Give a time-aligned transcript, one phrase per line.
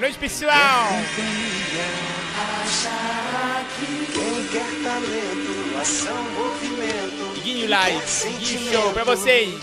[0.00, 0.88] Boa noite, pessoal!
[4.14, 7.36] Quem quer talento, ação, movimento.
[7.36, 9.60] Iguinho Live, Iguinho Show pra vocês!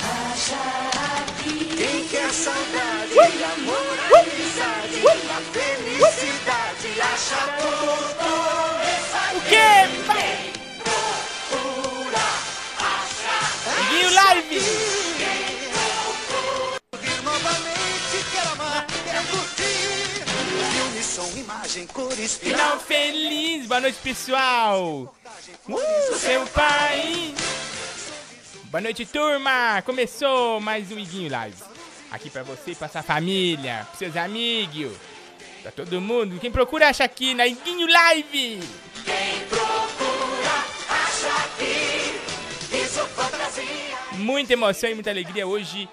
[1.76, 8.30] Quem quer saudade, amor, amizade, a felicidade, acha tudo.
[9.38, 9.90] O quê?
[13.90, 15.07] Iguinho Live!
[21.86, 23.68] Cores, Final feliz!
[23.68, 25.14] Boa noite, pessoal!
[25.68, 27.34] Uh, seu pai!
[28.66, 29.82] Boa noite, turma!
[29.84, 31.62] Começou mais um Iguinho Live.
[32.10, 34.94] Aqui pra você pra sua família, pros seus amigos,
[35.62, 36.40] pra todo mundo.
[36.40, 38.60] Quem procura acha aqui na Iguinho Live!
[44.14, 45.88] Muita emoção e muita alegria hoje,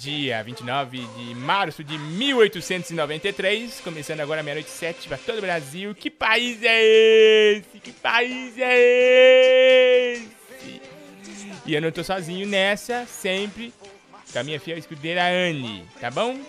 [0.00, 3.80] dia 29 de março de 1893.
[3.80, 5.94] Começando agora meia-noite sete pra todo o Brasil.
[5.94, 7.78] Que país é esse?
[7.78, 10.30] Que país é esse?
[11.66, 13.74] E eu não tô sozinho nessa, sempre
[14.32, 16.40] com a minha fiel escudeira Anne, tá bom?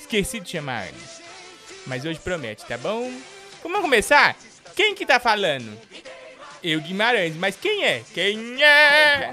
[0.00, 1.16] Esqueci de chamar a Anne.
[1.86, 3.12] Mas hoje promete, tá bom?
[3.62, 4.36] Vamos começar?
[4.74, 5.78] Quem que tá falando?
[6.62, 8.02] Eu, Guimarães, mas quem é?
[8.12, 9.30] Quem é?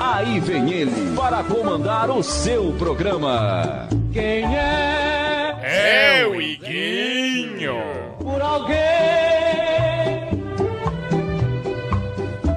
[0.00, 3.88] Aí vem ele para comandar o seu programa.
[4.12, 5.58] Quem é?
[5.62, 7.76] É o Iguinho!
[8.18, 8.76] Por alguém.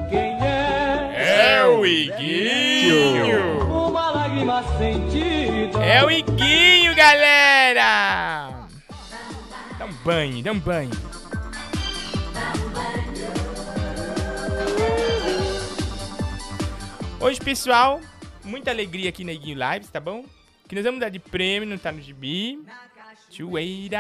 [0.10, 1.58] Quem é?
[1.58, 3.66] É o Iguinho!
[3.68, 5.84] Uma lágrima sentida.
[5.84, 8.68] É o Iguinho, galera!
[9.78, 11.09] Dá um banho, dá um banho.
[17.22, 18.00] Hoje, pessoal,
[18.46, 20.24] muita alegria aqui na Iguinho Lives, tá bom?
[20.70, 22.64] Que nós vamos dar de prêmio, não tá no gibi.
[23.30, 24.00] Chueira,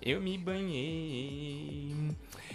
[0.00, 1.92] eu me banhei.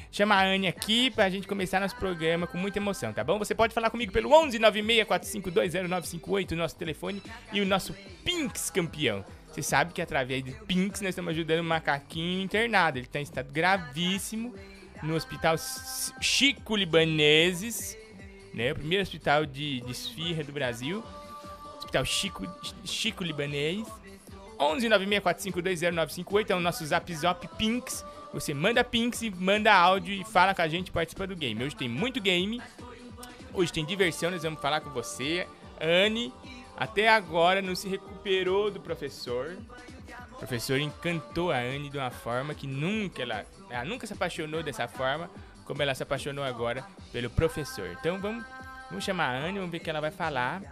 [0.10, 3.38] Chama a Anne aqui pra gente começar nosso programa com muita emoção, tá bom?
[3.38, 7.22] Você pode falar comigo pelo 11 964520958, o nosso telefone
[7.52, 7.94] e o nosso
[8.24, 9.26] Pinks campeão.
[9.48, 12.98] Você sabe que através de Pinks nós estamos ajudando o macaquinho internado.
[12.98, 14.56] Ele tá em estado gravíssimo
[15.04, 15.56] no hospital
[16.22, 17.99] Chico Libaneses,
[18.54, 18.72] né?
[18.72, 21.04] O primeiro hospital de, de esfirra do Brasil.
[21.78, 22.48] Hospital Chico,
[22.84, 23.88] Chico Libanês.
[24.60, 28.06] 11 964520958 é o nosso Zap Zop Pinks.
[28.34, 31.64] Você manda Pinks e manda áudio e fala com a gente participa do game.
[31.64, 32.62] Hoje tem muito game.
[33.54, 35.48] Hoje tem diversão, nós vamos falar com você.
[35.82, 36.34] Anne,
[36.78, 39.58] até agora não se recuperou do professor.
[40.34, 44.62] O professor encantou a Anne de uma forma que nunca ela, ela nunca se apaixonou
[44.62, 45.30] dessa forma
[45.70, 47.96] como ela se apaixonou agora pelo professor.
[48.00, 48.44] Então vamos,
[48.90, 50.64] vamos chamar a Anne, vamos ver o que ela vai falar.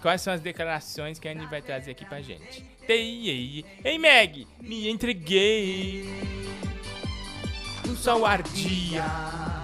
[0.00, 2.64] Quais são as declarações que a Anne vai trazer aqui pra gente?
[2.88, 6.08] Ei, ei, ei, Meg, me entreguei.
[7.84, 9.04] O sol ardia.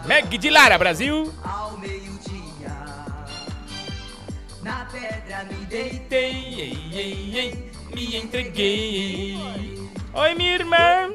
[0.04, 1.32] Meg de Lara, Brasil.
[1.43, 2.69] ao meio-dia.
[4.62, 5.97] Na pedra me deitei.
[6.06, 9.38] Deitei, ei, ei, ei, me entreguei.
[10.12, 11.14] Oi, minha irmã.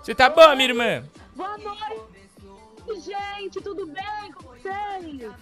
[0.00, 1.02] Você tá boa, minha irmã?
[1.40, 5.32] Boa noite, gente, tudo bem com vocês?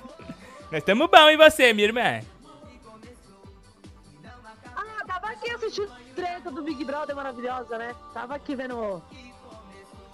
[0.70, 2.20] Nós estamos bom, e você, minha irmã?
[4.76, 7.96] Ah, tava aqui assistindo treta do Big Brother maravilhosa, né?
[8.14, 9.02] Tava aqui vendo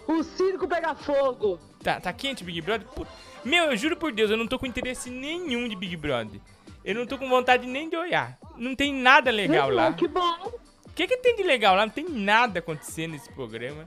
[0.09, 1.59] o circo pegar fogo.
[1.83, 2.87] Tá, tá quente o Big Brother?
[2.89, 3.11] Put-
[3.45, 6.41] Meu, eu juro por Deus, eu não tô com interesse nenhum de Big Brother.
[6.83, 8.39] Eu não tô com vontade nem de olhar.
[8.57, 9.93] Não tem nada legal lá.
[9.93, 10.51] Que bom.
[10.87, 11.85] O que, que tem de legal lá?
[11.85, 13.87] Não tem nada acontecendo nesse programa.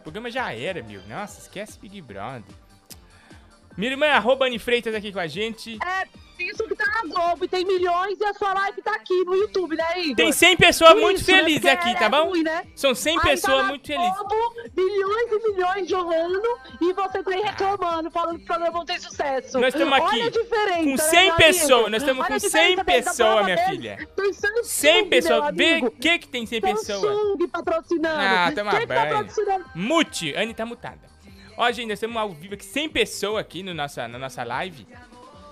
[0.00, 1.02] O programa já era, meu.
[1.06, 2.42] Nossa, esquece Big Brother.
[3.76, 5.78] Minha irmã, arroba Anne Freitas aqui com a gente.
[5.84, 6.08] É
[6.42, 6.66] isso
[7.04, 10.16] na Globo e tem milhões e a sua live tá aqui no YouTube, né, Igor?
[10.16, 11.24] Tem 100 pessoas Isso, muito né?
[11.24, 12.28] felizes Porque aqui, é tá bom?
[12.28, 12.64] ruim, né?
[12.74, 14.12] São 100 Aí pessoas tá muito felizes.
[14.76, 16.40] Milhões e milhões jogando
[16.80, 19.58] e você tá aí reclamando, falando que o programa não tem sucesso.
[19.58, 22.38] Nós estamos aqui Olha a diferença, com né, 100 meu pessoas, nós estamos com a
[22.38, 24.08] 100 diferença dessa pessoas, minha filha.
[24.16, 25.54] Tem 100, 100 pessoas.
[25.54, 27.00] Vê o que que tem 100 pessoas.
[27.00, 28.20] Samsung patrocinando.
[28.20, 29.16] Ah, toma Quem que tá banho.
[29.16, 29.64] patrocinando?
[29.74, 31.10] Mute, Anne tá mutada.
[31.56, 34.86] Ó, gente, nós estamos ao vivo aqui, 100 pessoas aqui no nossa, na nossa live.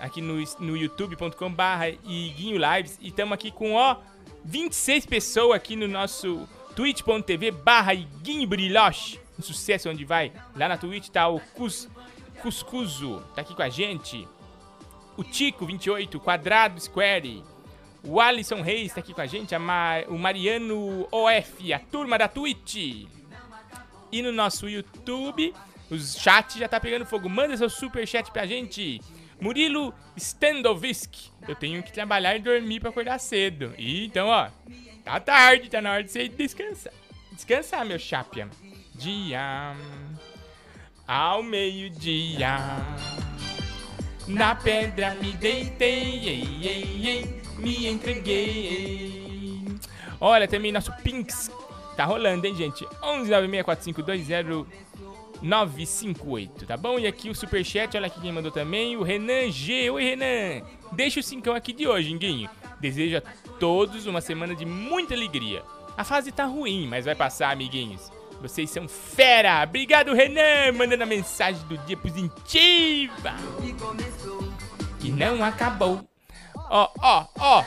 [0.01, 2.99] Aqui no, no youtube.com barra Iguinho Lives.
[3.01, 3.97] E estamos aqui com, ó,
[4.45, 9.21] 26 pessoas aqui no nosso twitch.tv barra Iguinho Brilhoche.
[9.39, 10.33] Um sucesso onde vai.
[10.57, 11.89] Lá na Twitch tá o Cus,
[12.43, 14.27] Cuscuzo, tá aqui com a gente.
[15.17, 17.43] O Tico, 28, Quadrado Square.
[18.05, 19.55] O Alisson Reis tá aqui com a gente.
[19.55, 23.07] A Ma- o Mariano OF, a turma da Twitch.
[24.11, 25.53] E no nosso YouTube,
[25.91, 27.29] os chats já tá pegando fogo.
[27.29, 29.01] Manda seu super chat pra gente.
[29.41, 31.31] Murilo Standovisk.
[31.47, 33.73] Eu tenho que trabalhar e dormir pra acordar cedo.
[33.79, 34.49] E então, ó,
[35.09, 36.93] Tá tarde, tá na hora de você descansar.
[37.33, 38.47] Descansar, meu chapia.
[38.95, 39.75] Dia.
[41.07, 42.59] Ao meio-dia.
[44.27, 49.65] Na pedra me deitei, ei, ei, ei, me entreguei.
[50.21, 51.51] Olha, também nosso Pinks
[51.97, 52.87] tá rolando, hein, gente?
[55.43, 56.99] 11964520958, tá bom?
[56.99, 59.91] E aqui o superchat, olha aqui quem mandou também, o Renan G.
[59.91, 60.67] Oi, Renan.
[60.93, 62.49] Deixa o cincão aqui de hoje, Guinho.
[62.81, 63.23] Desejo a
[63.59, 65.63] todos uma semana de muita alegria.
[65.97, 68.11] A fase tá ruim, mas vai passar, amiguinhos.
[68.41, 69.65] Vocês são fera!
[69.65, 70.73] Obrigado, Renan!
[70.73, 73.35] Mandando a mensagem do dia positiva!
[75.01, 76.09] Que não acabou.
[76.71, 77.65] Ó, ó, ó!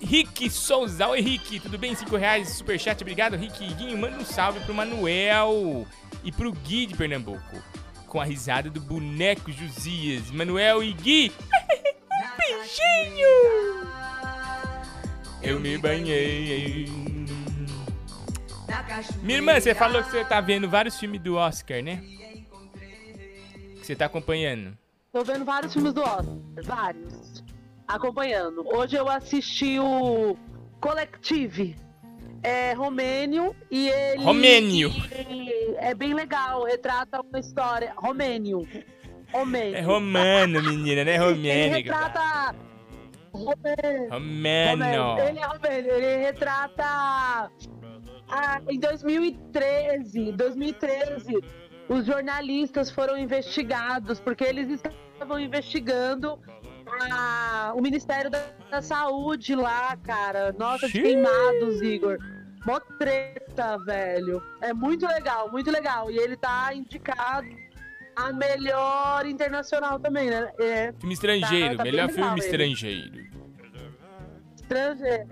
[0.00, 1.08] Rick Souza.
[1.08, 1.60] Oi, Rick.
[1.60, 1.94] Tudo bem?
[1.94, 3.02] 5 reais, superchat.
[3.02, 3.74] Obrigado, Rick.
[3.74, 5.86] Guinho, manda um salve pro Manuel
[6.24, 7.62] e pro Gui de Pernambuco.
[8.08, 10.30] Com a risada do boneco Josias.
[10.30, 11.32] Manuel e Gui.
[12.38, 13.84] Beijinho!
[15.42, 16.88] Eu me banhei.
[19.22, 22.02] Minha irmã, você falou que você tá vendo vários filmes do Oscar, né?
[23.80, 24.76] Que você tá acompanhando.
[25.12, 26.34] Tô vendo vários filmes do Oscar,
[26.64, 27.44] vários.
[27.86, 28.66] Acompanhando.
[28.66, 30.36] Hoje eu assisti o
[30.80, 31.76] Collective.
[32.44, 34.22] É romênio e ele.
[34.22, 34.92] Romênio.
[35.78, 37.92] é bem legal, retrata uma história.
[37.96, 38.68] Romênio.
[39.32, 39.76] Romênio.
[39.76, 41.14] É romano, menina, né?
[41.16, 41.74] Ele Romênico.
[41.90, 42.54] retrata.
[43.32, 44.10] Romênio.
[44.10, 45.18] Romano.
[45.20, 45.92] Ele é romênio.
[45.92, 47.50] Ele retrata.
[48.28, 51.38] Ah, em 2013, 2013,
[51.88, 56.38] os jornalistas foram investigados porque eles estavam investigando
[57.10, 60.54] a- o Ministério da, da Saúde lá, cara.
[60.58, 61.02] Nossa, Xiii.
[61.02, 62.16] queimados, Igor.
[62.66, 64.42] Mó treta, velho.
[64.60, 66.10] É muito legal, muito legal.
[66.10, 67.46] E ele tá indicado
[68.16, 70.50] a melhor internacional também, né?
[70.58, 72.46] É Filme estrangeiro, Tá- tá melhor filme legal ele.
[72.46, 73.24] estrangeiro.
[74.56, 75.28] estrangeiro.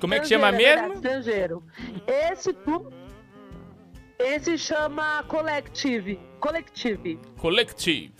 [0.00, 0.92] Como é que chama é mesmo?
[0.94, 1.62] estrangeiro.
[2.06, 2.92] Esse tu...
[4.18, 6.18] Esse chama Collective.
[6.40, 7.18] Collective.
[7.38, 8.12] Collective.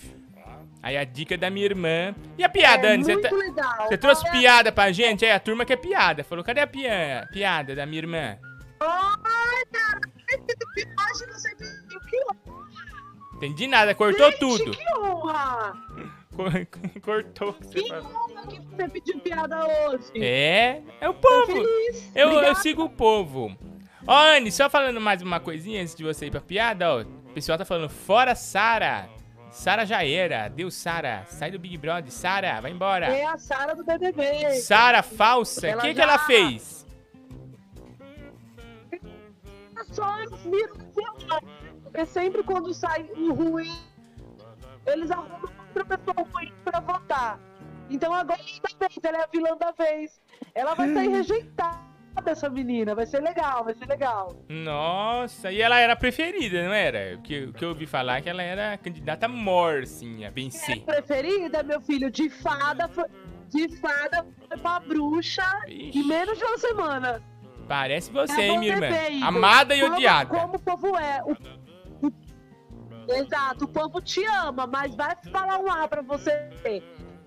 [0.83, 2.15] Aí a dica da minha irmã.
[2.37, 3.05] E a piada, é Anne?
[3.05, 3.87] Você, muito tá- legal.
[3.89, 5.25] você trouxe piada pra gente?
[5.25, 6.25] É, a turma quer piada.
[6.25, 8.37] Falou, cadê a pia- piada da minha irmã?
[8.85, 10.01] Ai, cara,
[11.11, 12.63] hoje não sei o que honra.
[13.37, 14.71] Entendi nada, cortou Gente, tudo.
[14.71, 15.73] Que honra!
[16.35, 16.67] Cor-
[17.03, 20.13] Cortou que você honra que você pediu piada hoje.
[20.17, 21.53] É, é o povo.
[22.15, 23.55] Eu, eu sigo o povo.
[24.07, 27.03] Ó, Anne, só falando mais uma coisinha antes de você ir pra piada, ó.
[27.03, 29.09] O pessoal tá falando, fora Sara.
[29.51, 30.49] Sara já era.
[30.49, 31.25] Deus, Sara.
[31.29, 32.11] Sai do Big Brother.
[32.11, 33.07] Sara, vai embora.
[33.07, 34.53] É a Sara do BBB.
[34.55, 35.77] Sara falsa.
[35.77, 36.82] O que, que ela fez?
[39.91, 41.43] Só viram
[41.83, 43.71] Porque sempre quando sai um ruim,
[44.87, 47.41] eles arrumam outra pessoa ruim pra votar.
[47.91, 50.21] Então agora da vez, ela é a vilã da vez.
[50.55, 51.79] Ela vai sair rejeitada,
[52.27, 52.95] essa menina.
[52.95, 54.35] Vai ser legal, vai ser legal.
[54.49, 57.17] Nossa, e ela era a preferida, não era?
[57.17, 60.25] O que, o que eu ouvi falar é que ela era a candidata mor, sim,
[60.25, 60.81] a vencer.
[60.85, 63.09] Preferida, meu filho, de fada, foi-
[63.49, 65.99] de fada foi pra bruxa Ixi.
[65.99, 67.32] em menos de uma semana.
[67.69, 68.87] Parece você, É hein, minha irmã?
[69.09, 69.29] Igor.
[69.29, 70.31] Amada e Como- odiada.
[70.31, 71.23] Como o povo é.
[71.25, 71.37] O-
[73.09, 76.51] Exato, o povo te ama, mas vai falar um A pra você.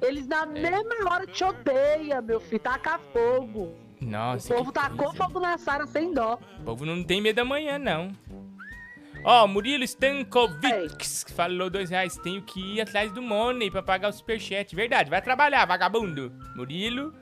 [0.02, 0.28] Eles É.
[0.30, 2.60] na mesma hora te odeiam, meu filho.
[2.60, 3.74] Taca fogo.
[4.02, 5.18] Nossa, o povo tacou coisa.
[5.18, 6.38] fogo na Sara sem dó.
[6.60, 8.12] O povo não tem medo da manhã, não.
[9.24, 12.16] Ó, Murilo Stankovic falou dois reais.
[12.18, 14.76] Tenho que ir atrás do Money pra pagar o superchat.
[14.76, 16.32] Verdade, vai trabalhar, vagabundo.
[16.56, 17.14] Murilo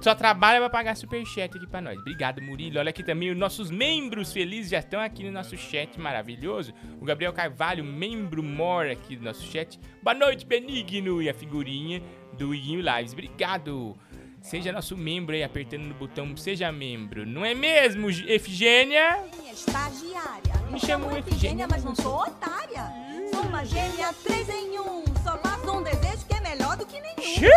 [0.00, 1.98] só trabalha pra pagar superchat aqui pra nós.
[1.98, 2.78] Obrigado, Murilo.
[2.78, 6.72] Olha aqui também, os nossos membros felizes já estão aqui no nosso chat maravilhoso.
[7.00, 9.78] O Gabriel Carvalho, membro mor aqui do nosso chat.
[10.02, 11.22] Boa noite, Benigno.
[11.22, 12.02] E a figurinha
[12.36, 13.12] do Iguinho Lives.
[13.12, 13.96] Obrigado.
[14.40, 17.26] Seja nosso membro aí, apertando no botão Seja Membro.
[17.26, 19.22] Não é mesmo, Efigênia?
[19.52, 20.54] estagiária.
[20.66, 22.90] Me Me chamo Efigênia, mas não sou otária.
[23.30, 25.04] Sou uma gêmea três em um.
[25.22, 27.50] Só faço um desejo que é melhor do que nenhum.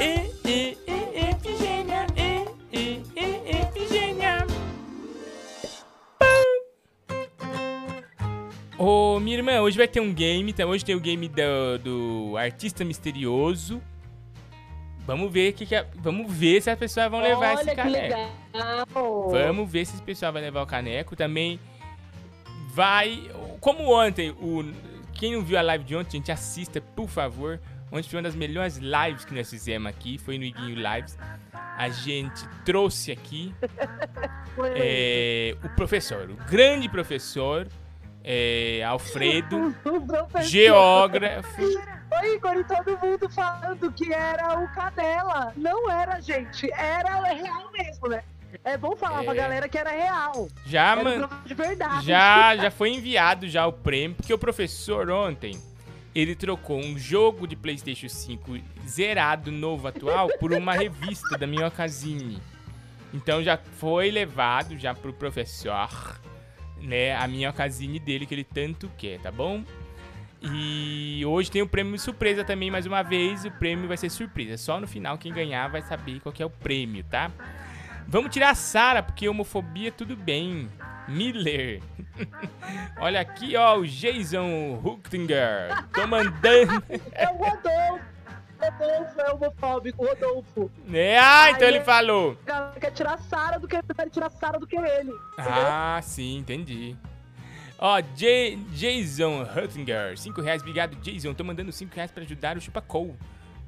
[0.00, 0.83] E, e, e,
[1.44, 4.46] Efigênia, e, e, e, Efigênia.
[8.78, 11.78] Ô, minha irmã, hoje vai ter um game, então hoje tem o game do,
[12.30, 13.82] do Artista Misterioso.
[15.06, 17.76] Vamos ver que, que a- vamos ver se as pessoas vão levar Olha esse que
[17.76, 18.02] caneco.
[18.54, 19.28] legal.
[19.30, 21.14] Vamos ver se esse pessoal vai levar o caneco.
[21.14, 21.60] Também
[22.70, 23.20] vai.
[23.60, 24.64] Como ontem, o,
[25.12, 27.60] quem não viu a live de ontem, gente, assista, por favor.
[27.94, 30.18] Ontem foi uma das melhores lives que nós fizemos aqui.
[30.18, 31.16] Foi no Iguinho Lives.
[31.52, 33.54] A gente trouxe aqui
[34.74, 37.68] é, o professor, o grande professor
[38.24, 40.42] é, Alfredo, professor.
[40.42, 41.62] geógrafo.
[41.62, 45.52] Oi, Igor, e todo mundo falando que era o Cadela.
[45.56, 46.68] Não era, gente.
[46.72, 48.24] Era real mesmo, né?
[48.64, 49.24] É bom falar É.
[49.24, 50.48] pra galera que era real.
[50.66, 51.28] Já, Era mano.
[51.44, 52.06] de verdade.
[52.06, 55.60] Já, já foi enviado já o prêmio, porque o professor ontem,
[56.14, 62.40] ele trocou um jogo de Playstation 5 zerado, novo, atual, por uma revista da Minhocazine.
[63.12, 66.20] Então já foi levado já pro professor,
[66.80, 69.64] né, a Minhocazine dele, que ele tanto quer, tá bom?
[70.42, 74.56] E hoje tem o prêmio surpresa também, mais uma vez, o prêmio vai ser surpresa.
[74.56, 77.30] Só no final quem ganhar vai saber qual é o prêmio, tá?
[78.06, 80.68] Vamos tirar a Sara, porque homofobia tudo bem.
[81.08, 81.80] Miller.
[82.98, 85.84] Olha aqui, ó, o Jason Huchtinger.
[85.92, 86.82] Tô mandando.
[87.12, 88.04] É o Rodolfo.
[88.60, 90.70] Rodolfo é homofóbico, Rodolfo.
[90.92, 91.84] É, ah, então Ai, ele é.
[91.84, 92.38] falou.
[92.44, 95.12] A galera quer tirar a Sara do que prefere tirar a Sara do que ele.
[95.36, 96.96] Ah, sim, entendi.
[97.78, 101.34] Ó, J- Jason Huttinger, 5 reais, obrigado, Jason.
[101.34, 103.14] Tô mandando 5 reais pra ajudar o Chupacol.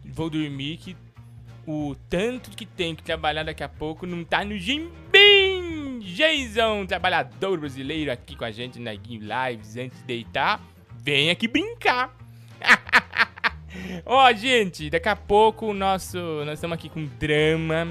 [0.05, 0.97] Vou dormir que
[1.67, 4.91] o tanto que tem que trabalhar daqui a pouco não tá no Jimbim!
[6.07, 10.63] Jason, trabalhador brasileiro aqui com a gente na Game Lives antes de deitar.
[11.03, 12.17] Vem aqui brincar.
[14.07, 16.17] Ó, gente, daqui a pouco o nosso.
[16.45, 17.87] Nós estamos aqui com drama.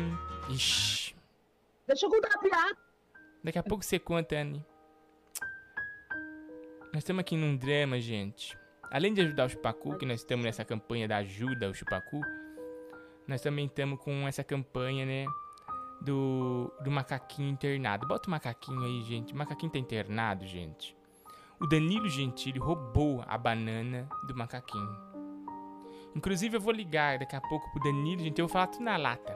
[0.50, 1.13] Ixi.
[1.86, 2.77] Deixa eu contar a piada.
[3.43, 4.65] Daqui a pouco você conta, Anne.
[6.93, 8.57] Nós estamos aqui num drama, gente.
[8.89, 12.22] Além de ajudar o Chupacu, que nós estamos nessa campanha da ajuda ao Chupacu,
[13.27, 15.25] nós também estamos com essa campanha, né?
[16.01, 18.07] Do, do macaquinho internado.
[18.07, 19.33] Bota o macaquinho aí, gente.
[19.33, 20.95] O macaquinho tá internado, gente.
[21.59, 24.97] O Danilo Gentili roubou a banana do macaquinho.
[26.15, 28.41] Inclusive, eu vou ligar daqui a pouco pro Danilo Gentili.
[28.41, 29.31] Eu vou falar tudo na lata.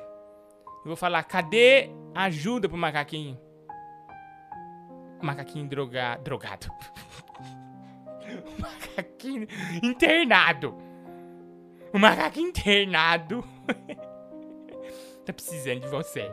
[0.79, 3.39] Eu vou falar, cadê a ajuda pro macaquinho?
[5.21, 6.17] Macaquinho droga...
[6.23, 6.67] drogado.
[8.59, 9.47] macaquinho
[9.83, 10.77] internado.
[11.93, 13.43] O macaquinho internado.
[15.25, 16.29] tá precisando de você.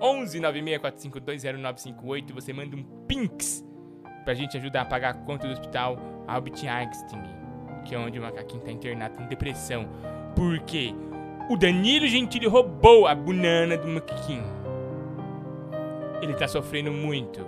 [0.00, 2.32] 11 964520958.
[2.32, 3.64] Você manda um pinks
[4.24, 7.22] pra gente ajudar a pagar a conta do hospital Albert Einstein,
[7.84, 9.88] que é onde o macaquinho tá internado com depressão.
[10.34, 10.94] Por quê?
[11.48, 14.44] O Danilo Gentili roubou a banana do macaquinho.
[16.20, 17.46] Ele tá sofrendo muito.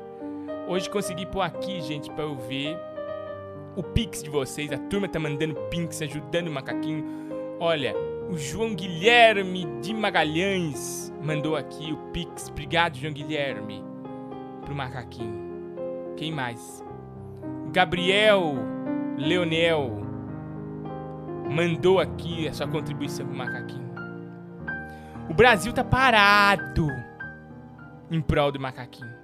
[0.69, 2.79] Hoje consegui pôr aqui, gente, pra eu ver
[3.75, 4.71] o pix de vocês.
[4.71, 7.05] A turma tá mandando pix, ajudando o macaquinho.
[7.59, 7.95] Olha,
[8.29, 12.49] o João Guilherme de Magalhães mandou aqui o pix.
[12.49, 13.83] Obrigado, João Guilherme,
[14.65, 16.15] pro macaquinho.
[16.17, 16.85] Quem mais?
[17.73, 18.55] Gabriel
[19.17, 20.03] Leonel
[21.51, 23.89] mandou aqui a sua contribuição pro macaquinho.
[25.31, 26.87] O Brasil tá parado
[28.11, 29.17] em prol do macaquinho.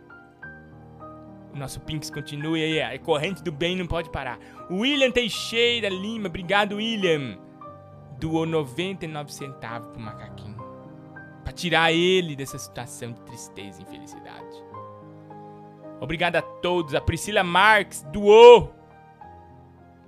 [1.53, 4.39] O nosso Pinks continua aí, a corrente do bem não pode parar.
[4.71, 7.39] William Teixeira Lima, obrigado, William.
[8.25, 10.57] Doou 99 centavos pro macaquinho.
[11.45, 14.65] Pra tirar ele dessa situação de tristeza e infelicidade.
[16.01, 16.95] Obrigado a todos.
[16.95, 18.75] A Priscila Marques doou.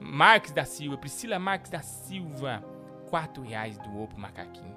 [0.00, 2.64] Marques da Silva, Priscila Marques da Silva.
[3.10, 4.74] 4 reais doou pro macaquinho.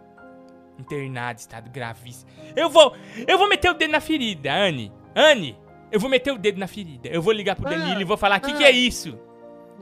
[0.78, 2.30] Internado, estado gravíssimo.
[2.58, 2.94] Eu vou,
[3.26, 4.92] eu vou meter o dedo na ferida, Anne.
[5.16, 5.58] Anne,
[5.90, 7.08] eu vou meter o dedo na ferida.
[7.08, 9.18] Eu vou ligar pro Ah, Danilo e vou falar: o que, que é isso?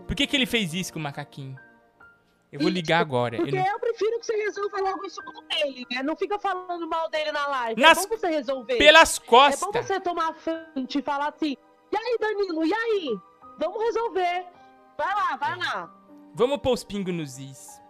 [0.05, 1.55] Por que, que ele fez isso com o macaquinho?
[2.51, 3.35] Eu vou ligar agora.
[3.35, 6.01] eu Porque não- eu prefiro que você resolva logo isso com ele, né?
[6.01, 7.81] Não fica falando mal dele na live.
[7.81, 8.77] Nas- É bom você resolver.
[8.77, 9.85] Pelas É bom costas.
[9.85, 11.55] você tomar a frente e falar assim:
[11.91, 13.17] e aí, Danilo, e aí?
[13.59, 14.45] Vamos resolver.
[14.97, 15.93] Vai lá, vai lá.
[16.33, 17.81] Vamos pôr os pingos nos is.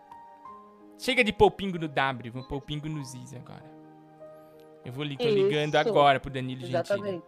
[0.98, 3.64] Chega de pôr o pingo no W, vamos pôr o pingo nos is agora.
[4.84, 6.76] Eu vou li ligando agora pro Danilo Gentili.
[6.80, 7.26] Exatamente.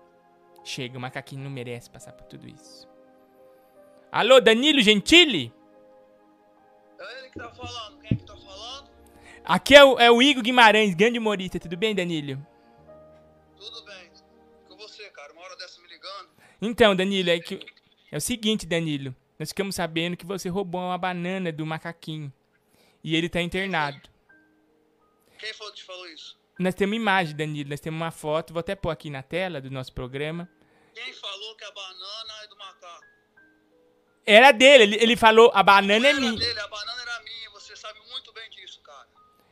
[0.64, 2.88] Chega, o macaquinho não merece passar por tudo isso.
[4.12, 5.54] Alô, Danilo Gentili?
[7.00, 8.00] É ele que tá falando.
[8.02, 8.90] Quem é que tá falando?
[9.46, 11.60] Aqui é o, é o Igor Guimarães, grande humorista.
[11.60, 12.46] Tudo bem, Danilo?
[13.58, 14.12] Tudo bem.
[14.68, 15.32] Com você, cara.
[15.34, 16.30] Uma hora dessa me ligando.
[16.62, 17.66] Então, Danilo, é, que,
[18.12, 19.16] é o seguinte, Danilo.
[19.38, 22.32] Nós ficamos sabendo que você roubou uma banana do macaquinho.
[23.02, 24.02] E ele tá internado.
[25.38, 26.38] Quem falou te falou isso?
[26.60, 27.70] Nós temos imagem, Danilo.
[27.70, 28.52] Nós temos uma foto.
[28.52, 30.50] Vou até pôr aqui na tela do nosso programa.
[30.94, 33.09] Quem falou que a banana é do macaco?
[34.30, 34.84] Era dele.
[34.84, 36.34] Ele, ele falou, a banana é minha.
[36.34, 37.50] dele, a banana era minha.
[37.52, 39.08] Você sabe muito bem disso, cara.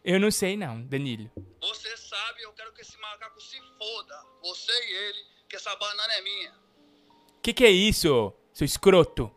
[0.05, 1.31] Eu não sei não, Danilo.
[1.61, 4.15] Você sabe, eu quero que esse macaco se foda.
[4.43, 6.53] Você e ele, que essa banana é minha.
[7.41, 9.33] Que que é isso, seu escroto?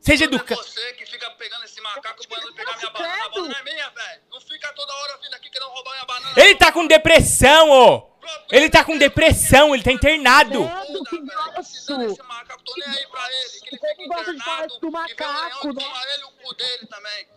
[0.00, 0.62] Seja Não é educado.
[0.62, 3.24] você que fica pegando esse macaco mandando pegar minha banana.
[3.24, 4.22] A banana é minha, velho.
[4.30, 6.32] Não fica toda hora vindo aqui querendo roubar minha banana.
[6.40, 8.17] Ele tá com depressão, ô!
[8.50, 10.66] Ele tá com depressão, ele tá internado.
[10.66, 11.98] Credo, que grosso.
[11.98, 13.60] desse macaco, tô nem aí pra ele.
[13.60, 15.74] Que ele Você fica não gosta de falar internado isso do vê o macaco, leão
[15.74, 15.82] né?
[15.82, 17.28] toma ele o cu dele também.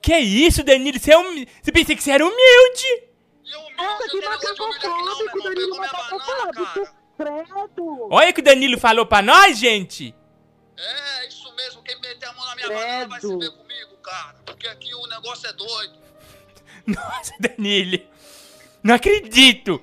[0.00, 0.98] Que isso, Danilo?
[0.98, 1.48] Você, é humi...
[1.62, 3.06] Você pensei que você era humilde?
[3.44, 3.56] E
[4.22, 5.42] macacofóbico.
[5.42, 6.96] Danilo macacofóbico.
[7.16, 8.08] Credo.
[8.10, 10.14] Olha o que o Danilo falou pra nós, gente.
[10.76, 11.82] É, isso mesmo.
[11.82, 14.36] Quem meter a mão na minha banana vai se ver comigo, cara.
[14.44, 15.98] Porque aqui o negócio é doido.
[16.86, 17.98] Nossa, Danilo.
[18.86, 19.82] Não acredito.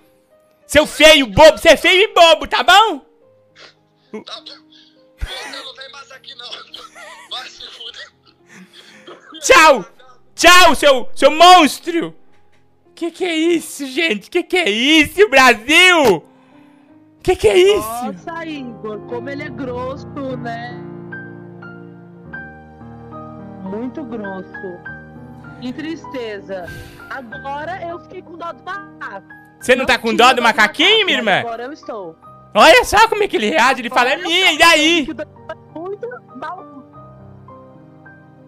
[0.65, 1.57] Seu feio, bobo.
[1.57, 2.99] Você é feio e bobo, tá bom?
[4.23, 4.63] Tá bom?
[5.19, 6.49] Você não vem mais aqui, não.
[7.29, 8.11] Vai se fuder.
[9.41, 9.85] Tchau.
[10.33, 12.15] Tchau, seu, seu monstro.
[12.95, 14.29] Que que é isso, gente?
[14.29, 16.23] Que que é isso, Brasil?
[17.21, 18.05] Que que é isso?
[18.05, 20.07] Nossa, Igor, como ele é grosso,
[20.37, 20.81] né?
[23.63, 24.92] Muito grosso.
[25.63, 26.65] Que tristeza.
[27.09, 29.27] Agora eu fiquei com dó do macaco.
[29.61, 31.39] Você não tá com dó do macaquinho, minha irmã?
[31.39, 32.17] Agora eu estou.
[32.53, 33.79] Olha só como é que ele reage.
[33.79, 35.07] Ele fala, é minha, e daí?
[35.73, 36.83] Muita, mal...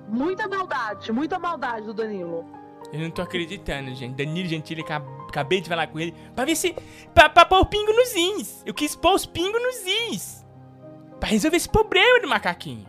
[0.09, 2.45] muita maldade, muita maldade do Danilo.
[2.91, 4.15] Eu não tô acreditando, gente.
[4.15, 6.75] Danilo Gentili, aca- acabei de falar com ele pra ver se.
[7.13, 8.61] pra, pra pôr o pingo nos is.
[8.65, 10.45] Eu quis pôr os pingos nos is.
[11.19, 12.85] Pra resolver esse problema do macaquinho.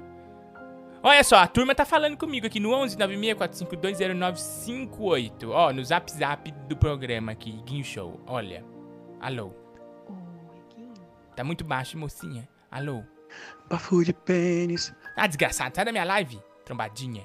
[1.08, 5.48] Olha só, a turma tá falando comigo aqui no 11 964520958.
[5.50, 8.20] Ó, no zap zap do programa aqui, Guinho Show.
[8.26, 8.64] Olha.
[9.20, 9.52] Alô.
[11.36, 12.48] Tá muito baixo, mocinha.
[12.68, 13.04] Alô.
[13.70, 14.92] Bafo de pênis.
[15.14, 17.24] Ah, desgraçado, sai da minha live, trombadinha.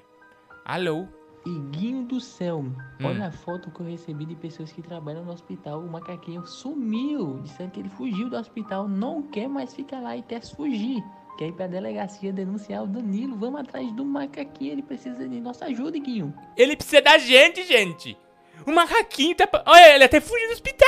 [0.64, 1.08] Alô.
[1.44, 2.76] Iguinho do céu, Hum.
[3.04, 5.80] olha a foto que eu recebi de pessoas que trabalham no hospital.
[5.80, 10.22] O macaquinho sumiu, disseram que ele fugiu do hospital, não quer mais ficar lá e
[10.22, 11.04] quer fugir.
[11.38, 13.38] Quer ir pra delegacia denunciar o Danilo.
[13.38, 16.34] Vamos atrás do macaquinho, ele precisa de nossa ajuda, Iguinho.
[16.56, 18.18] Ele precisa da gente, gente.
[18.66, 19.50] O macaquinho tá.
[19.66, 20.88] Olha, ele até fugiu do hospital.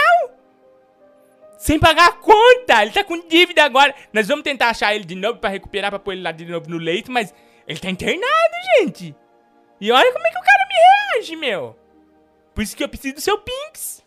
[1.58, 2.82] Sem pagar a conta.
[2.82, 3.96] Ele tá com dívida agora.
[4.12, 6.70] Nós vamos tentar achar ele de novo pra recuperar, pra pôr ele lá de novo
[6.70, 7.34] no leito, mas
[7.68, 9.16] ele tá internado, gente.
[9.80, 11.76] E olha como é que o cara me reage, meu.
[12.54, 14.04] Por isso que eu preciso do seu Pinks.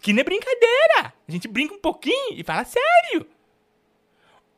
[0.00, 1.12] Que não é brincadeira.
[1.28, 3.26] A gente brinca um pouquinho e fala sério.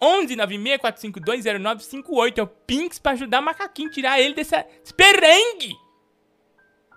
[0.03, 5.73] 11 964520958 é o Pinks pra ajudar o macaquinho, tirar ele dessa desse perengue.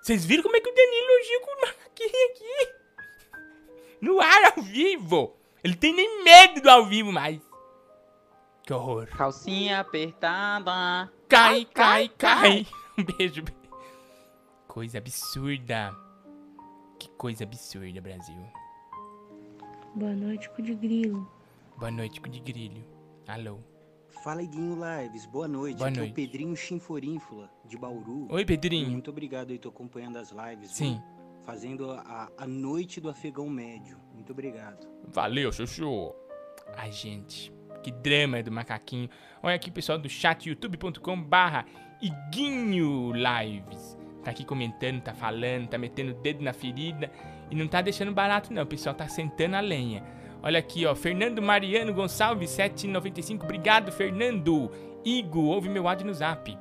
[0.02, 2.74] Vocês viram como é que o Danilo elogia com o macaquinho aqui?
[4.02, 5.36] No ar, ao vivo.
[5.64, 7.40] Ele tem nem medo do ao vivo mais.
[8.64, 9.08] Que horror.
[9.08, 11.12] Calcinha apertada.
[11.28, 12.68] Cai, cai, cai.
[12.98, 13.44] Um beijo.
[14.68, 15.94] Coisa absurda.
[16.98, 18.42] Que coisa absurda, Brasil.
[19.94, 21.30] Boa noite, cu de grilo.
[21.78, 22.95] Boa noite, cu de grilho.
[23.28, 23.60] Alô.
[24.24, 25.26] Fala, Iguinho Lives.
[25.26, 25.78] Boa noite.
[25.78, 26.10] Boa Aqui noite.
[26.10, 28.28] é o Pedrinho Chinforínfula, de Bauru.
[28.32, 28.90] Oi, Pedrinho.
[28.90, 30.72] Muito obrigado aí, tô acompanhando as lives.
[30.72, 30.94] Sim.
[30.96, 31.16] viu?
[31.46, 34.00] Fazendo a, a noite do afegão médio.
[34.14, 34.88] Muito obrigado.
[35.08, 36.14] Valeu, chuchu.
[36.76, 39.10] Ai, gente, que drama do macaquinho.
[39.44, 41.66] Olha aqui, pessoal do chat, youtube.com barra
[42.02, 43.96] Iguinho Lives.
[44.24, 47.12] Tá aqui comentando, tá falando, tá metendo o dedo na ferida.
[47.52, 48.64] E não tá deixando barato, não.
[48.64, 50.04] O pessoal tá sentando a lenha.
[50.42, 50.94] Olha aqui, ó.
[50.96, 53.44] Fernando Mariano Gonçalves, 7,95.
[53.44, 54.72] Obrigado, Fernando.
[55.04, 56.58] Igo, ouve meu áudio no zap.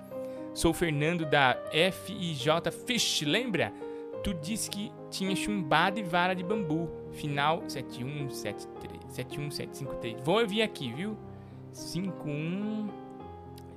[0.53, 2.49] Sou Fernando da FIJ
[2.87, 3.73] Fish, lembra?
[4.23, 6.89] Tu disse que tinha chumbado e vara de bambu.
[7.13, 9.01] Final 71753.
[9.09, 10.25] 71753.
[10.25, 11.17] Vou ouvir aqui, viu?
[11.73, 13.05] 51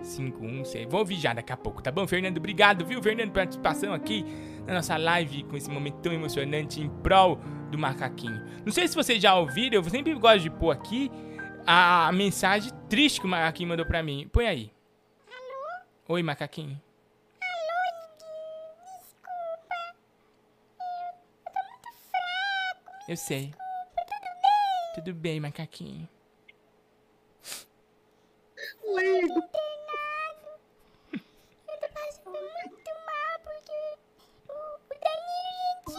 [0.03, 0.87] 516.
[0.89, 2.37] Vou ouvir já daqui a pouco, tá bom, Fernando?
[2.37, 4.25] Obrigado, viu, Fernando, pela participação aqui
[4.65, 8.43] na nossa live com esse momento tão emocionante em prol do macaquinho.
[8.65, 11.11] Não sei se vocês já ouviram, eu sempre gosto de pôr aqui
[11.65, 14.29] a mensagem triste que o macaquinho mandou pra mim.
[14.31, 14.71] Põe aí.
[15.27, 15.83] Alô?
[16.09, 16.81] Oi, macaquinho.
[23.07, 23.53] Eu sei.
[24.95, 26.09] Tudo bem, macaquinho.
[28.95, 29.43] Ligo.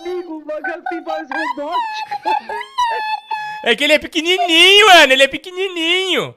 [0.05, 2.31] Ligo, o macaquinho faz robótica.
[3.65, 5.13] É que ele é pequenininho, mano.
[5.13, 6.35] Ele é pequenininho.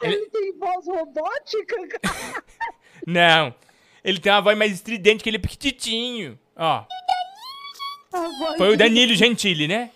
[0.00, 2.44] Ele tem voz robótica, cara.
[3.06, 3.54] Não.
[4.04, 6.38] Ele tem uma voz mais estridente que ele é pequititinho.
[6.56, 6.84] Ó.
[8.56, 9.90] Foi o Danilo Gentili, né?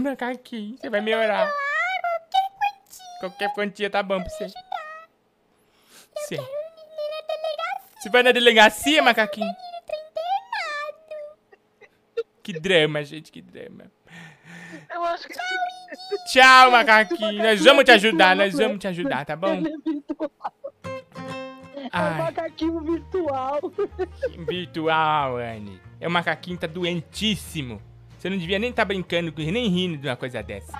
[0.00, 0.76] Macaquinho.
[0.78, 1.50] Você vai melhorar.
[3.20, 4.48] Qualquer quantia tá bom pra você.
[6.28, 6.36] Sim.
[7.98, 9.52] Você vai na delegacia, macaquinho?
[12.42, 13.90] Que drama, gente, que drama.
[14.92, 15.34] Eu acho que
[16.32, 17.42] Tchau, macaquinho.
[17.42, 19.54] Nós vamos te ajudar, nós vamos te ajudar, tá bom?
[19.54, 20.54] É virtual.
[21.76, 22.12] É Ai.
[22.12, 23.60] um macaquinho virtual.
[24.46, 25.80] Virtual, Anne.
[26.00, 27.80] É o macaquinho tá doentíssimo.
[28.26, 30.76] Você não devia nem estar brincando, com- nem rindo de uma coisa dessa.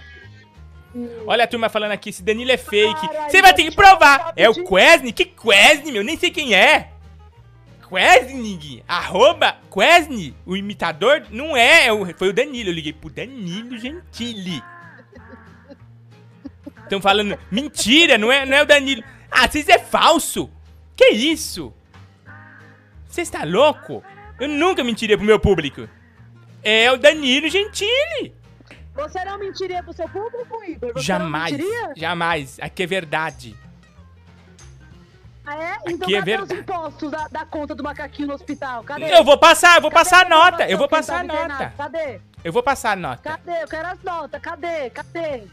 [1.28, 3.06] Olha a turma falando aqui, esse Danilo é fake.
[3.30, 4.32] Você vai ter que provar.
[4.34, 5.12] É o Quesne?
[5.12, 6.02] Que Quesne, meu?
[6.02, 6.90] Nem sei quem é.
[7.88, 8.82] Quesne?
[8.88, 10.34] Arroba Quesne?
[10.44, 11.22] O imitador?
[11.30, 12.70] Não é, é o- foi o Danilo.
[12.70, 14.60] Eu liguei pro Danilo Gentili.
[16.82, 19.04] Estão falando, mentira, não é, não é o Danilo.
[19.30, 20.50] Ah, vocês é falso.
[20.96, 21.72] Que isso?
[23.06, 24.02] Você está louco?
[24.40, 25.88] Eu nunca mentiria pro meu público.
[26.68, 28.34] É o Danilo Gentili.
[28.92, 30.94] Você não mentiria pro seu público, Igor?
[30.94, 31.56] Você jamais,
[31.96, 32.58] jamais.
[32.60, 33.56] Aqui é verdade.
[35.46, 35.76] Ah, é?
[35.86, 36.60] Então Aqui é cadê os verdade.
[36.60, 38.82] impostos da, da conta do macaquinho no hospital?
[38.82, 39.16] Cadê?
[39.16, 40.68] Eu vou passar, eu vou Cadê passar a nota.
[40.68, 41.72] Eu vou passar a nota.
[41.76, 42.20] Cadê?
[42.42, 43.22] Eu vou passar a nota.
[43.22, 43.62] Cadê?
[43.62, 44.42] Eu quero as notas.
[44.42, 44.90] Cadê?
[44.90, 45.44] Cadê?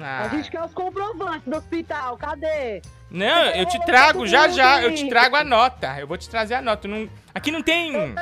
[0.00, 0.22] Ah.
[0.22, 2.16] A gente quer os comprovantes do hospital.
[2.16, 2.80] Cadê?
[3.14, 4.82] Não, eu te trago já já.
[4.82, 6.00] Eu te trago a nota.
[6.00, 6.88] Eu vou te trazer a nota.
[6.88, 7.08] Não...
[7.32, 8.12] Aqui não tem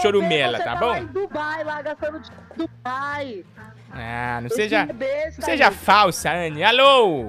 [0.00, 0.86] chorumela, tá tá bom?
[0.86, 3.44] lá em Dubai, lá gastando de Dubai.
[3.92, 6.64] Ah, não seja, não seja falsa, Anne.
[6.64, 7.26] Alô?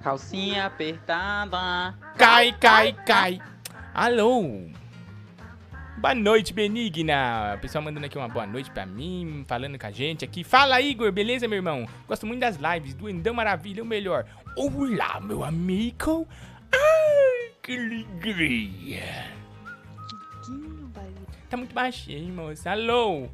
[0.00, 1.92] Calcinha apertada.
[2.16, 3.40] Cai, cai, cai.
[3.92, 4.70] Alô?
[6.00, 7.56] Boa noite, Benigna.
[7.58, 10.42] O pessoal mandando aqui uma boa noite pra mim, falando com a gente aqui.
[10.42, 11.86] Fala, Igor, beleza, meu irmão?
[12.08, 14.24] Gosto muito das lives, do Endão Maravilha, o melhor.
[14.56, 16.26] Olá, meu amigo.
[16.72, 19.30] Ai, que alegria.
[21.50, 22.70] Tá muito baixinho, moça.
[22.70, 23.28] Alô?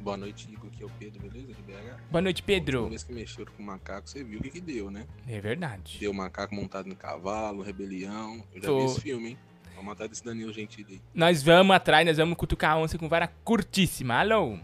[0.00, 1.52] Boa noite, Igor, aqui é o Pedro, beleza?
[1.54, 2.00] De BH.
[2.10, 2.80] Boa noite, Pedro.
[2.80, 5.06] Uma vez que mexeram com o macaco, você viu o que, que deu, né?
[5.28, 5.98] É verdade.
[6.00, 8.42] Deu macaco montado no cavalo, rebelião.
[8.52, 8.78] Eu já Tô.
[8.80, 9.38] vi esse filme, hein?
[9.82, 11.02] Vamos matar desse Danilo Gentili.
[11.12, 14.14] Nós vamos atrás, nós vamos cutucar a onça com vara curtíssima.
[14.14, 14.56] Alô?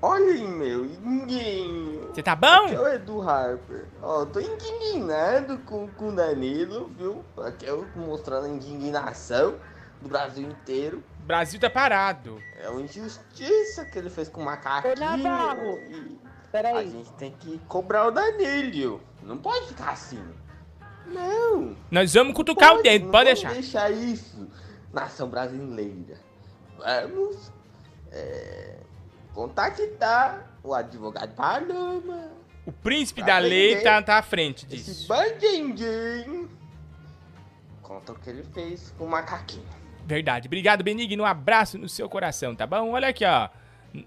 [0.00, 2.00] Olha aí, meu, ninguém.
[2.08, 2.64] Você tá bom?
[2.64, 3.86] Aqui é o Edu Harper.
[4.00, 7.22] Ó, tô indignado com, com o Danilo, viu?
[7.36, 9.56] Aqui eu mostrando a indignação
[10.00, 11.04] do Brasil inteiro.
[11.22, 12.42] O Brasil tá parado.
[12.58, 14.94] É uma injustiça que ele fez com o macaquinho.
[14.98, 15.78] Navarro.
[15.90, 16.18] e
[16.50, 16.88] Peraí.
[16.88, 19.02] A gente tem que cobrar o Danilo.
[19.22, 20.24] Não pode ficar assim.
[21.10, 21.76] Não.
[21.90, 23.52] Nós vamos cutucar o dedo, pode deixar.
[23.52, 24.48] deixar isso.
[24.92, 26.18] Nação brasileira.
[26.78, 27.52] Vamos
[28.10, 28.76] é,
[29.34, 32.30] contactar o advogado Paloma.
[32.66, 35.08] O príncipe Pra da lei tá, tá à frente Esse disso.
[35.08, 36.50] bandinguinho.
[37.82, 39.66] Conta o que ele fez com o macaquinho.
[40.06, 40.46] Verdade.
[40.48, 41.22] Obrigado, Benigno.
[41.22, 42.92] Um abraço no seu coração, tá bom?
[42.92, 43.48] Olha aqui, ó.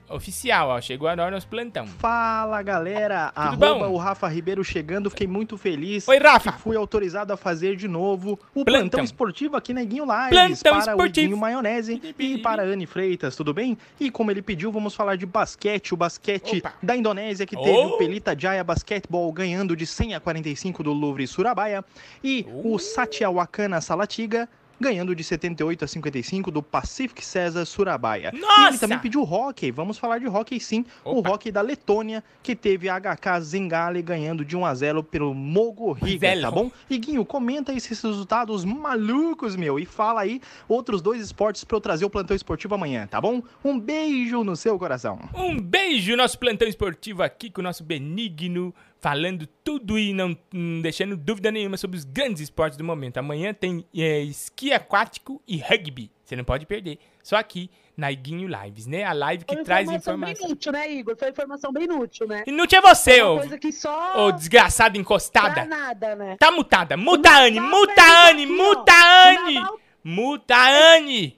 [0.10, 0.80] Oficial, ó.
[0.82, 1.86] Chegou a hora do nosso plantão.
[1.88, 3.94] Fala galera, Tudo arroba bom?
[3.94, 6.08] o Rafa Ribeiro chegando, fiquei muito feliz.
[6.08, 6.54] Oi, Rafa.
[6.54, 8.82] fui autorizado a fazer de novo o Plantão.
[8.90, 11.26] plantão esportivo aqui na Guinho Lives Plantão para esportivo.
[11.26, 13.78] o Guinho Maionese e para a Anne Freitas, tudo bem?
[14.00, 16.74] E como ele pediu, vamos falar de basquete, o basquete Opa.
[16.82, 17.96] da Indonésia que teve Oh.
[17.96, 21.84] o Pelita Jaya Basketball ganhando de 100 a 45 do Louvre Surabaya
[22.24, 22.74] e Oh.
[22.76, 24.48] o Satyawakana Salatiga
[24.80, 28.32] ganhando de 78 a 55 do Pacific César Surabaya.
[28.34, 28.80] E ele Nossa!
[28.80, 31.32] também pediu hockey, vamos falar de hockey sim, o Opa.
[31.32, 36.28] hockey da Letônia, que teve a HK Zengale ganhando de 1 a 0 pelo Mogorriga,
[36.28, 36.42] Zelo.
[36.42, 36.72] tá bom?
[36.90, 41.82] E Guinho, comenta esses resultados malucos, meu, e fala aí outros dois esportes pra eu
[41.82, 43.42] trazer o plantão esportivo amanhã, tá bom?
[43.64, 45.20] Um beijo no seu coração.
[45.34, 50.82] Um beijo, nosso plantão esportivo aqui com o nosso Benigno, falando tudo e não hum,
[50.82, 53.18] deixando dúvida nenhuma sobre os grandes esportes do momento.
[53.18, 56.10] Amanhã tem é, esqui aquático e rugby.
[56.24, 56.98] Você não pode perder.
[57.22, 59.04] Só aqui na Iguinho Lives, né?
[59.04, 60.36] A live que Foi traz informação informação.
[60.36, 61.18] bem inútil, né, Igor?
[61.18, 62.44] Foi informação bem inútil, né?
[62.48, 65.66] Inútil é você, ô, coisa que só ô desgraçada pra encostada.
[65.66, 66.38] nada, né?
[66.40, 66.96] Tá mutada.
[66.96, 69.62] Muta a Anne, muta a Anne, muta a Anne.
[70.02, 71.38] Muta a Anne.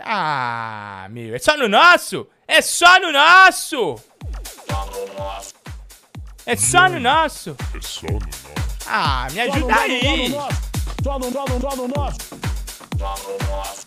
[0.00, 2.26] Ah, meu, é só no nosso?
[2.48, 4.02] É só no nosso.
[6.46, 7.56] É só no nosso.
[7.74, 8.28] É só no nosso.
[8.86, 10.30] Ah, me ajuda aí.
[11.02, 12.18] Só no nosso, só no nosso.
[12.98, 13.86] Só no nosso.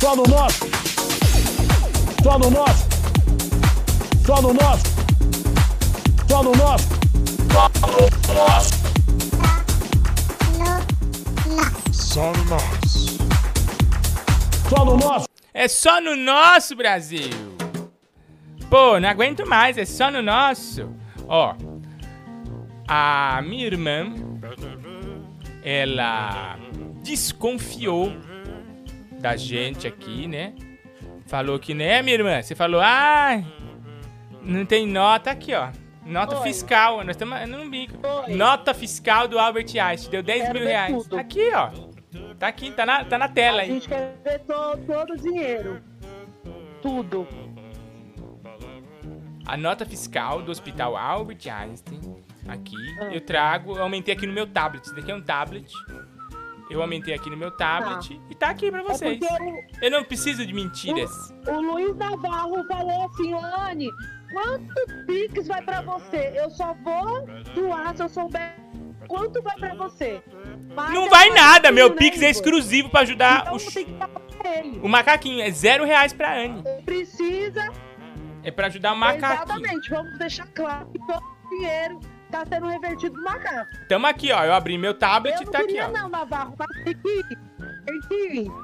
[0.00, 0.68] Só no nosso.
[2.22, 2.86] Só no nosso.
[4.24, 4.86] Só no nosso.
[6.28, 6.92] Só no nosso.
[14.68, 15.28] Só no nosso.
[15.52, 17.30] É só no nosso, Brasil.
[18.72, 20.88] Pô, não aguento mais, é só no nosso.
[21.28, 21.54] Ó,
[22.88, 24.14] a minha irmã,
[25.62, 26.56] ela
[27.02, 28.10] desconfiou
[29.20, 30.54] da gente aqui, né?
[31.26, 32.40] Falou que, né, minha irmã?
[32.40, 33.42] Você falou, ah,
[34.42, 35.68] não tem nota aqui, ó.
[36.06, 36.42] Nota Oi.
[36.42, 37.94] fiscal, nós estamos num bico.
[38.26, 38.34] Oi.
[38.34, 40.92] Nota fiscal do Albert Einstein, deu 10 Quero mil reais.
[41.04, 41.18] tudo.
[41.18, 41.68] Aqui, ó.
[42.38, 43.68] Tá aqui, tá na, tá na tela A aí.
[43.74, 45.82] gente quer ver to- todo o dinheiro.
[46.80, 47.28] Tudo.
[49.46, 52.00] A nota fiscal do Hospital Albert Einstein,
[52.48, 53.12] aqui, Ah.
[53.12, 54.84] eu trago, eu aumentei aqui no meu tablet.
[54.84, 55.72] Isso daqui é um tablet.
[56.70, 59.20] Eu aumentei aqui no meu tablet e tá aqui pra vocês.
[59.22, 61.10] É porque Eu não preciso de mentiras.
[61.46, 63.90] O Luiz Navarro falou assim, Anne,
[64.32, 66.32] quanto Pix vai pra você?
[66.34, 68.54] Eu só vou doar se eu souber
[69.06, 70.22] quanto vai pra você.
[70.74, 73.56] Mas Não é vai nada, meu né, Pix é exclusivo pra ajudar Então
[74.82, 75.42] o, o macaquinho.
[75.42, 76.62] É zero reais pra Anne.
[76.86, 77.70] Precisa.
[78.42, 79.32] É pra ajudar o macaquinho.
[79.32, 82.00] Exatamente, vamos deixar claro que todo o dinheiro
[82.30, 83.70] tá sendo revertido no macaco.
[83.88, 84.44] Tamo aqui, ó.
[84.44, 85.88] Eu abri meu tablet e tá aqui, ó.
[85.88, 87.52] não, Navarro, mas tem que.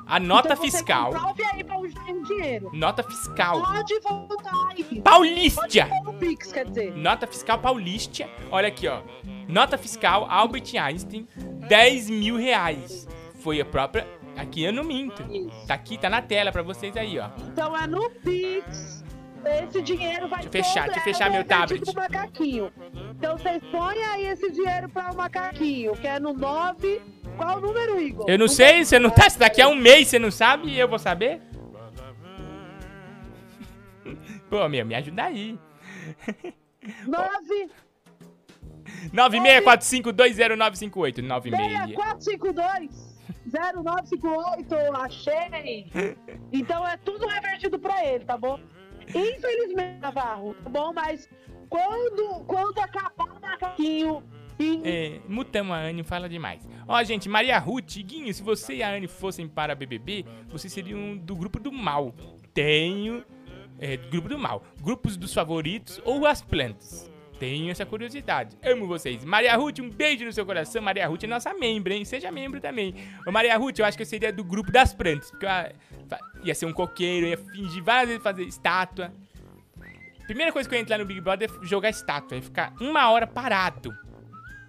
[0.07, 1.13] A nota Então você fiscal.
[1.13, 2.71] Comprove aí pra onde tem o dinheiro.
[2.73, 3.61] Nota fiscal.
[3.61, 5.03] Pode voltar aí.
[5.03, 5.89] Paulista.
[6.19, 6.97] Pix, quer dizer.
[6.97, 8.29] Nota fiscal paulista.
[8.51, 9.03] Olha aqui, ó.
[9.49, 11.27] Nota fiscal Albert Einstein,
[11.69, 13.09] 10 mil reais.
[13.41, 14.07] Foi a própria.
[14.37, 15.23] Aqui eu não minto.
[15.67, 17.29] Tá aqui, tá na tela pra vocês aí, ó.
[17.39, 19.05] Então é no Pix.
[19.49, 21.85] Esse dinheiro vai Deixa fechar, todo deixa é fechar meu tablet.
[21.85, 22.73] pro macaquinho.
[23.11, 27.03] Então vocês põem aí esse dinheiro para o macaquinho, que é no 9.
[27.37, 28.29] Qual o número, Igor?
[28.29, 29.31] Eu não sei, você não tá.
[29.31, 31.41] Se daqui a um mês você não sabe, eu vou saber.
[34.51, 35.59] Pô, meu, me ajuda aí.
[37.07, 37.71] 9
[39.13, 41.23] 9645200958.
[41.23, 41.95] 96.
[41.95, 43.09] 6452
[43.51, 45.87] 0958, achei.
[46.53, 48.59] Então é tudo revertido pra ele, tá bom?
[49.15, 50.93] Infelizmente, Navarro, tá bom?
[50.93, 51.29] Mas
[51.69, 54.23] quando, quando acabar o macaquinho
[54.85, 56.69] É, mutamos a Anne, fala demais.
[56.87, 61.17] Ó, gente, Maria Ruth, Guinho, se você e a Anne fossem para BBB, vocês seriam
[61.17, 62.13] do grupo do mal.
[62.53, 63.25] Tenho.
[63.79, 64.65] É, grupo do mal.
[64.83, 67.09] Grupos dos favoritos ou as plantas.
[67.39, 68.57] Tenho essa curiosidade.
[68.65, 69.25] Amo vocês.
[69.25, 70.83] Maria Ruth, um beijo no seu coração.
[70.83, 72.05] Maria Ruth é nossa membro, hein?
[72.05, 72.93] Seja membro também.
[73.25, 75.31] Ô, Maria Ruth, eu acho que eu seria do grupo das plantas.
[75.31, 75.51] Porque eu
[76.43, 79.13] ia ser um coqueiro, ia fingir várias vezes fazer estátua.
[80.27, 82.37] Primeira coisa que eu ia entrar no Big Brother é jogar estátua.
[82.37, 83.97] Ia ficar uma hora parado.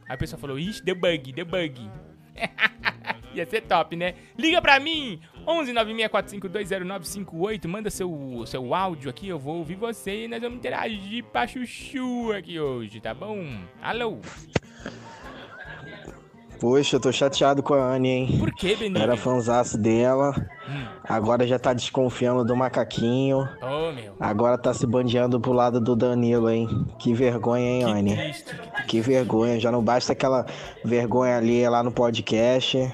[0.08, 1.92] Aí o pessoal falou, ixi, deu bug, deu bug.
[3.36, 4.16] Ia ser top, né?
[4.38, 10.28] Liga pra mim, 11 964520958, manda seu, seu áudio aqui, eu vou ouvir você e
[10.28, 13.38] nós vamos interagir pra chuchu aqui hoje, tá bom?
[13.82, 14.20] Alô?
[16.60, 18.38] Poxa, eu tô chateado com a Anne, hein?
[18.38, 19.02] Por que, Benito?
[19.02, 20.34] Era fanzaço dela,
[21.04, 23.48] agora já tá desconfiando do macaquinho.
[23.62, 24.14] Ô, meu.
[24.20, 26.68] Agora tá se bandeando pro lado do Danilo, hein?
[27.00, 28.36] Que vergonha, hein, Anne?
[28.88, 29.60] Que vergonha.
[29.60, 30.46] Já não basta aquela
[30.84, 32.92] vergonha ali lá no podcast.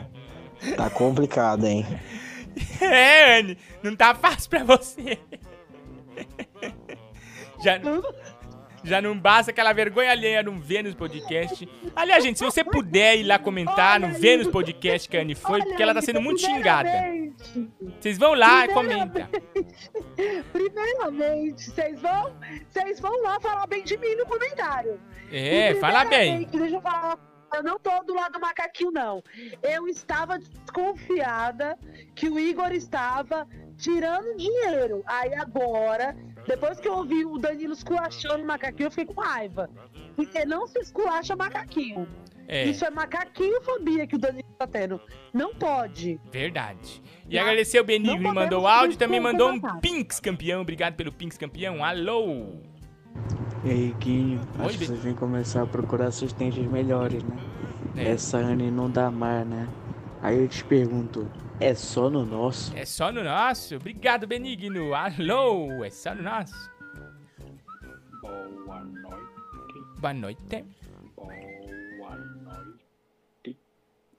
[0.78, 1.86] Tá complicado, hein?
[2.80, 5.19] É, Anne, não tá fácil pra você.
[7.62, 7.80] Já,
[8.86, 11.67] já não basta aquela vergonha alheia no Vênus Podcast.
[11.95, 15.63] Aliás, gente, se você puder ir lá comentar no Vênus Podcast que a Anne foi,
[15.63, 16.89] porque ela tá sendo muito xingada.
[18.00, 19.28] Vocês vão lá e comentam.
[20.54, 22.36] Primeiramente, vocês vão,
[22.69, 25.00] vocês vão lá falar bem de mim no comentário.
[25.32, 26.48] É, fala bem.
[26.52, 27.17] Deixa eu falar.
[27.54, 29.24] Eu não tô do lado do macaquinho, não.
[29.63, 31.78] Eu estava desconfiada
[32.13, 35.04] que o Igor estava tirando dinheiro.
[35.06, 36.15] Aí agora,
[36.47, 39.69] depois que eu ouvi o Danilo esculachando o macaquinho, eu fiquei com raiva.
[40.15, 42.08] Porque não se esculacha macaquinho.
[42.47, 42.65] É.
[42.65, 45.01] Isso é macaquinho fobia que o Danilo tá tendo.
[45.34, 46.19] Não pode.
[46.31, 47.01] Verdade.
[47.27, 50.62] E agradecer o Benigno que me mandou o áudio, também mandou um Pinks campeão.
[50.62, 51.84] Obrigado pelo Pinks campeão.
[51.84, 52.53] Alô?
[53.63, 57.36] E aí, Guinho, Oi, acho que vocês vêm começar a procurar assistentes melhores, né?
[57.95, 58.10] É.
[58.10, 59.67] Essa Anne não dá mais, né?
[60.21, 61.27] Aí eu te pergunto,
[61.60, 62.76] é só no nosso?
[62.76, 63.76] É só no nosso.
[63.76, 64.94] Obrigado, Benigno.
[64.94, 65.84] Alô?
[65.84, 66.72] É só no nosso.
[68.22, 69.26] Boa noite.
[70.00, 70.65] Boa noite.
[71.15, 73.58] Boa noite.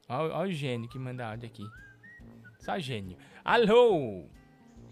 [0.09, 1.65] Olha o gênio que manda áudio aqui.
[2.61, 3.17] Só gênio.
[3.45, 4.25] Alô?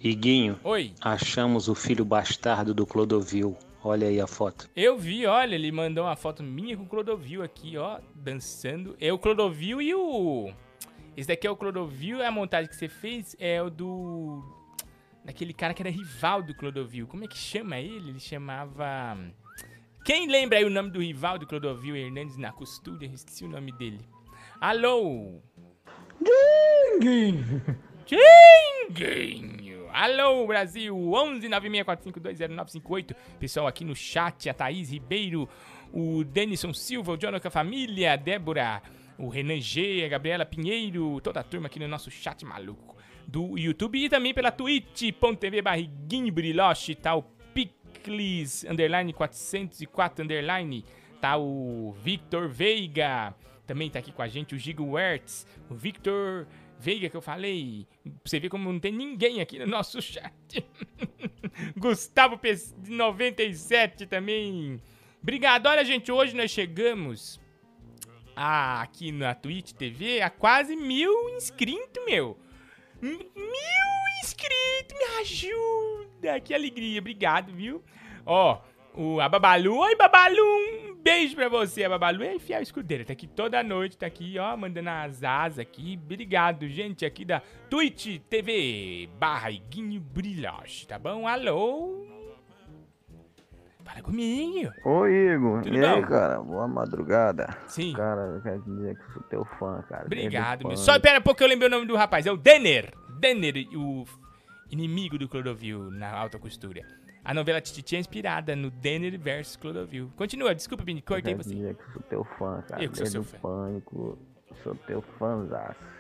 [0.01, 0.93] Iguinho, Oi.
[1.01, 3.57] achamos o filho bastardo do Clodovil.
[3.83, 4.69] Olha aí a foto.
[4.75, 8.97] Eu vi, olha, ele mandou uma foto minha com o Clodovil aqui, ó, dançando.
[9.01, 10.53] É o Clodovil e o...
[11.17, 14.43] Esse daqui é o Clodovil, a montagem que você fez é o do...
[15.25, 17.07] Daquele cara que era rival do Clodovil.
[17.07, 18.11] Como é que chama ele?
[18.11, 19.17] Ele chamava...
[20.05, 23.07] Quem lembra aí o nome do rival do Clodovil Hernandes na costura?
[23.07, 24.01] Esqueci o nome dele.
[24.61, 25.41] Alô?
[27.01, 27.63] Dinguinho!
[28.91, 29.89] Dinguinho!
[29.91, 30.95] Alô, Brasil!
[30.95, 33.15] 11 964520958.
[33.39, 35.49] Pessoal aqui no chat, a Thaís Ribeiro,
[35.91, 38.83] o Denison Silva, o Jonathan Família, a Débora,
[39.19, 42.97] o Renan G, a Gabriela Pinheiro, toda a turma aqui no nosso chat maluco
[43.27, 47.23] do YouTube e também pela twitch.tv barriguinho briloche, tá o
[47.55, 50.85] Picles, underline 404, underline,
[51.21, 53.35] tá o Victor Veiga,
[53.67, 56.47] também tá aqui com a gente o Gigo Wertz, o Victor
[56.79, 57.87] Veiga que eu falei,
[58.25, 60.33] você ver como não tem ninguém aqui no nosso chat.
[61.77, 62.55] Gustavo P
[62.89, 64.81] 97 também.
[65.23, 65.67] Obrigado.
[65.67, 67.41] Olha, gente, hoje nós chegamos
[68.37, 72.39] ah, aqui na Twitch TV a quase mil inscritos, meu.
[73.01, 73.25] Mil
[74.23, 76.41] inscritos, me ajuda.
[76.41, 77.83] Que alegria, obrigado, viu?
[78.25, 78.61] Ó,
[78.95, 79.77] o, a Babalu.
[79.77, 81.85] Oi, Babalu, um beijo pra você.
[81.85, 85.59] A Babalu é fiel escudeira, tá aqui toda noite, tá aqui, ó, mandando as asas
[85.59, 85.99] aqui.
[86.03, 91.27] Obrigado, gente, aqui da Twitch TV barra Iguinho Brilhoche, tá bom?
[91.27, 92.14] Alô?
[93.85, 94.73] Fala comigo.
[94.85, 95.63] Oi, Igor.
[95.63, 96.09] Tudo e aí, bom?
[96.09, 96.41] cara?
[96.43, 97.57] Boa madrugada.
[97.67, 97.93] Sim.
[97.95, 100.07] Cara, eu quero dizer que sou teu fã, cara.
[100.07, 100.77] Obrigado, meu.
[100.77, 101.03] Só pânico.
[101.03, 102.27] pera um pouco que eu lembrei o nome do rapaz.
[102.27, 102.93] É o Denner.
[103.21, 104.05] Denner, o
[104.71, 106.83] inimigo do Clodovil na alta costura.
[107.25, 110.11] A novela Tititi é inspirada no Denner versus Clodovil.
[110.17, 111.55] Continua, desculpa, Bini, cortei você.
[111.55, 112.83] dizer que eu sou teu fã, cara.
[112.83, 113.39] Eu que sou Desde seu fã.
[113.39, 114.19] pânico,
[114.63, 115.94] sou teu fãzaço.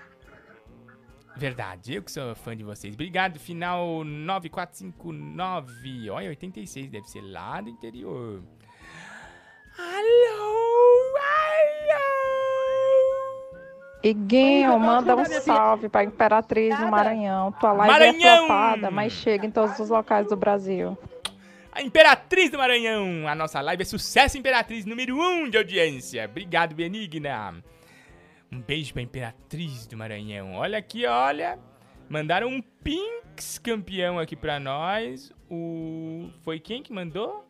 [1.37, 2.95] Verdade, eu que sou fã de vocês.
[2.95, 6.11] Obrigado, final 9459.
[6.11, 8.43] Olha, 86, deve ser lá do interior.
[9.77, 10.55] Alô,
[14.05, 17.51] Iguinho, manda um salve pra Imperatriz no Maranhão.
[17.53, 18.45] Tua live Maranhão!
[18.45, 20.99] é flopada, mas chega em todos os locais do Brasil.
[21.73, 23.27] A Imperatriz do Maranhão.
[23.27, 26.27] A nossa live é sucesso Imperatriz número 1 um de audiência.
[26.27, 27.65] Obrigado, Benigna.
[28.55, 30.55] Um beijo pra Imperatriz do Maranhão.
[30.55, 31.59] Olha aqui, olha.
[32.09, 35.33] Mandaram um Pinks campeão aqui pra nós.
[35.51, 36.31] O.
[36.43, 37.49] Foi quem que mandou?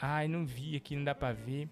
[0.00, 1.68] Ai, não vi aqui, não dá pra ver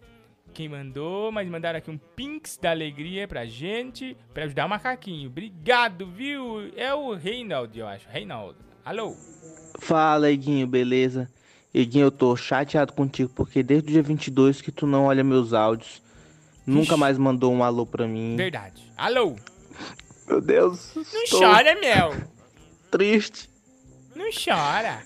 [0.54, 5.28] quem mandou, mas mandaram aqui um Pinks da Alegria pra gente, pra ajudar o macaquinho.
[5.28, 6.72] Obrigado, viu?
[6.76, 8.08] É o Reinaldo, eu acho.
[8.08, 8.56] Reinaldo.
[8.84, 9.16] Alô?
[9.80, 11.28] Fala, Iguinho, beleza?
[11.74, 15.52] Iguinho, eu tô chateado contigo porque desde o dia 22 que tu não olha meus
[15.52, 16.05] áudios.
[16.66, 18.34] Nunca mais mandou um alô pra mim.
[18.36, 18.90] Verdade.
[18.96, 19.36] Alô?
[20.26, 20.92] Meu Deus.
[20.94, 22.14] Não estou chora, Mel.
[22.90, 23.48] Triste.
[24.14, 25.02] Não chora.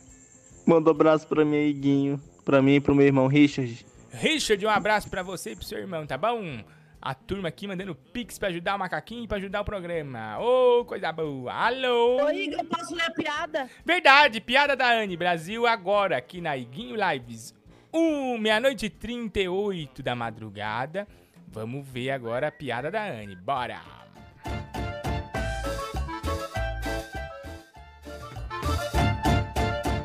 [0.66, 2.20] Manda um abraço pra mim, Iguinho.
[2.44, 3.84] Pra mim e pro meu irmão Richard.
[4.10, 6.64] Richard, um abraço pra você e pro seu irmão, tá bom?
[7.02, 10.38] A turma aqui mandando pix pra ajudar o macaquinho e pra ajudar o programa.
[10.38, 11.52] Ô, coisa boa.
[11.52, 12.24] Alô?
[12.24, 13.70] Oi, Igor, posso ler a piada?
[13.84, 15.16] Verdade, piada da Anne.
[15.16, 17.54] Brasil agora, aqui na Iguinho Lives.
[17.92, 21.08] Um, meia-noite e 38 da madrugada.
[21.52, 23.34] Vamos ver agora a piada da Anne.
[23.34, 23.80] Bora!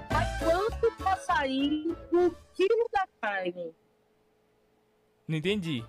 [0.10, 3.76] A quanto tá saindo o quilo da carne?
[5.28, 5.86] Não entendi.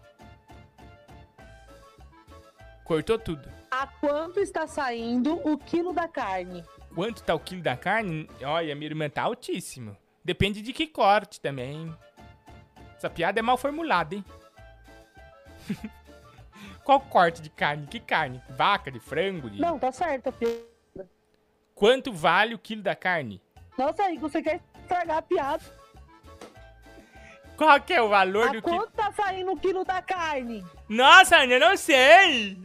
[2.84, 3.50] Cortou tudo.
[3.70, 6.62] A quanto está saindo o quilo da carne?
[6.94, 8.28] Quanto tá o quilo da carne?
[8.42, 9.96] Olha, minha irmã tá altíssimo.
[10.22, 11.96] Depende de que corte também.
[12.94, 14.24] Essa piada é mal formulada, hein?
[16.84, 17.86] Qual corte de carne?
[17.86, 18.40] Que carne?
[18.50, 19.50] Vaca, de frango?
[19.50, 19.60] De...
[19.60, 21.10] Não, tá certo piada.
[21.74, 23.42] Quanto vale o quilo da carne?
[23.76, 25.64] Nossa, Igor, você quer estragar a piada?
[27.56, 28.76] Qual que é o valor A do quilo?
[28.78, 30.64] quanto tá saindo o quilo da carne?
[30.88, 32.56] Nossa, eu não sei!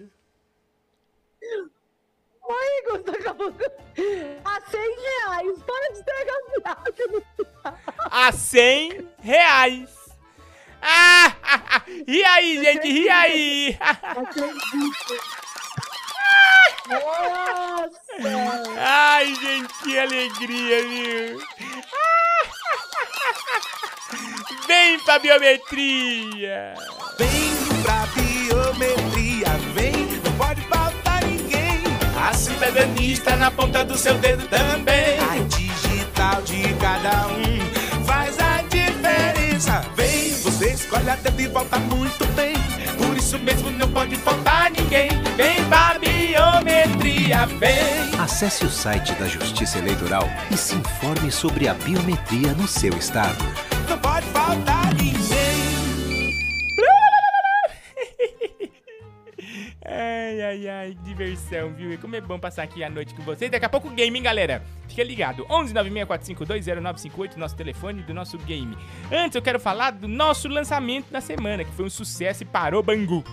[2.43, 3.53] Oi, Igor, você acabou...
[4.45, 5.63] A 100 reais.
[5.63, 7.77] Para de estragar a piada.
[8.11, 10.00] A 100 reais.
[12.07, 13.77] Ri aí, gente, ri aí.
[16.89, 17.99] Nossa!
[18.77, 21.41] Ai, gente, que alegria, viu?
[24.67, 26.73] Vem pra biometria.
[27.17, 31.81] Vem pra biometria, vem, não pode faltar ninguém.
[32.17, 35.19] A cidadania está na ponta do seu dedo também.
[35.19, 37.40] A digital de cada um
[40.91, 42.53] você escolhe a dedo e volta muito bem.
[42.97, 45.09] Por isso mesmo não pode faltar ninguém.
[45.37, 48.19] Vem pra biometria, vem.
[48.19, 53.43] Acesse o site da Justiça Eleitoral e se informe sobre a biometria no seu estado.
[53.89, 55.11] Não pode faltar ninguém.
[59.83, 61.91] Ai, ai, ai, que diversão, viu?
[61.91, 63.51] E como é bom passar aqui a noite com vocês.
[63.51, 64.63] Daqui a pouco game, hein, galera?
[64.91, 65.45] Fica ligado.
[65.49, 68.77] 11 964520958, nosso telefone do nosso game.
[69.09, 72.83] Antes, eu quero falar do nosso lançamento da semana, que foi um sucesso e parou
[72.83, 73.23] Bangu.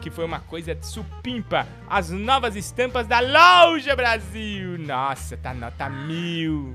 [0.00, 1.68] Que foi uma coisa de supimpa.
[1.88, 4.76] As novas estampas da Loja Brasil.
[4.76, 6.74] Nossa, tá nota mil.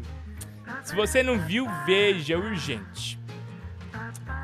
[0.84, 3.20] Se você não viu, veja, urgente.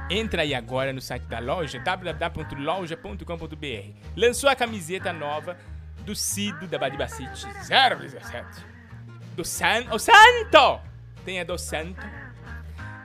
[0.10, 3.94] Entra aí agora no site da loja, www.loja.com.br.
[4.18, 5.56] Lançou a camiseta nova
[6.04, 8.79] do Cido da Badibacite 017.
[9.40, 9.86] Do San...
[9.94, 10.82] O Santo!
[11.24, 12.06] Tem a do Santo.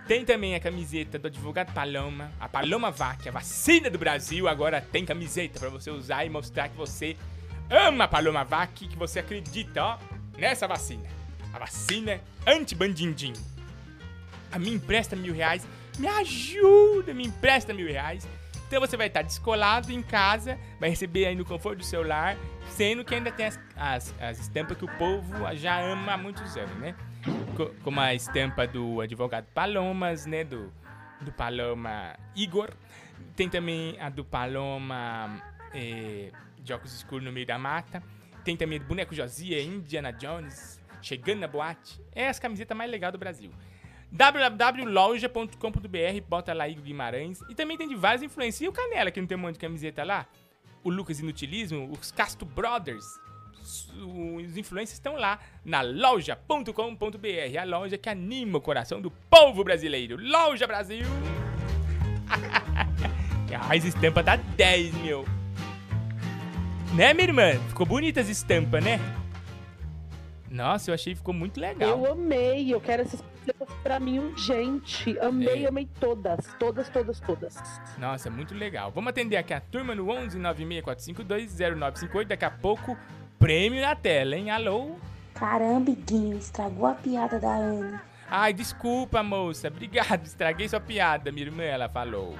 [0.08, 4.48] Tem também a camiseta do advogado Paloma, a Paloma Vac, a vacina do Brasil.
[4.48, 7.16] Agora tem camiseta pra você usar e mostrar que você
[7.70, 9.98] ama a Paloma Vac, que você acredita, ó,
[10.36, 11.08] nessa vacina.
[11.52, 13.34] A vacina anti-bandindim.
[14.50, 15.64] A me empresta mil reais.
[16.00, 18.26] Me ajuda, me empresta mil reais.
[18.66, 22.36] Então você vai estar descolado em casa, vai receber aí no conforto do celular,
[22.70, 26.56] sendo que ainda tem as, as, as estampas que o povo já ama há muitos
[26.56, 26.94] anos, né?
[27.56, 30.44] Co- Como a estampa do advogado Palomas, né?
[30.44, 30.72] Do,
[31.20, 32.70] do Paloma Igor.
[33.36, 35.40] Tem também a do Paloma
[35.72, 38.02] eh, de óculos escuros no meio da mata.
[38.44, 42.00] Tem também do boneco Josia, Indiana Jones, chegando na boate.
[42.14, 43.50] É as camisetas mais legais do Brasil
[44.12, 47.40] www.loja.com.br, bota lá Igor Guimarães.
[47.48, 48.60] E também tem de várias influências.
[48.60, 50.26] E o Canela, que não tem um monte de camiseta lá?
[50.84, 53.18] O Lucas Inutilismo, os Casto Brothers.
[53.96, 60.18] Os influencers estão lá na loja.com.br, a loja que anima o coração do povo brasileiro.
[60.20, 61.06] Loja Brasil!
[63.70, 65.24] As estampas dá 10, meu.
[66.94, 67.52] Né, minha irmã?
[67.68, 69.00] Ficou bonita as estampas, né?
[70.54, 71.90] Nossa, eu achei que ficou muito legal.
[72.04, 75.18] Eu amei, eu quero essas coisas pra mim urgente.
[75.18, 75.68] Amei, É.
[75.68, 77.56] amei todas, todas, todas, todas.
[77.98, 78.92] Nossa, muito legal.
[78.92, 82.28] Vamos atender aqui a turma no 11 96452 0958.
[82.28, 82.96] Daqui a pouco,
[83.36, 84.50] prêmio na tela, hein?
[84.52, 84.92] Alô?
[85.34, 88.00] Caramba, Guinho, estragou a piada da Ana.
[88.30, 89.66] Ai, desculpa, moça.
[89.66, 92.36] Obrigado, estraguei sua piada, minha irmã, ela falou.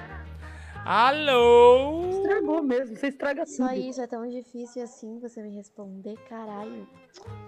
[0.85, 2.11] Alô?
[2.11, 3.80] Estragou mesmo, você estraga Só tudo.
[3.80, 6.87] isso, é tão difícil assim você me responder, caralho.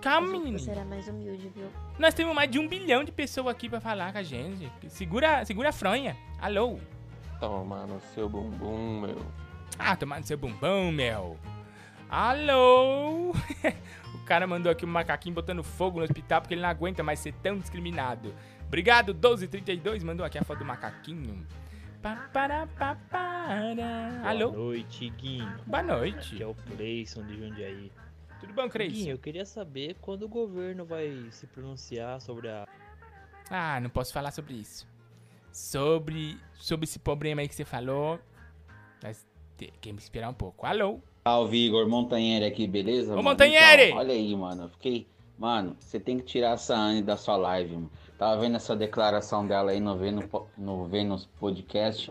[0.00, 0.58] Calma, menino.
[0.58, 1.70] Você era mais humilde, viu?
[1.98, 4.72] Nós temos mais de um bilhão de pessoas aqui pra falar com a gente.
[4.88, 6.16] Segura, segura a fronha.
[6.40, 6.78] Alô?
[7.38, 9.18] Toma no seu bumbum, meu.
[9.78, 11.36] Ah, tomar no seu bumbum, meu.
[12.08, 13.32] Alô?
[14.14, 17.18] o cara mandou aqui um macaquinho botando fogo no hospital porque ele não aguenta mais
[17.18, 18.34] ser tão discriminado.
[18.66, 21.46] Obrigado, 1232, mandou aqui a foto do macaquinho.
[22.02, 22.68] Para.
[24.24, 24.50] Alô?
[24.50, 25.60] Boa noite, Guinho.
[25.66, 26.34] Boa noite.
[26.34, 27.92] Aqui é o Cleison de Jundiaí.
[28.40, 28.94] Tudo bom, Cleison?
[28.94, 32.66] Guinho, eu queria saber quando o governo vai se pronunciar sobre a...
[33.50, 34.86] Ah, não posso falar sobre isso.
[35.52, 38.18] Sobre, sobre esse problema aí que você falou.
[39.02, 39.26] Mas
[39.56, 40.66] tem que me esperar um pouco.
[40.66, 41.00] Alô?
[41.24, 43.12] Salve, Igor Montanheri aqui, beleza?
[43.12, 43.30] Ô, mano?
[43.30, 43.86] Montanheri!
[43.86, 44.64] Então, olha aí, mano.
[44.64, 45.08] Eu fiquei.
[45.38, 47.90] Mano, você tem que tirar essa Anne da sua live, mano.
[48.18, 50.24] Tava vendo essa declaração dela aí no Vênus,
[50.56, 52.10] no Vênus Podcast.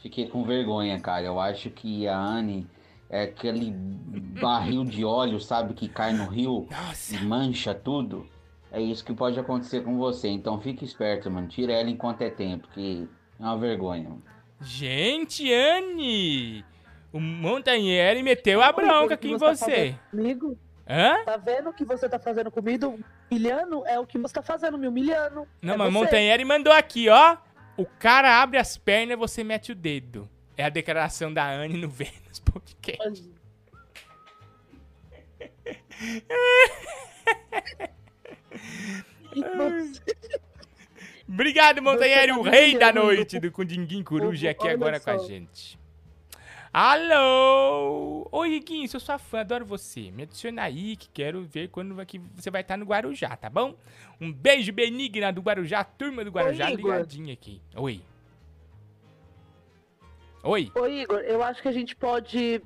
[0.00, 1.24] Fiquei com vergonha, cara.
[1.24, 2.66] Eu acho que a Anne
[3.08, 6.68] é aquele barril de óleo, sabe, que cai no rio
[7.10, 8.26] e mancha tudo.
[8.72, 10.28] É isso que pode acontecer com você.
[10.28, 11.46] Então fique esperto, mano.
[11.46, 14.08] Tira ela enquanto é tempo, que é uma vergonha.
[14.08, 14.22] mano.
[14.60, 16.64] Gente, Anne!
[17.12, 19.64] O Montanheri meteu a bronca aqui em tá você.
[19.64, 20.58] fazendo comigo?
[20.86, 21.24] Hã?
[21.24, 22.98] Tá vendo o que você tá fazendo comigo?
[23.30, 25.48] Humilhando é o que você tá fazendo, me humilhando.
[25.62, 25.98] Não, é mas você.
[25.98, 27.36] Montanheri mandou aqui, ó.
[27.76, 30.28] O cara abre as pernas e você mete o dedo.
[30.56, 33.32] É a declaração da Anne no Vênus Podcast.
[41.26, 45.78] Obrigado, Montanheri, o rei da noite do Cundinguim Coruja aqui agora com a gente.
[46.76, 48.26] Alô!
[48.32, 50.10] Oi, Iguinho, sou sua fã, adoro você.
[50.10, 53.76] Me adiciona aí que quero ver quando que você vai estar no Guarujá, tá bom?
[54.20, 57.62] Um beijo benigna do Guarujá, turma do Guarujá ligadinha aqui.
[57.76, 58.02] Oi.
[60.42, 60.72] Oi.
[60.74, 62.60] Ô, Igor, eu acho que a gente pode.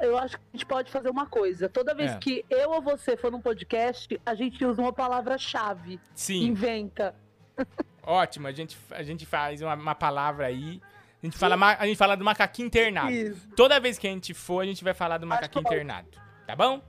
[0.00, 1.68] Eu acho que a gente pode fazer uma coisa.
[1.68, 2.18] Toda vez É.
[2.18, 5.98] que eu ou você for num podcast, a gente usa uma palavra-chave.
[6.14, 6.44] Sim.
[6.44, 7.12] Inventa.
[8.06, 10.80] Ótimo, a gente, a gente faz uma, uma palavra aí.
[11.22, 13.12] A gente, fala, ma- a gente fala do macaquinho internado.
[13.12, 13.48] Isso.
[13.54, 16.08] Toda vez que a gente for, a gente vai falar do macaquinho que- internado.
[16.46, 16.82] Tá bom?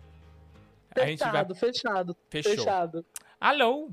[0.96, 1.32] A gente vai.
[1.32, 2.18] Fechado, fechado.
[2.30, 2.52] Fechou.
[2.56, 3.06] Fechado.
[3.40, 3.90] Alô?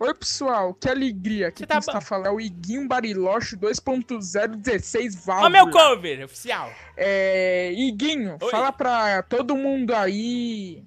[0.00, 1.48] Oi, pessoal, que alegria.
[1.48, 5.46] Aqui tá quem está falando é o Iguinho Bariloche 2.0 16 válvula.
[5.46, 6.70] Ó, meu cover oficial.
[6.96, 8.50] É, Iguinho, Oi.
[8.50, 10.84] fala pra todo mundo aí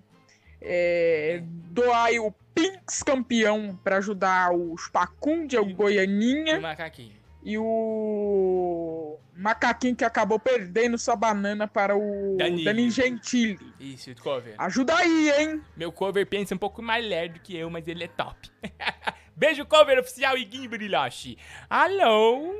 [0.61, 1.41] é,
[1.71, 7.15] doar aí o Pinks campeão pra ajudar o Spacundia, o Goianinha O macaquinho.
[7.47, 12.65] E o Macaquinho que acabou perdendo sua banana para o Danilo.
[12.65, 13.73] Danilo Gentili.
[13.79, 14.53] Isso, cover.
[14.57, 15.61] Ajuda aí, hein?
[15.77, 18.51] Meu cover pensa um pouco mais lerdo que eu, mas ele é top.
[19.33, 21.37] Beijo, cover oficial Iguinho Brilhoche.
[21.69, 22.53] Alô?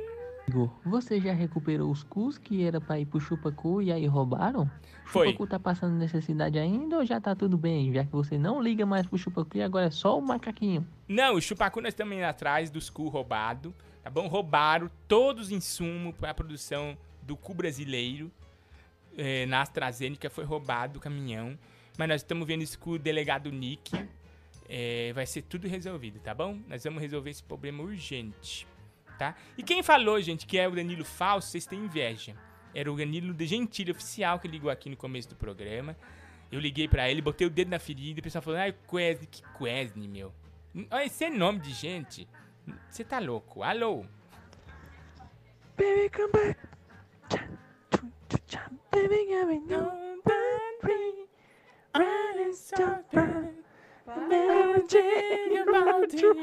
[0.86, 4.70] Você já recuperou os cus que era pra ir pro Chupacu e aí roubaram?
[5.04, 5.26] Foi.
[5.26, 7.92] Chupacu tá passando necessidade ainda ou já tá tudo bem?
[7.92, 10.86] Já que você não liga mais pro Chupacu e agora é só o macaquinho.
[11.06, 13.74] Não, o Chupacu nós estamos indo atrás dos cu roubado,
[14.08, 14.26] tá bom?
[14.26, 18.32] Roubaram todos os insumos para a produção do cu brasileiro.
[19.18, 21.58] É, na AstraZeneca foi roubado o caminhão.
[21.98, 23.92] Mas nós estamos vendo isso com o delegado Nick.
[24.66, 26.58] É, vai ser tudo resolvido, tá bom?
[26.66, 28.66] Nós vamos resolver esse problema urgente,
[29.18, 29.34] tá?
[29.58, 32.34] E quem falou, gente, que é o Danilo falso, vocês têm inveja.
[32.74, 35.94] Era o Danilo de Gentili oficial que ligou aqui no começo do programa.
[36.50, 39.26] Eu liguei pra ele, botei o dedo na ferida e o pessoal falou: ai, Quesne,
[39.26, 40.32] que Quesne, meu.
[40.90, 42.26] Olha, esse é nome de gente.
[42.88, 43.62] Você tá louco?
[43.62, 44.04] Alô?
[45.76, 46.58] Baby, come back.
[48.90, 50.22] Baby, got me no
[50.80, 51.28] free.
[51.94, 52.76] Running so
[53.12, 53.48] far.
[54.28, 56.34] Never change about you.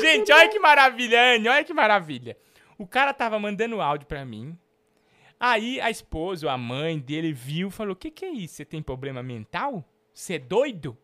[0.00, 2.36] Gente, olha que maravilha, Anne, olha que maravilha.
[2.78, 4.58] O cara tava mandando áudio pra mim.
[5.38, 8.54] Aí a esposa ou a mãe dele viu e falou: O que, que é isso?
[8.54, 9.84] Você tem problema mental?
[10.12, 10.96] Você é doido?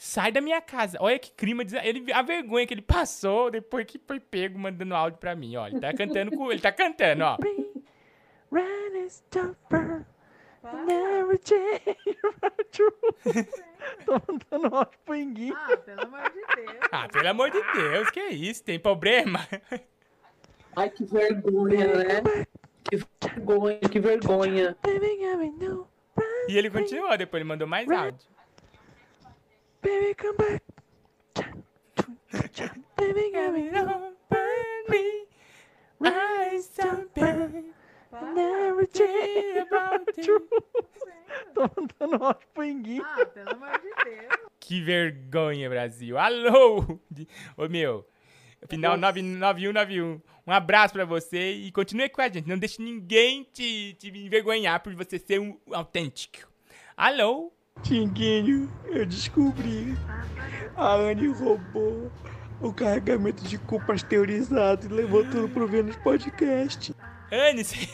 [0.00, 0.96] Sai da minha casa.
[1.00, 1.64] Olha que crime.
[1.64, 5.56] de- Ele, a vergonha que ele passou depois que foi pego mandando áudio pra mim.
[5.56, 6.52] Olha, ele tá cantando com.
[6.52, 7.36] Ele tá cantando, ó.
[14.04, 15.56] Tô mandando áudio pro Enguinho.
[15.56, 16.78] Ah, pelo amor de Deus.
[16.92, 18.62] Ah, pelo amor de Deus, que isso?
[18.64, 19.46] Tem problema?
[20.76, 22.22] Ai, que vergonha, né?
[22.84, 22.96] Que
[23.36, 24.76] vergonha, que vergonha.
[26.48, 28.28] E ele continuou, depois ele mandou mais áudio.
[29.88, 30.62] Baby, come back.
[32.98, 33.70] Baby, got me
[35.98, 37.48] Running so far.
[38.34, 40.46] Never change about you.
[41.54, 43.02] Tô mandando áudio pro Enguinho.
[43.02, 44.26] Ah, pelo amor de Deus.
[44.60, 46.18] Que vergonha, Brasil.
[46.18, 47.00] Alô!
[47.56, 48.06] Ô, meu.
[48.68, 50.20] Final 99191.
[50.46, 52.46] Um abraço pra você e continue com a gente.
[52.46, 56.46] Não deixe ninguém te, te envergonhar por você ser um autêntico.
[56.94, 57.50] Alô?
[57.82, 59.96] Tinguinho, eu descobri.
[60.76, 62.10] A Anne roubou
[62.60, 66.94] o carregamento de cu pasteurizado e levou tudo pro Vênus Podcast.
[67.30, 67.88] Anne, você...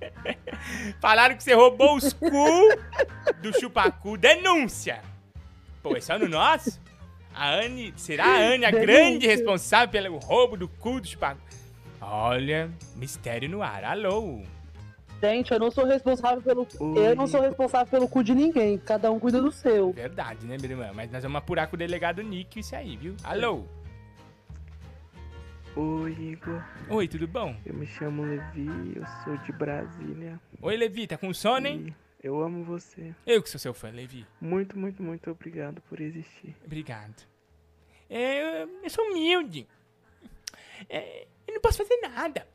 [1.00, 2.28] Falaram que você roubou os cu
[3.40, 4.16] do chupacu.
[4.16, 5.02] Denúncia!
[5.82, 6.80] Pô, é só no nosso?
[7.34, 7.92] A Anne...
[7.96, 11.40] Será a Anne a grande responsável pelo roubo do cu do chupacu?
[12.00, 13.84] Olha, mistério no ar.
[13.84, 14.42] Alô?
[15.20, 16.66] Gente, eu não sou responsável pelo.
[16.96, 18.78] Eu não sou responsável pelo cu de ninguém.
[18.78, 19.92] Cada um cuida do seu.
[19.92, 20.90] Verdade, né, minha irmã?
[20.94, 23.14] Mas nós vamos apurar com o delegado Nick isso aí, viu?
[23.22, 23.64] Alô?
[25.76, 26.64] Oi, Igor.
[26.88, 27.54] Oi, tudo bom?
[27.64, 30.40] Eu me chamo Levi, eu sou de Brasília.
[30.60, 31.94] Oi, Levi, tá com sono, hein?
[32.22, 33.14] Eu amo você.
[33.26, 34.26] Eu que sou seu fã, Levi.
[34.40, 36.56] Muito, muito, muito obrigado por existir.
[36.64, 37.26] Obrigado.
[38.08, 39.66] É, eu, eu sou humilde.
[40.88, 42.46] É, eu não posso fazer nada.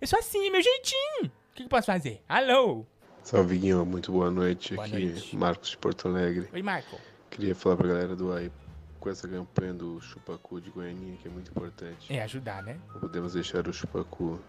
[0.00, 1.30] Eu sou assim, é meu jeitinho.
[1.52, 2.22] O que, que posso fazer?
[2.26, 2.86] Alô?
[3.22, 3.84] Salve, Guinho.
[3.84, 4.74] Muito boa noite.
[4.74, 5.36] Boa Aqui, noite.
[5.36, 6.48] Marcos de Porto Alegre.
[6.50, 6.98] Oi, Marco.
[7.30, 8.50] Queria falar pra galera do AI
[8.98, 12.10] com essa campanha do Chupacu de Goianinha, que é muito importante.
[12.10, 12.78] É, ajudar, né?
[12.94, 14.40] Não podemos deixar o Chupacu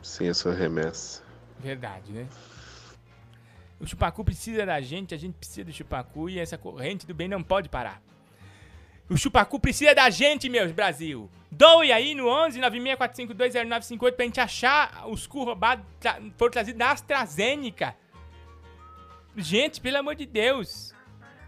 [0.00, 1.22] sem a sua remessa.
[1.58, 2.26] Verdade, né?
[3.78, 7.28] O Chupacu precisa da gente, a gente precisa do Chupacu e essa corrente do bem
[7.28, 8.00] não pode parar.
[9.10, 11.28] O Chupacu precisa da gente, meus Brasil.
[11.50, 16.92] Doe aí no 11 964520958 pra gente achar os cu roubados tra foram trazidos da
[16.92, 17.96] AstraZeneca.
[19.36, 20.94] Gente, pelo amor de Deus.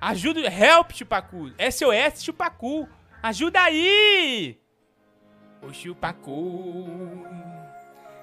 [0.00, 1.52] Ajuda, help Chupacu.
[1.70, 2.88] SOS Chupacu.
[3.22, 4.58] Ajuda aí.
[5.62, 7.24] O Chupacu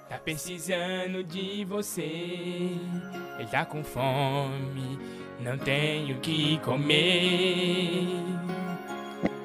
[0.09, 2.71] tá precisando de você.
[3.37, 4.99] Ele tá com fome,
[5.39, 8.58] não tem o que comer.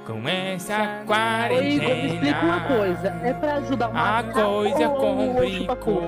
[0.07, 1.13] Com essa Ô,
[1.61, 3.09] Igor, me explica uma quarentena, coisa.
[3.23, 6.03] É pra ajudar uma a coisa complicou.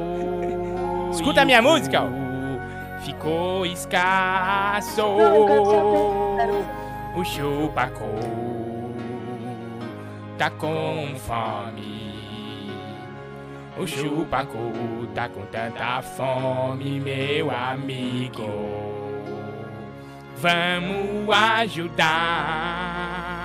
[1.12, 2.26] Escuta a minha música, ó.
[3.00, 5.02] Ficou escasso
[7.16, 8.04] o chupacu
[10.36, 12.70] tá com fome.
[13.78, 18.46] O chupacu tá com tanta fome, meu amigo.
[20.36, 23.35] Vamos ajudar.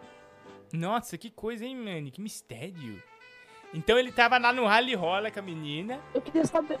[0.70, 2.10] Nossa, que coisa, hein, mano?
[2.10, 3.02] Que mistério.
[3.72, 5.98] Então ele tava lá no rally rola com a menina.
[6.12, 6.78] Eu queria saber.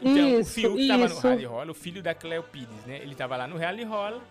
[0.00, 2.98] Então, Isso, o Fiuk tava no rally o filho da Cleo Pires, né?
[3.02, 4.22] Ele tava lá no rally rola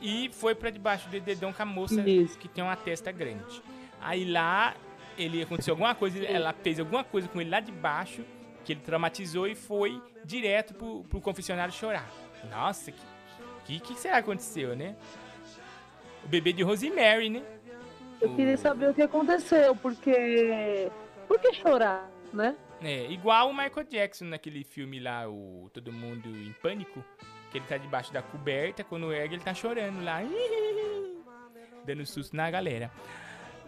[0.00, 2.38] e foi pra debaixo do dedão com a moça Isso.
[2.38, 3.62] que tem uma testa grande.
[4.00, 4.74] Aí lá,
[5.16, 8.24] ele aconteceu alguma coisa, ela fez alguma coisa com ele lá de baixo,
[8.64, 12.10] que ele traumatizou e foi direto pro, pro confessionário chorar.
[12.50, 13.00] Nossa, que,
[13.64, 14.96] que, que será que aconteceu, né?
[16.24, 17.42] O bebê de Rosemary, né?
[18.20, 20.88] Eu queria saber o que aconteceu, porque.
[21.26, 22.54] Por que chorar, né?
[22.82, 27.04] É, igual o Michael Jackson naquele filme lá, o Todo Mundo em Pânico,
[27.50, 30.20] que ele tá debaixo da coberta, quando ergue ele tá chorando lá,
[31.86, 32.90] dando susto na galera.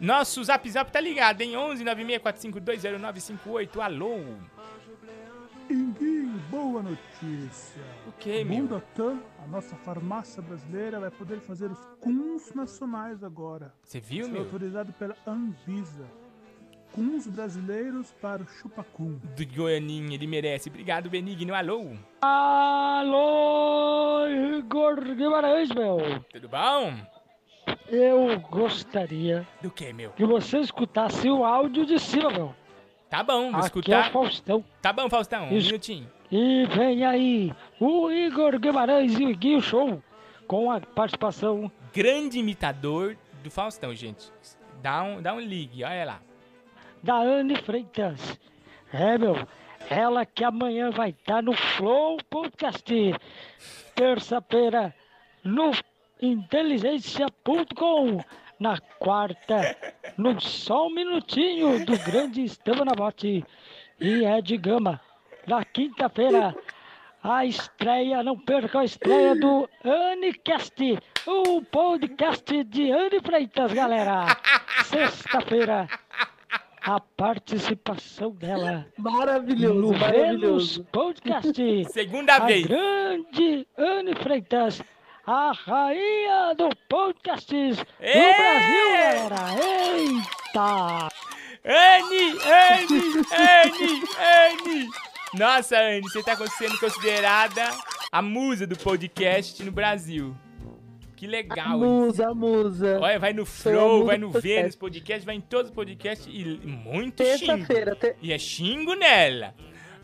[0.01, 1.57] Nosso Zap Zap tá ligado, hein?
[1.57, 4.19] 11 964520958, alô?
[5.71, 7.81] Iguinho, boa notícia.
[8.07, 8.67] O que, meu?
[8.67, 13.73] Butantan, a nossa farmácia brasileira, vai poder fazer os CUNs nacionais agora.
[13.83, 14.43] Você viu, Foi meu?
[14.43, 16.05] autorizado pela Anvisa.
[16.95, 19.19] CUNs brasileiros para o Chupacum.
[19.37, 20.69] Do Goianinha, ele merece.
[20.69, 21.91] Obrigado, Benigno, alô?
[22.23, 25.99] Alô, Igor Guimarães, meu.
[26.33, 26.95] Tudo bom?
[27.89, 30.11] Eu gostaria Do que, meu?
[30.13, 32.55] que você escutasse o áudio de cima, meu.
[33.11, 34.07] Tá bom, vou Aqui escutar.
[34.07, 34.65] é o Faustão.
[34.81, 35.67] Tá bom, Faustão, um Isso.
[35.67, 36.11] minutinho.
[36.31, 40.03] E vem aí o Igor Guimarães e o Guinho Show
[40.47, 44.31] com a participação Grande imitador do Faustão, gente.
[44.83, 46.21] Dá um, dá um ligue, olha lá.
[47.05, 48.41] Da Anne Freitas.
[48.91, 49.37] É, meu,
[49.91, 52.91] ela que amanhã vai estar no Flow Podcast.
[53.95, 54.95] Terça-feira
[55.45, 55.71] no
[56.21, 58.25] inteligência.com.
[58.59, 59.77] Na quarta,
[60.17, 63.45] no Só um Minutinho do grande Estevam Nabote
[64.01, 64.99] e Ed Gama.
[65.47, 66.57] Na quinta-feira,
[67.23, 74.25] a estreia, não perca a estreia do Anicast, o podcast de Anne Freitas, galera.
[74.85, 75.89] Sexta-feira,
[76.85, 78.87] a participação dela.
[78.99, 80.83] Maravilhoso, no maravilhoso.
[80.83, 81.85] Vênus Podcast.
[81.91, 82.67] Segunda a vez.
[82.67, 84.83] grande Anne Freitas,
[85.27, 88.35] a rainha do podcasts do!
[88.37, 89.37] Brasil, galera.
[89.97, 91.09] Eita!
[91.65, 94.89] Anne, Anne, Anne, Anne.
[95.33, 97.71] Nossa, Anne, você tá sendo considerada
[98.13, 100.37] a musa do podcast no Brasil.
[101.17, 101.91] Que legal, hein?
[101.91, 102.99] Musa, musa.
[103.01, 104.61] Olha, vai no a Flow, vai no podcast.
[104.61, 107.47] Vênus Podcast, vai em todos os podcasts e muito xingo.
[107.47, 109.55] Terça-feira, ter- E é xingo nela.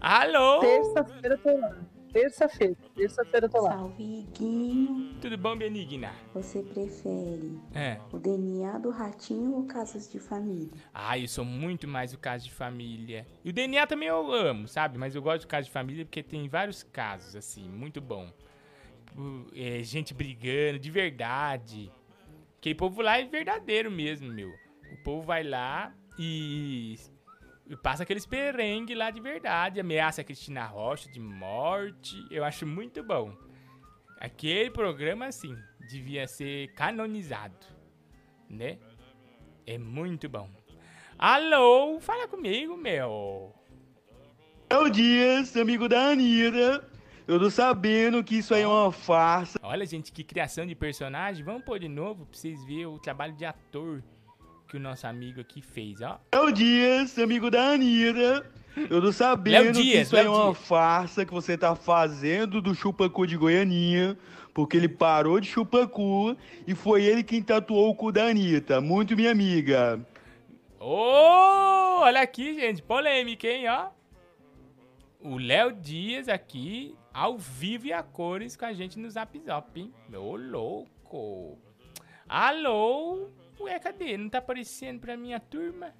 [0.00, 0.60] Alô?
[0.60, 1.76] terça-feira eu tô lá.
[2.12, 3.70] Terça-feira, terça-feira eu tô lá.
[3.72, 5.14] Salve, Iguinho.
[5.20, 6.10] Tudo bom, Benigna?
[6.34, 7.98] Você prefere É.
[8.12, 10.70] o DNA do ratinho ou casas de família?
[10.92, 13.24] Ah, eu sou muito mais o caso de família.
[13.44, 14.98] E o DNA também eu amo, sabe?
[14.98, 18.28] Mas eu gosto do caso de família porque tem vários casos, assim, muito bom.
[19.10, 21.90] Tipo, é, gente brigando, de verdade.
[22.54, 24.50] Porque o povo lá é verdadeiro mesmo, meu.
[24.92, 26.96] O povo vai lá e,
[27.66, 29.80] e passa aqueles perrengues lá de verdade.
[29.80, 32.24] Ameaça a Cristina Rocha de morte.
[32.30, 33.36] Eu acho muito bom.
[34.18, 35.56] Aquele programa, assim,
[35.88, 37.66] devia ser canonizado,
[38.48, 38.78] né?
[39.66, 40.48] É muito bom.
[41.18, 43.54] Alô, fala comigo, meu.
[44.70, 46.89] Léo Dias, amigo da Anitta.
[47.30, 49.56] Eu tô sabendo que isso aí é uma farsa.
[49.62, 51.44] Olha, gente, que criação de personagem.
[51.44, 54.02] Vamos pôr de novo pra vocês verem o trabalho de ator
[54.66, 56.20] que o nosso amigo aqui fez, ó.
[56.34, 58.44] Léo Dias, amigo da Anitta.
[58.76, 60.66] Eu tô sabendo que Dias, isso aí é uma Dias.
[60.66, 64.18] farsa que você tá fazendo do Chupacu de Goianinha.
[64.52, 68.80] Porque ele parou de chupacu e foi ele quem tatuou o cu da Anitta.
[68.80, 70.04] Muito minha amiga.
[70.80, 73.90] Ô, olha aqui, gente, polêmica, hein, ó.
[75.20, 79.78] O Léo Dias aqui, ao vivo e a cores com a gente no Zap Zap,
[79.80, 79.92] hein?
[80.14, 81.58] Ô, louco.
[82.28, 83.28] Alô?
[83.60, 84.16] Ué, cadê?
[84.16, 85.92] Não tá aparecendo pra minha turma?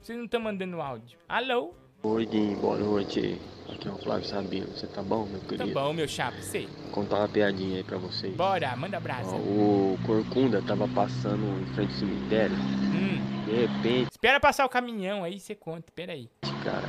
[0.00, 1.18] Vocês não estão mandando áudio.
[1.28, 1.74] Alô?
[2.02, 3.40] Oi, Gui, boa noite.
[3.72, 4.66] Aqui é o Flávio Sabino.
[4.66, 5.72] Você tá bom, meu Tá querido?
[5.72, 6.66] bom, meu chapa, sei.
[6.66, 8.34] Vou contar uma piadinha aí pra vocês.
[8.36, 9.00] Bora, manda.
[9.24, 12.56] Ó, o Corcunda tava passando em frente ao cemitério.
[12.56, 13.44] Hum.
[13.46, 16.28] De repente, Espera passar o caminhão aí, você conta, pera aí.
[16.64, 16.88] cara,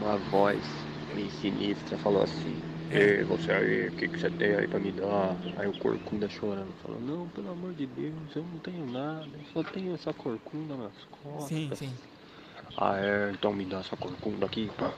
[0.00, 0.60] uma voz
[1.14, 2.56] meio sinistra falou assim:
[2.90, 5.36] Ei, você aí, o que, que você tem aí pra me dar?
[5.56, 9.44] Aí o corcunda chorando, falou, não, pelo amor de Deus, eu não tenho nada, eu
[9.52, 11.48] só tenho essa corcunda nas costas.
[11.48, 11.94] Sim, sim.
[12.76, 14.92] Ah é, então me dá essa corcunda aqui, pá.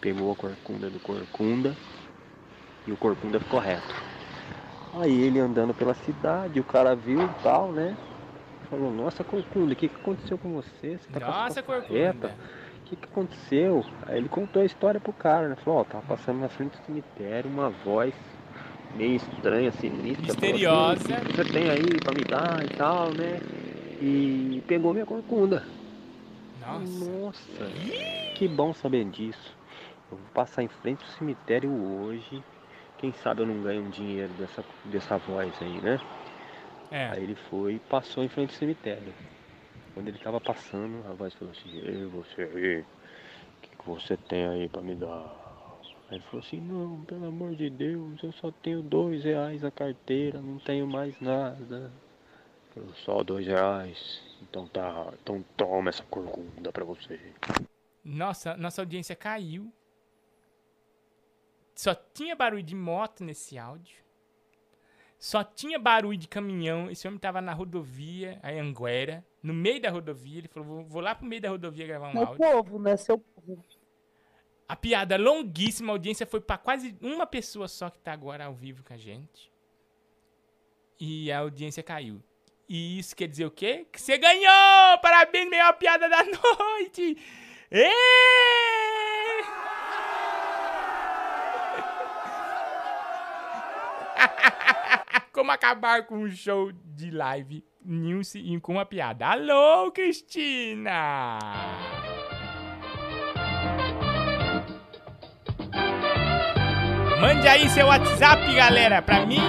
[0.00, 1.76] Pegou a corcunda do corcunda
[2.86, 3.94] e o corcunda ficou reto.
[4.94, 7.96] Aí ele andando pela cidade, o cara viu e tal, né?
[8.70, 10.98] Falou, nossa corcunda, o que, que aconteceu com você?
[10.98, 12.28] Você tá com a Nossa, corcunda.
[12.28, 12.57] reta?
[12.88, 13.84] O que, que aconteceu?
[14.06, 15.56] Aí ele contou a história pro cara, né?
[15.56, 18.14] Falou, ó, tava passando na frente do cemitério, uma voz
[18.96, 20.34] meio estranha, sinistra.
[20.34, 21.02] falou assim, Misteriosa.
[21.02, 23.40] "O que que você tem aí pra me dar e tal, né?
[24.00, 25.62] E pegou minha corcunda.
[26.60, 27.70] Nossa,
[28.34, 29.54] que bom saber disso.
[30.10, 32.42] Eu vou passar em frente ao cemitério hoje.
[32.96, 36.00] Quem sabe eu não ganho um dinheiro dessa, dessa voz aí, né?
[36.90, 37.08] É.
[37.10, 39.12] Aí ele foi e passou em frente ao cemitério.
[39.98, 42.84] Quando ele tava passando, a voz falou assim, Ei, você aí, o
[43.60, 45.34] que, que você tem aí pra me dar?
[46.08, 50.40] Ele falou assim, não, pelo amor de Deus, eu só tenho dois reais na carteira,
[50.40, 51.90] não tenho mais nada.
[52.72, 54.22] Falou, só dois reais.
[54.40, 57.18] Então tá, então toma essa corcunda pra você.
[58.04, 59.68] Nossa, nossa audiência caiu.
[61.74, 63.98] Só tinha barulho de moto nesse áudio.
[65.18, 66.88] Só tinha barulho de caminhão.
[66.88, 70.38] Esse homem tava na rodovia, a Anguera, no meio da rodovia.
[70.38, 72.36] Ele falou: vou, lá pro meio da rodovia gravar um Seu áudio.
[72.38, 72.96] povo, né?
[72.96, 73.64] Seu povo.
[74.68, 78.54] A piada longuíssima, a audiência foi pra quase uma pessoa só que tá agora ao
[78.54, 79.50] vivo com a gente.
[81.00, 82.22] E a audiência caiu.
[82.68, 83.86] E isso quer dizer o quê?
[83.90, 84.98] Que você ganhou!
[85.00, 87.16] Parabéns, melhor piada da noite!
[87.70, 87.88] Ê!
[95.32, 99.26] Como acabar com um show de live Nilce e com uma piada.
[99.26, 101.38] Alô, Cristina!
[107.20, 109.40] Mande aí seu WhatsApp, galera, pra mim.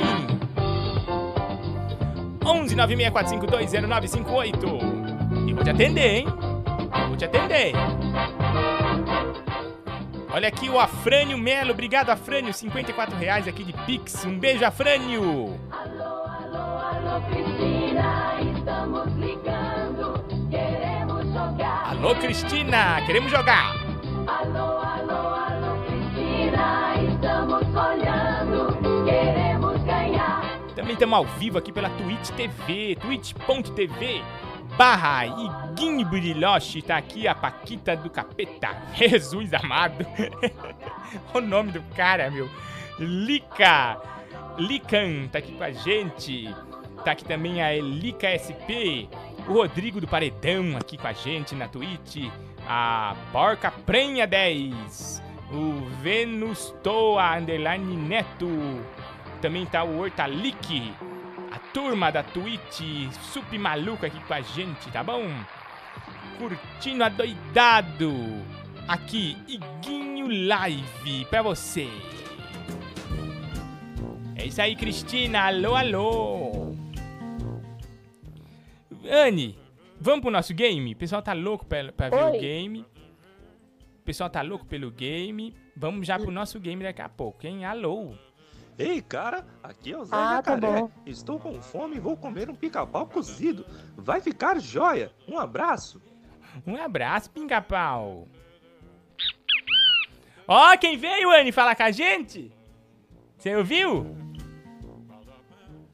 [2.46, 5.48] 11 964520958.
[5.48, 6.26] E vou te atender, hein?
[7.08, 7.74] Vou te atender.
[10.32, 11.72] Olha aqui o Afrânio Melo.
[11.72, 12.54] Obrigado, Afrânio.
[12.54, 14.26] 54 reais aqui de Pix.
[14.26, 15.60] Um beijo, Afrânio.
[15.70, 16.29] Jogar.
[22.10, 23.06] Alô, Cristina.
[23.06, 23.76] Queremos jogar.
[24.26, 30.60] Alô, alô, alô, Cristina, estamos olhando, queremos ganhar.
[30.76, 34.24] Também estamos ao vivo aqui pela Twitch TV, twitch.tv
[34.78, 40.06] barra Iguinho Brilhoche, tá aqui a Paquita do Capeta, Jesus amado,
[41.34, 42.50] o nome do cara, meu,
[42.98, 44.00] Lica,
[44.58, 46.54] Lican, tá aqui com a gente,
[47.04, 49.08] tá aqui também a Elica SP,
[49.48, 52.30] o Rodrigo do Paredão aqui com a gente na Twitch,
[52.68, 58.50] a Porca Prenha 10, o Venus Toa Underline Neto,
[59.42, 60.94] também tá o Hortalic,
[61.52, 65.26] a turma da Twitch, sup maluco aqui com a gente, tá bom?
[66.38, 68.14] Curtindo adoidado,
[68.88, 71.90] aqui, Iguinho Live pra você.
[74.36, 76.69] É isso aí, Cristina, alô, alô.
[79.08, 79.58] Anne,
[80.00, 80.94] vamos pro nosso game?
[80.94, 82.82] O pessoal tá louco pra, pra ver o game.
[82.82, 85.56] O pessoal tá louco pelo game.
[85.76, 87.64] Vamos já pro nosso game daqui a pouco, hein?
[87.66, 88.14] Alô.
[88.78, 90.82] Ei, cara, aqui é o Zé Ah, tá Jacaré.
[90.82, 90.92] bom.
[91.06, 93.66] Estou com fome e vou comer um pica-pau cozido.
[93.98, 95.12] Vai ficar joia.
[95.28, 96.02] Um abraço.
[96.66, 98.28] Um abraço, pinga-pau.
[100.48, 102.52] Ó, quem veio, Anne, falar com a gente?
[103.38, 104.16] Você ouviu?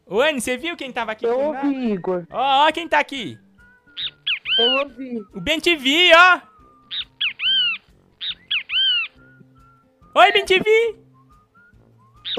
[0.07, 1.25] Ô, Anne, você viu quem tava aqui?
[1.25, 2.25] Eu ouvi, Igor.
[2.29, 3.37] Ó, ó quem tá aqui.
[4.59, 5.19] Eu ouvi.
[5.33, 6.41] O Ben TV, ó.
[10.19, 10.95] Oi, Ben TV.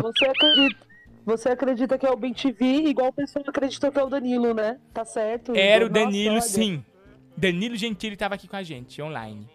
[0.00, 0.86] Você acredita,
[1.24, 4.54] você acredita que é o Ben TV igual o pessoal acreditou que é o Danilo,
[4.54, 4.78] né?
[4.94, 5.52] Tá certo?
[5.54, 6.40] Era o Nossa, Danilo, olha.
[6.42, 6.84] sim.
[7.36, 9.46] Danilo Gentili tava aqui com a gente, online.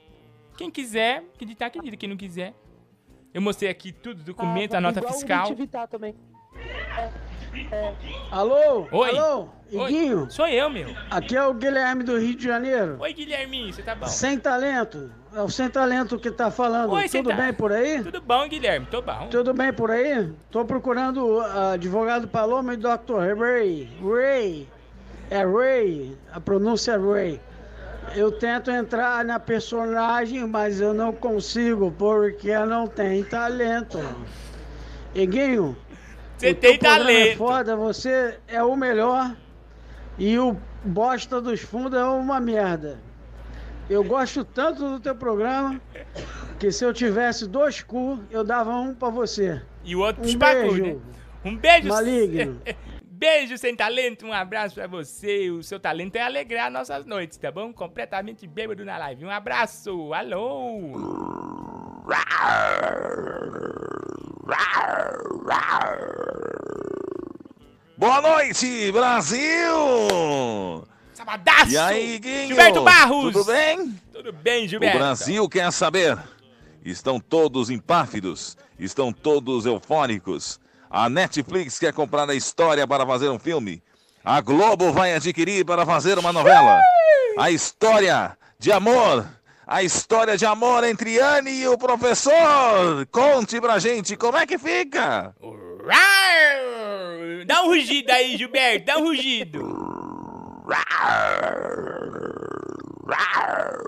[0.57, 1.97] Quem quiser acreditar, acredita.
[1.97, 2.53] Quem não quiser.
[3.33, 5.45] Eu mostrei aqui tudo, documento, Ah, a nota fiscal.
[5.45, 6.13] O TV tá também.
[6.55, 7.93] É,
[8.31, 8.87] Alô?
[8.91, 9.17] Oi.
[9.17, 9.47] Alô?
[9.73, 9.83] Oi.
[9.91, 10.29] Iguinho?
[10.29, 10.89] Sou eu, meu.
[11.09, 12.97] Aqui é o Guilherme do Rio de Janeiro.
[12.99, 14.05] Oi, Guilherminho, você tá bom?
[14.07, 15.11] Sem talento.
[15.33, 16.91] É o sem talento que tá falando.
[16.91, 18.03] Oi, Tudo ta- bem por aí?
[18.03, 18.85] Tudo bom, Guilherme?
[18.87, 19.27] Tô bom.
[19.29, 20.31] Tudo bem por aí?
[20.49, 23.37] Tô procurando o advogado Paloma e Dr.
[23.39, 23.89] Ray.
[24.03, 24.67] Ray.
[25.29, 26.17] É Ray.
[26.33, 27.41] A pronúncia é Ray.
[28.13, 33.99] Eu tento entrar na personagem, mas eu não consigo porque eu não tenho talento.
[35.15, 35.77] Iguinho,
[36.41, 37.37] Você tem É talento.
[37.37, 39.35] foda, você é o melhor
[40.17, 42.99] e o bosta dos fundos é uma merda.
[43.89, 45.79] Eu gosto tanto do teu programa
[46.59, 49.61] que se eu tivesse dois cu, eu dava um pra você.
[49.83, 50.83] E o outro um chupacu, beijo.
[50.83, 50.95] né?
[51.45, 51.87] Um beijo.
[51.87, 52.61] Maligno.
[53.21, 55.51] Beijo sem talento, um abraço pra você.
[55.51, 57.71] O seu talento é alegrar nossas noites, tá bom?
[57.71, 59.23] Completamente bêbado na live.
[59.25, 60.91] Um abraço, alô!
[67.97, 70.87] Boa noite, Brasil!
[71.13, 71.71] Sabadaço!
[71.71, 72.47] E aí, Guinho?
[72.47, 73.33] Gilberto Barros!
[73.33, 73.99] Tudo bem?
[74.11, 74.97] Tudo bem, Gilberto?
[74.97, 76.17] O Brasil quer saber.
[76.83, 80.59] Estão todos empáfidos, estão todos eufóricos.
[80.89, 83.81] A Netflix quer comprar a história para fazer um filme.
[84.25, 86.79] A Globo vai adquirir para fazer uma novela.
[87.37, 89.27] A história de amor.
[89.71, 93.05] A história de amor entre Anne e o professor.
[93.09, 95.33] Conte pra gente como é que fica.
[97.47, 99.59] Dá um rugido aí, Gilberto, dá um rugido.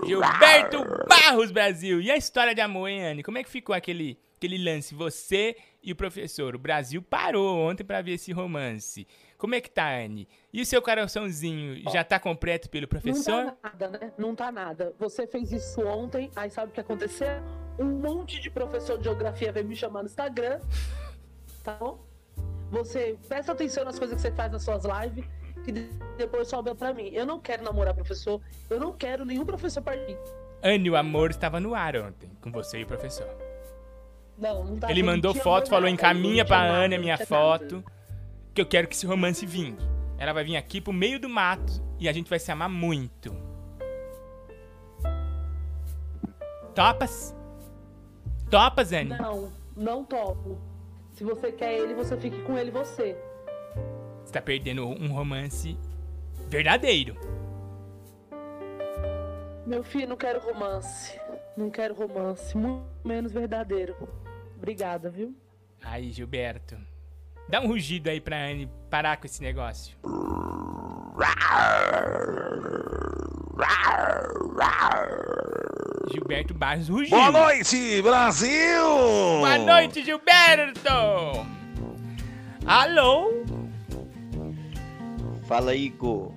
[0.05, 1.99] Gilberto Barros, Brasil.
[1.99, 3.21] E a história de amor, hein, Anne?
[3.21, 5.53] Como é que ficou aquele, aquele lance, você
[5.83, 6.55] e o professor?
[6.55, 9.05] O Brasil parou ontem pra ver esse romance.
[9.43, 10.25] Como é que tá, Anne?
[10.53, 13.43] E o seu coraçãozinho já tá completo pelo professor?
[13.43, 14.13] Não tá nada, né?
[14.17, 14.93] Não tá nada.
[14.97, 17.27] Você fez isso ontem, aí sabe o que aconteceu?
[17.77, 20.61] Um monte de professor de geografia veio me chamar no Instagram,
[21.61, 21.99] tá bom?
[22.71, 25.25] Você presta atenção nas coisas que você faz nas suas lives,
[25.65, 27.09] que de- depois sobe pra mim.
[27.13, 28.39] Eu não quero namorar professor,
[28.69, 30.17] eu não quero nenhum professor partir.
[30.63, 33.27] Anne, o amor estava no ar ontem, com você e o professor.
[34.37, 37.83] Não, não tá Ele mandou foto, falou nada, encaminha pra nada, Anne a minha foto,
[38.53, 39.83] que eu quero que esse romance vingue.
[40.17, 43.35] Ela vai vir aqui pro meio do mato e a gente vai se amar muito.
[46.75, 47.35] Topas?
[48.49, 49.09] Topas, Anne?
[49.09, 50.59] Não, não topo.
[51.13, 53.17] Se você quer ele, você fique com ele você.
[54.23, 55.77] Você tá perdendo um romance
[56.49, 57.15] verdadeiro.
[59.65, 61.19] Meu filho, não quero romance.
[61.55, 62.55] Não quero romance.
[62.57, 63.95] Muito menos verdadeiro.
[64.57, 65.35] Obrigada, viu?
[65.81, 66.77] Aí, Gilberto.
[67.49, 69.95] Dá um rugido aí pra Anne parar com esse negócio.
[76.11, 77.09] Gilberto Barros rugiu.
[77.17, 78.83] Boa noite, Brasil!
[79.39, 80.89] Boa noite, Gilberto!
[82.65, 83.43] Alô?
[85.47, 86.31] Fala, Igor.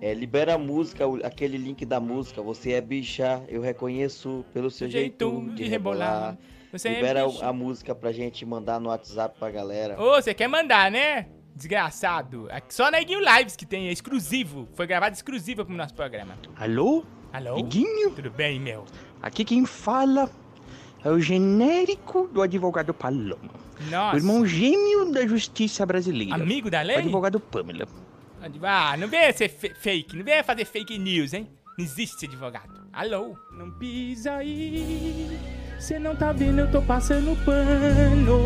[0.00, 2.42] É, libera a música, aquele link da música.
[2.42, 6.08] Você é bicha, eu reconheço pelo seu jeito, Jeito de de rebolar.
[6.08, 6.38] rebolar.
[6.72, 7.46] Você é libera bicha.
[7.46, 10.00] a música pra gente mandar no WhatsApp pra galera.
[10.00, 11.26] Ô, você quer mandar, né?
[11.54, 12.48] Desgraçado.
[12.50, 14.66] Aqui Só na Iguinho Lives que tem, é exclusivo.
[14.74, 16.34] Foi gravado exclusivo pro nosso programa.
[16.56, 17.04] Alô?
[17.30, 17.58] Alô?
[17.58, 18.10] Iguinho?
[18.12, 18.86] Tudo bem, meu?
[19.20, 20.30] Aqui quem fala
[21.04, 23.52] é o genérico do advogado Paloma.
[23.90, 24.16] Nossa.
[24.16, 26.34] O irmão gêmeo da justiça brasileira.
[26.34, 26.96] Amigo da lei?
[26.96, 27.86] O advogado Pamela.
[28.62, 31.48] Ah, não venha ser fake, não venha fazer fake news, hein?
[31.76, 32.86] Não existe advogado.
[32.92, 33.36] Alô?
[33.52, 35.38] Não pisa aí,
[35.82, 38.38] cê não tá vendo, eu tô passando pano.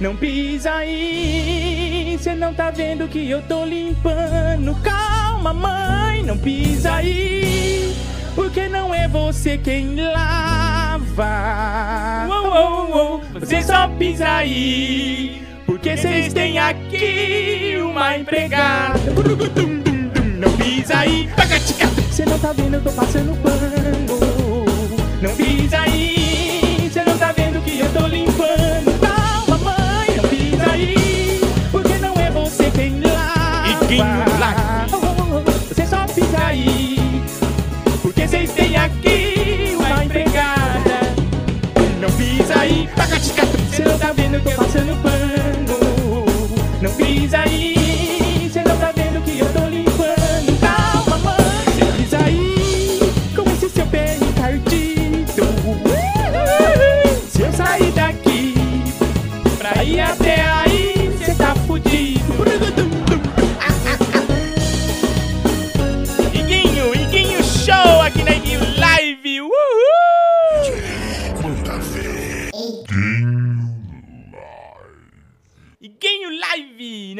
[0.00, 4.76] Não pisa aí, cê não tá vendo que eu tô limpando.
[4.80, 7.92] Calma, mãe, não pisa aí,
[8.36, 11.26] porque não é você quem lava.
[13.40, 19.00] Você só pisa aí, porque vocês têm aqui uma empregada.
[20.38, 21.28] Não pisa aí,
[22.12, 24.33] Cê não tá vendo, eu tô passando pano.
[25.24, 29.00] Não pisa aí, cê não tá vendo que eu tô limpando.
[29.00, 31.40] Calma, mãe, não pisa aí,
[31.72, 33.80] porque não é você quem lava.
[35.66, 37.22] Você só pisa aí,
[38.02, 41.00] porque vocês têm aqui uma empregada.
[41.98, 42.86] Não pisa aí,
[43.72, 45.23] cê não tá vendo, eu tô passando pano.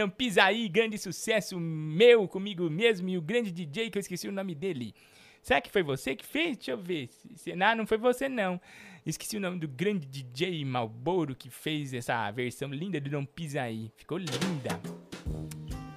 [0.05, 0.11] Live!
[0.11, 4.29] Não pisa aí, grande sucesso meu comigo mesmo e o grande DJ que eu esqueci
[4.29, 4.95] o nome dele.
[5.43, 6.57] Será que foi você que fez?
[6.57, 7.09] Deixa eu ver.
[7.37, 8.61] Se- Não, foi você não.
[9.07, 13.63] Esqueci o nome do grande DJ Malboro que fez essa versão linda do Não Pisa
[13.63, 13.91] Aí.
[13.97, 14.81] Ficou linda.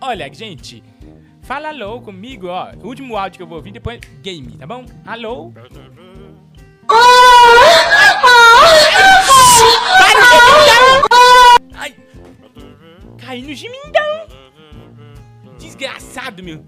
[0.01, 0.83] Olha, gente,
[1.43, 2.71] fala alô comigo, ó.
[2.83, 4.85] O último áudio que eu vou ouvir depois game, tá bom?
[5.05, 5.51] Alô?
[5.51, 5.67] Para
[13.28, 14.25] Caí no gemindão!
[15.59, 16.63] Desgraçado, meu!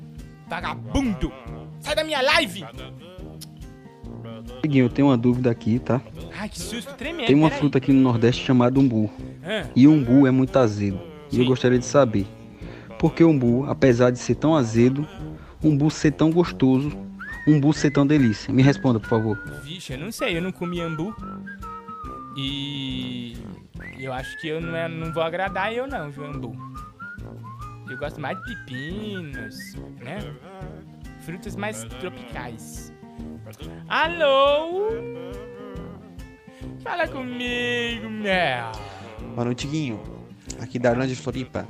[0.49, 1.31] Vagabundo!
[1.79, 2.65] Sai da minha live!
[4.59, 6.01] Seguinte, eu tenho uma dúvida aqui, tá?
[6.37, 7.27] Ai, que susto tremendo.
[7.27, 9.09] Tem uma fruta aqui no Nordeste chamada umbu.
[9.41, 9.69] Ah.
[9.73, 10.99] E umbu é muito azedo.
[11.31, 12.27] E eu gostaria de saber
[12.99, 15.07] por que umbu, apesar de ser tão azedo,
[15.63, 16.91] umbu ser tão gostoso,
[17.47, 18.53] umbu ser tão delícia?
[18.53, 19.41] Me responda, por favor.
[19.63, 21.15] Vixe, eu não sei, eu não comi ambu.
[22.35, 23.37] E
[23.99, 26.55] eu acho que eu não, é- não vou agradar eu não, viu, ambu.
[27.89, 30.19] Eu gosto mais de pepinos, né?
[31.21, 32.93] Frutas mais tropicais.
[33.87, 34.89] Alô?
[36.83, 38.71] Fala comigo, meu.
[39.33, 39.99] Boa noite, Guinho.
[40.61, 41.67] Aqui da Arlândia de Floripa.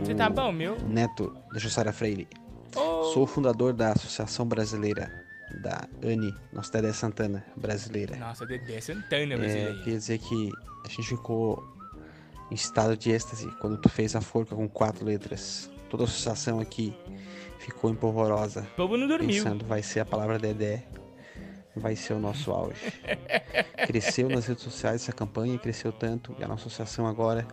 [0.00, 0.76] Você tá bom, meu?
[0.88, 2.26] Neto da Jussara Freire.
[2.74, 3.04] Oh.
[3.12, 5.19] Sou o fundador da Associação Brasileira
[5.62, 8.16] da ANI, nossa Dedé Santana brasileira.
[8.16, 9.78] Nossa, Dedé Santana, É, brasileiro.
[9.78, 10.50] queria dizer que
[10.84, 11.64] a gente ficou
[12.50, 15.70] em estado de êxtase quando tu fez a forca com quatro letras.
[15.88, 16.94] Toda a associação aqui
[17.58, 18.62] ficou empolvorosa.
[18.72, 19.42] O povo não dormiu.
[19.44, 20.84] Pensando, vai ser a palavra Dedé,
[21.76, 22.80] vai ser o nosso auge.
[23.86, 27.46] cresceu nas redes sociais essa campanha, cresceu tanto, e a nossa associação agora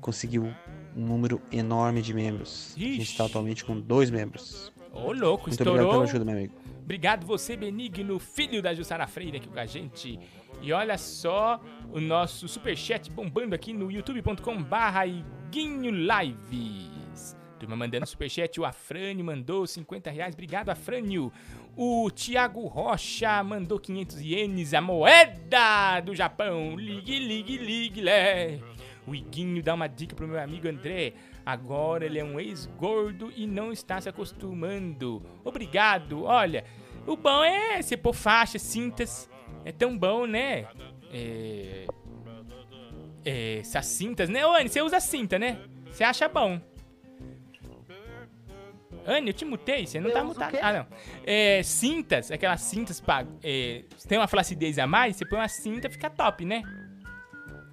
[0.00, 0.44] conseguiu
[0.96, 2.74] um número enorme de membros.
[2.76, 4.72] A gente está atualmente com dois membros.
[4.92, 5.74] Ô, louco, Muito estourou.
[5.74, 6.54] obrigado pela ajuda, meu amigo.
[6.82, 10.18] Obrigado você, Benigno, filho da Jussara Freire, aqui com a gente.
[10.60, 11.60] E olha só
[11.92, 17.36] o nosso superchat bombando aqui no youtube.com barra Iguinho Lives.
[17.58, 20.34] Turma mandando superchat, o Afrânio mandou 50 reais.
[20.34, 21.30] Obrigado, Afrânio.
[21.76, 26.74] O Thiago Rocha mandou 500 ienes, a moeda do Japão.
[26.76, 28.58] Ligue, ligue, ligue, lé.
[29.06, 31.12] O Iguinho dá uma dica pro meu amigo André.
[31.50, 35.20] Agora ele é um ex-gordo e não está se acostumando.
[35.42, 36.22] Obrigado.
[36.22, 36.64] Olha,
[37.04, 39.28] o bom é você pôr faixa, cintas.
[39.64, 40.68] É tão bom, né?
[41.12, 41.86] É...
[43.24, 44.46] é, essas cintas, né?
[44.46, 45.58] Ô, Anny, você usa cinta, né?
[45.90, 46.60] Você acha bom.
[49.04, 50.56] Anny, eu te mutei, você não Eu tá mutado.
[50.62, 50.86] Ah, não.
[51.24, 53.26] É, cintas, aquelas cintas pra.
[53.42, 56.62] É, tem uma flacidez a mais, você põe uma cinta fica top, né?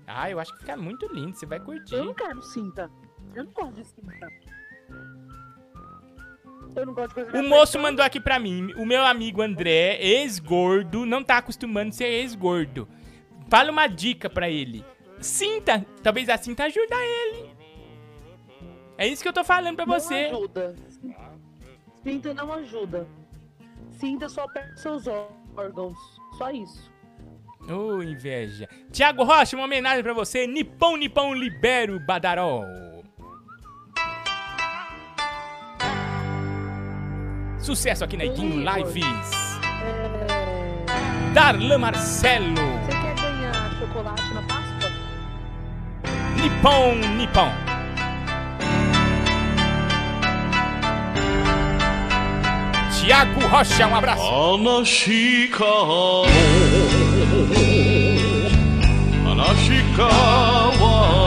[0.08, 1.94] Ah, eu acho que fica muito lindo, você vai curtir.
[1.94, 2.90] Eu não quero cinta.
[3.38, 4.28] Eu não gosto de cinta.
[6.76, 10.00] Eu não gosto de coisa O moço mandou aqui pra mim, o meu amigo André,
[10.02, 12.88] ex-gordo, não tá acostumando a ser ex-gordo.
[13.48, 14.84] Fala uma dica pra ele.
[15.22, 17.52] Cinta, talvez a cinta ajude ele.
[18.98, 20.32] É isso que eu tô falando pra você.
[20.32, 20.76] Não ajuda.
[22.02, 23.08] Cinta não ajuda.
[23.92, 25.06] Cinta só perde seus
[25.56, 25.98] órgãos.
[26.40, 26.92] Só isso.
[27.70, 28.68] Ô, inveja.
[28.92, 30.48] Tiago Rocha, uma homenagem pra você.
[30.48, 32.64] Nipão, Nipão, libero Badaró.
[37.60, 39.60] Sucesso aqui na Iguinho Lives.
[41.34, 42.56] Darlan Marcelo.
[42.56, 44.92] Você quer ganhar chocolate na Páscoa?
[46.42, 47.52] Nipão, Nipão.
[53.00, 54.24] Tiago Rocha, um abraço.
[59.38, 61.27] 話か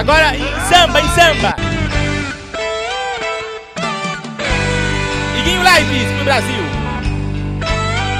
[0.00, 0.40] Agora em
[0.70, 1.54] samba, em samba.
[5.38, 6.64] Iguinho Lives pro Brasil.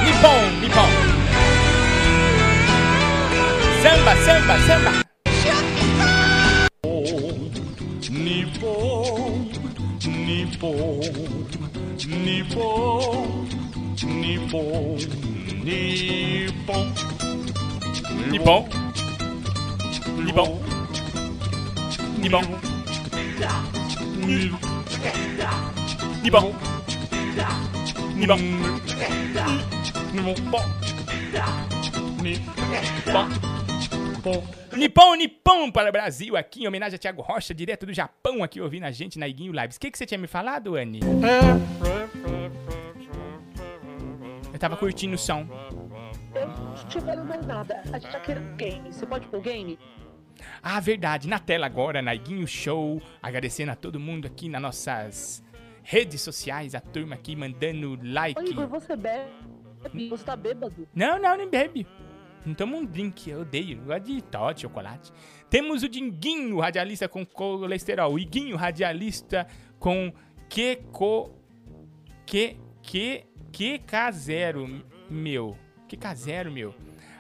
[0.05, 0.91] Nippon, Nippon.
[3.81, 4.91] Samba, samba, samba.
[8.11, 9.49] Nippon,
[10.05, 11.01] Nippon,
[12.07, 12.59] Nippon,
[14.05, 14.99] Nippon,
[15.65, 16.99] Nippon.
[18.31, 18.69] Nippon.
[20.27, 20.80] Nippon.
[22.21, 22.43] Nippon.
[26.23, 26.55] Nippon.
[28.15, 28.41] Nippon.
[34.77, 38.61] Nippon, Nippon para o Brasil, aqui em homenagem a Thiago Rocha, direto do Japão, aqui
[38.61, 39.77] ouvindo a gente na Iguinho Lives.
[39.77, 41.01] O que, que você tinha me falado, Anny?
[44.53, 45.47] Eu tava curtindo o som.
[46.35, 47.83] Eu não te falando mais nada.
[47.91, 48.93] A gente tá querendo game.
[48.93, 49.79] Você pode pôr game?
[50.63, 55.45] Ah, verdade, na tela agora, na Iguinho Show, agradecendo a todo mundo aqui nas nossas
[55.83, 58.41] redes sociais, a turma aqui mandando like.
[58.41, 59.31] Ô, Igor, você bebe?
[60.09, 60.87] Você tá bêbado?
[60.95, 61.87] Não, não, nem bebe.
[62.45, 63.79] Não toma um drink, eu odeio.
[63.79, 65.13] Eu gosto de chocolate.
[65.49, 68.15] Temos o Dinguinho, radialista com colesterol.
[68.15, 69.47] O Iguinho, radialista
[69.79, 70.13] com
[70.49, 71.35] QCO...
[72.25, 72.57] Que...
[72.83, 73.25] Que...
[73.53, 75.57] QK0, meu.
[75.89, 76.75] QK0, meu.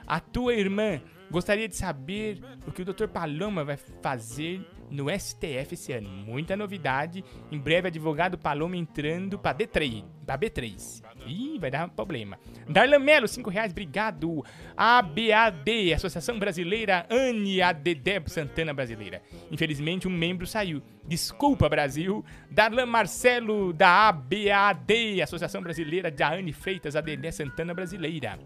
[0.07, 1.01] A tua irmã
[1.31, 3.07] gostaria de saber o que o Dr.
[3.07, 4.61] Paloma vai fazer
[4.91, 6.09] no STF esse ano.
[6.09, 7.24] Muita novidade.
[7.51, 11.03] Em breve, advogado Paloma entrando pra D3, pra B3.
[11.26, 12.39] Ih, vai dar problema.
[12.68, 14.45] Darlan Melo, 5 reais, obrigado.
[14.76, 19.22] ABAD, Associação Brasileira Anne ADD Santana Brasileira.
[19.51, 20.83] Infelizmente, um membro saiu.
[21.07, 22.24] Desculpa, Brasil.
[22.51, 28.39] Darlan Marcelo, da ABAD, Associação Brasileira da Anne Freitas ADD Santana Brasileira.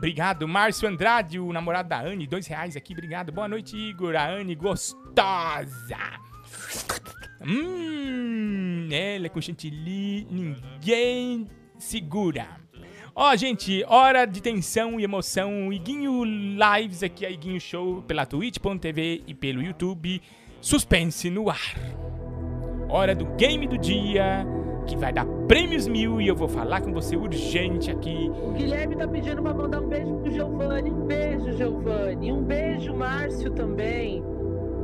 [0.00, 3.30] Obrigado, Márcio Andrade, o namorado da Anne, dois reais aqui, obrigado.
[3.30, 5.68] Boa noite, Igor, a Anne gostosa.
[7.46, 11.46] Hum, ela é com chantilly, ninguém
[11.78, 12.48] segura.
[13.14, 15.70] Ó, gente, hora de tensão e emoção.
[15.70, 20.22] Iguinho Lives aqui, a Iguinho Show pela twitch.tv e pelo YouTube.
[20.62, 21.76] Suspense no ar.
[22.88, 24.46] Hora do game do dia,
[24.86, 28.30] que vai dar prêmios mil e eu vou falar com você urgente aqui.
[28.42, 30.90] O Guilherme tá pedindo pra mandar um beijo pro Giovanni.
[30.90, 32.32] Um beijo, Giovanni.
[32.32, 34.22] Um beijo, Márcio também.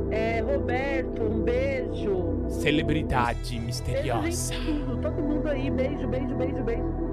[0.09, 2.45] É, Roberto, um beijo.
[2.47, 4.53] Celebridade misteriosa.
[4.55, 5.01] Beijo, tudo.
[5.01, 5.69] Todo mundo aí.
[5.69, 7.07] Beijo, beijo, beijo, beijo.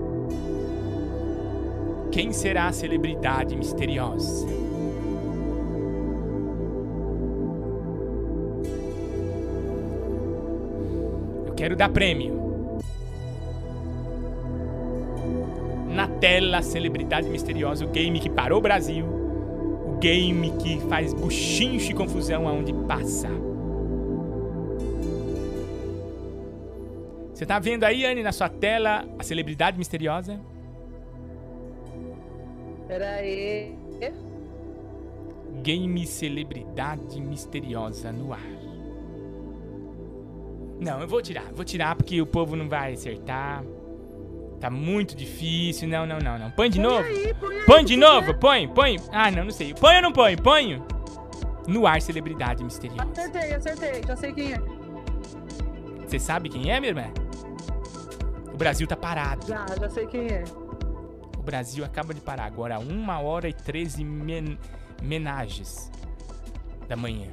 [2.12, 4.46] Quem será a celebridade misteriosa?
[11.44, 12.53] Eu quero dar prêmio.
[15.94, 19.06] Na tela, celebridade misteriosa, o game que parou o Brasil.
[19.06, 23.28] O game que faz buchincho e confusão aonde passa.
[27.32, 30.40] Você tá vendo aí, Anne, na sua tela, a celebridade misteriosa?
[32.88, 33.84] Pera aí.
[35.62, 38.40] Game Celebridade Misteriosa no ar.
[40.78, 41.52] Não, eu vou tirar.
[41.52, 43.64] Vou tirar porque o povo não vai acertar.
[44.64, 45.86] Tá muito difícil.
[45.86, 46.50] Não, não, não, não.
[46.50, 47.06] Põe de Põe novo.
[47.06, 48.34] aí, põe aí, põe de novo.
[48.34, 48.96] Põe, põe.
[49.12, 49.74] Ah, não, não sei.
[49.74, 50.38] Põe ou não põe?
[50.38, 50.82] Põe.
[51.68, 53.10] No ar, Celebridade Misteriosa.
[53.10, 54.02] Acertei, acertei.
[54.06, 54.62] Já sei quem é.
[56.06, 57.12] Você sabe quem é, minha irmã?
[58.54, 59.46] O Brasil tá parado.
[59.46, 60.44] Já, já sei quem é.
[61.36, 64.58] O Brasil acaba de parar agora, 1 hora e 13 men
[65.02, 65.90] menagens
[66.88, 67.28] da manhã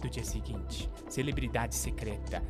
[0.00, 0.88] do dia seguinte.
[1.10, 2.42] Celebridade secreta.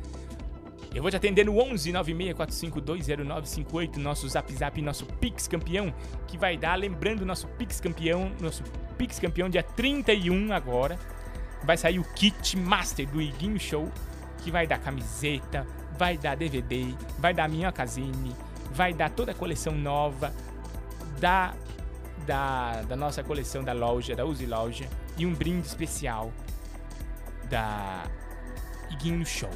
[0.93, 5.93] Eu vou te atender no 11 964520958, nosso Zap Zap, nosso Pix campeão,
[6.27, 8.61] que vai dar, lembrando, nosso Pix campeão, nosso
[8.97, 10.99] Pix campeão dia 31 agora.
[11.63, 13.89] Vai sair o kit master do Iguinho Show,
[14.39, 15.65] que vai dar camiseta,
[15.97, 18.35] vai dar DVD, vai dar minhocazine,
[18.71, 20.33] vai dar toda a coleção nova
[21.19, 21.53] da,
[22.25, 26.33] da, da nossa coleção da loja, da Use Loja, e um brinde especial
[27.49, 28.03] da
[28.89, 29.51] Iguinho Show.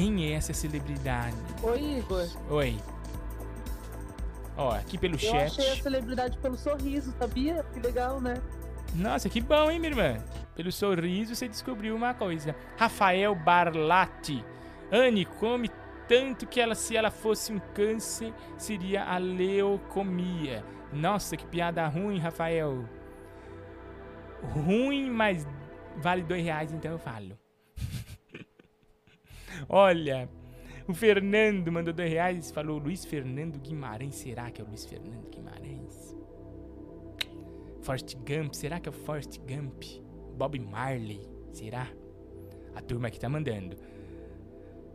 [0.00, 1.36] Quem é essa celebridade?
[1.62, 2.26] Oi, Igor.
[2.48, 2.80] Oi.
[4.56, 5.60] Ó, aqui pelo Eu chat.
[5.60, 7.62] achei a celebridade pelo sorriso, sabia?
[7.74, 8.40] Que legal, né?
[8.94, 10.24] Nossa, que bom, hein, minha irmã?
[10.54, 12.56] Pelo sorriso você descobriu uma coisa.
[12.78, 14.42] Rafael Barlatti.
[14.90, 15.70] Anne come
[16.08, 20.64] tanto que ela, se ela fosse um câncer, seria a leucomia.
[20.94, 22.86] Nossa, que piada ruim, Rafael.
[24.54, 25.46] Ruim, mas
[25.98, 27.38] vale dois reais, então eu falo.
[29.68, 30.28] Olha,
[30.86, 34.16] o Fernando mandou dois reais falou Luiz Fernando Guimarães.
[34.16, 36.16] Será que é o Luiz Fernando Guimarães?
[37.82, 39.82] Forrest Gump, será que é o Forrest Gump?
[40.36, 41.20] Bob Marley,
[41.52, 41.88] será?
[42.74, 43.76] A turma aqui tá mandando.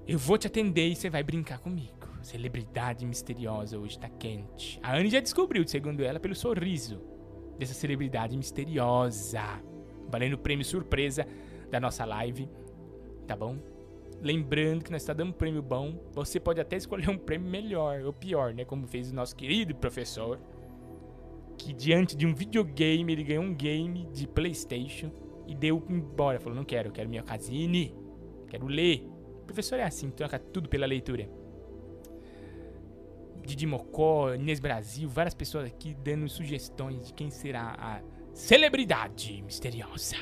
[0.08, 2.08] Eu vou te atender e você vai brincar comigo.
[2.22, 4.80] Celebridade misteriosa hoje tá quente.
[4.82, 7.02] A Anne já descobriu, segundo ela, pelo sorriso
[7.58, 9.44] dessa celebridade misteriosa.
[10.10, 11.28] Valendo o prêmio surpresa
[11.70, 12.50] da nossa live,
[13.28, 13.58] tá bom?
[14.26, 16.00] Lembrando que nós está dando um prêmio bom.
[16.14, 18.66] Você pode até escolher um prêmio melhor ou pior, né?
[18.66, 20.40] Como fez o nosso querido professor.
[21.60, 25.12] Que diante de um videogame, ele ganhou um game de Playstation
[25.46, 26.40] e deu embora.
[26.40, 27.96] Falou, não quero, quero minha casine.
[28.50, 29.08] Quero ler.
[29.44, 31.30] O professor é assim, troca tudo pela leitura.
[33.46, 38.02] Didi Mocó, Inês Brasil, várias pessoas aqui dando sugestões de quem será a
[38.34, 40.16] celebridade misteriosa.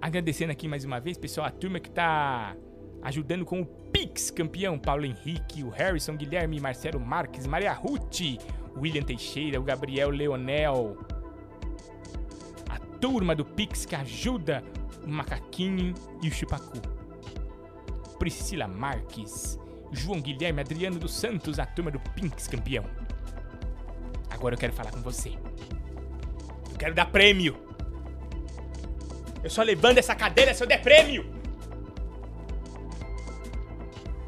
[0.00, 2.54] Agradecendo aqui mais uma vez, pessoal, a turma que tá
[3.02, 8.20] ajudando com o Pix campeão, Paulo Henrique, o Harrison, Guilherme, Marcelo Marques, Maria Ruth,
[8.76, 10.96] William Teixeira, o Gabriel Leonel,
[12.68, 14.62] a turma do Pix que ajuda
[15.04, 16.80] o Macaquinho e o Chupacu.
[18.18, 19.58] Priscila Marques,
[19.92, 22.84] João Guilherme Adriano dos Santos, a turma do Pinks campeão.
[24.30, 25.30] Agora eu quero falar com você.
[26.70, 27.65] Eu quero dar prêmio.
[29.46, 31.24] Eu só levando essa cadeira se eu der prêmio.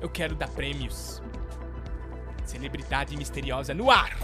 [0.01, 1.21] Eu quero dar prêmios.
[2.45, 4.17] Celebridade misteriosa no ar.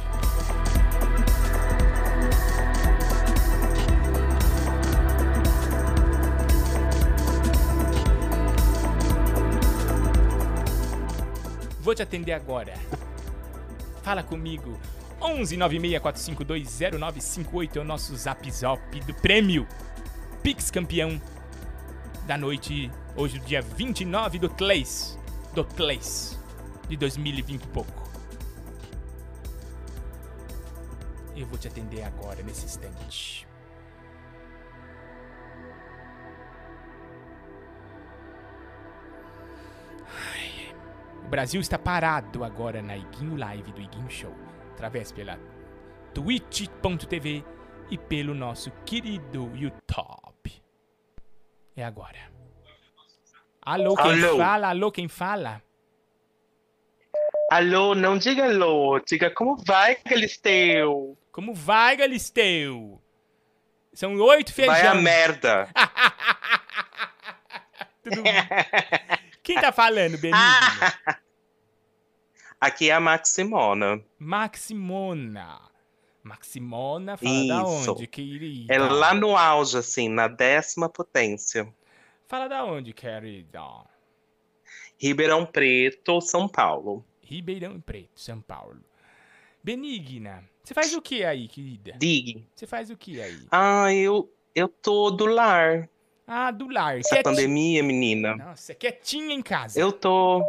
[11.81, 12.75] Vou te atender agora.
[14.05, 14.79] Fala comigo.
[15.21, 19.67] 11 964520958 é o nosso zap zop do prêmio
[20.45, 21.19] Pix campeão
[22.27, 25.19] da noite, hoje, dia 29 do 3
[25.55, 26.39] do 3
[26.87, 28.11] de 2020 e pouco.
[31.35, 33.49] Eu vou te atender agora, nesse instante.
[41.25, 44.35] O Brasil está parado agora na Iguinho Live do Iguinho Show,
[44.75, 45.41] através pela
[46.13, 47.43] twitch.tv
[47.91, 50.34] e pelo nosso querido YouTube.
[51.77, 52.19] É agora.
[53.63, 54.37] Alô, quem Alô.
[54.37, 54.69] fala?
[54.69, 55.63] Alô, quem fala?
[57.51, 61.17] Alô, não diga alô, diga como vai, Galisteu?
[61.31, 63.01] Como vai, Galisteu?
[63.93, 64.75] São oito feijão.
[64.75, 65.69] Vai a merda.
[69.43, 70.41] Quem tá falando, Benigno?
[72.61, 74.03] Aqui é a Maximona.
[74.19, 75.61] Maximona.
[76.25, 77.93] Maximona, fala da Isso.
[77.93, 78.75] onde, querida?
[78.75, 81.73] É lá no auge, assim, na décima potência.
[82.27, 83.61] Fala da onde, querida?
[84.99, 87.05] Ribeirão Preto, São Paulo.
[87.21, 88.81] Ribeirão Preto, São Paulo.
[89.63, 91.93] Benigna, você faz o que aí, querida?
[91.99, 92.41] Diga.
[92.55, 93.47] Você faz o que aí?
[93.51, 95.91] Ah, eu, eu tô do lar.
[96.27, 96.99] Ah, do lar.
[96.99, 98.35] Essa pandemia, menina.
[98.35, 99.79] Nossa, quietinha em casa.
[99.79, 100.43] Eu tô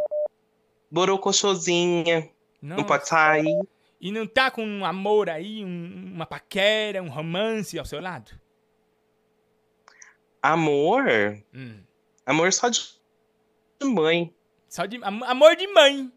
[0.89, 2.29] borocochosinha.
[2.61, 3.59] Não pode sair.
[4.05, 8.39] E não tá com um amor aí, um- uma paquera, um romance ao seu lado?
[10.43, 11.05] Amor?
[11.51, 11.81] Hum.
[12.23, 12.79] Amor só de
[13.83, 14.31] mãe.
[14.69, 16.11] Só de am- amor de mãe.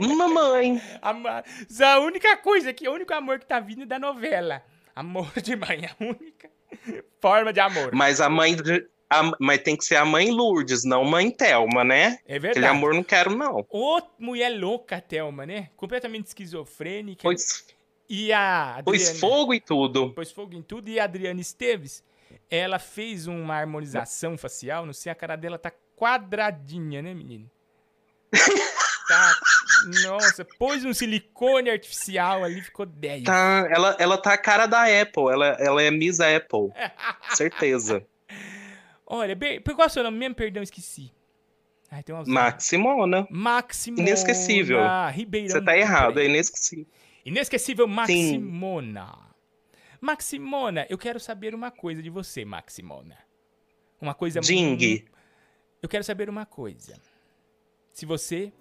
[0.00, 0.82] Uma mãe.
[1.00, 4.60] Ama- Isso é a única coisa que, o único amor que tá vindo da novela.
[4.94, 6.50] Amor de mãe, a única
[7.20, 7.94] forma de amor.
[7.94, 8.56] Mas a mãe.
[8.56, 12.18] de- a- mas tem que ser a mãe Lourdes, não mãe Thelma, né?
[12.26, 12.50] É verdade.
[12.50, 13.66] Aquele amor não quero, não.
[13.68, 15.68] Ô, mulher louca, Thelma, né?
[15.76, 17.22] Completamente esquizofrênica.
[17.22, 17.64] Pois,
[18.08, 20.10] E a pois Adriana- fogo e tudo.
[20.14, 20.88] Pôs fogo em tudo.
[20.88, 22.02] E a Adriana Esteves,
[22.50, 24.86] ela fez uma harmonização facial.
[24.86, 27.50] Não sei, a cara dela tá quadradinha, né, menino?
[29.08, 29.32] Tá.
[30.06, 33.24] Nossa, pôs um silicone artificial ali, ficou 10.
[33.24, 35.24] Tá, ela, ela tá a cara da Apple.
[35.32, 36.70] Ela, ela é Miss Apple.
[37.34, 38.04] Certeza.
[39.12, 40.36] Olha, bem, qual é o seu nome mesmo?
[40.36, 41.12] Perdão, esqueci.
[41.90, 43.26] Ai, tem Maximona.
[43.28, 44.02] Maximona.
[44.08, 44.78] Inesquecível.
[45.12, 46.86] Ribeirão Você tá errado, é inesquecível.
[47.24, 49.12] Inesquecível Maximona.
[50.00, 53.18] Maximona, eu quero saber uma coisa de você, Maximona.
[54.00, 54.76] Uma coisa Ding.
[55.02, 55.08] mu-
[55.82, 56.96] Eu quero saber uma coisa.
[57.92, 58.52] Se você.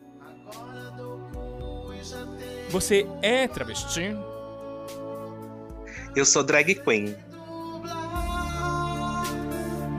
[2.70, 4.10] Você é travesti?
[6.16, 7.16] Eu sou drag queen.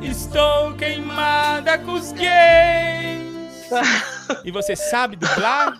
[0.02, 3.68] Estou queimada com os gays!
[4.44, 5.78] e você sabe dublar?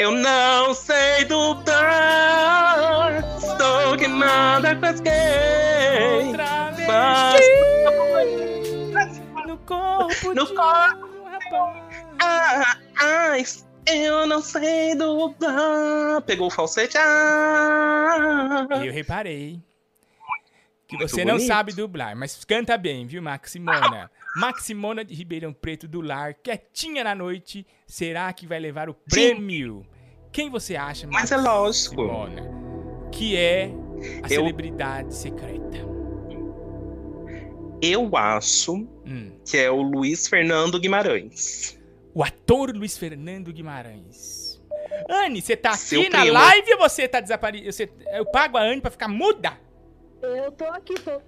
[0.00, 3.22] Eu não sei dublar.
[3.38, 6.34] Estou queimada com as gays.
[9.46, 11.08] No corpo No corpo.
[12.20, 13.36] Ah, ah,
[13.86, 16.22] eu não sei dublar.
[16.22, 16.96] Pegou o falsete.
[16.98, 18.66] Ah.
[18.84, 19.62] Eu reparei
[20.96, 24.10] que Muito você não sabe dublar, mas canta bem, viu, Maximona?
[24.36, 29.84] Maximona de Ribeirão Preto do Lar, quietinha na noite, será que vai levar o prêmio?
[30.32, 32.02] Quem você acha, Mas é lógico.
[32.02, 32.42] Maximona,
[33.12, 33.70] que é
[34.22, 35.64] a Eu- celebridade secreta?
[37.82, 38.74] Eu acho
[39.06, 39.32] Hum.
[39.44, 41.78] que é o Luiz Fernando Guimarães.
[42.14, 44.60] O ator Luiz Fernando Guimarães.
[45.10, 46.34] Anne, você tá Seu aqui na primo.
[46.34, 47.92] live ou você tá desaparecido?
[48.12, 49.58] Eu pago a Anne pra ficar muda?
[50.24, 51.20] Eu tô aqui, tô.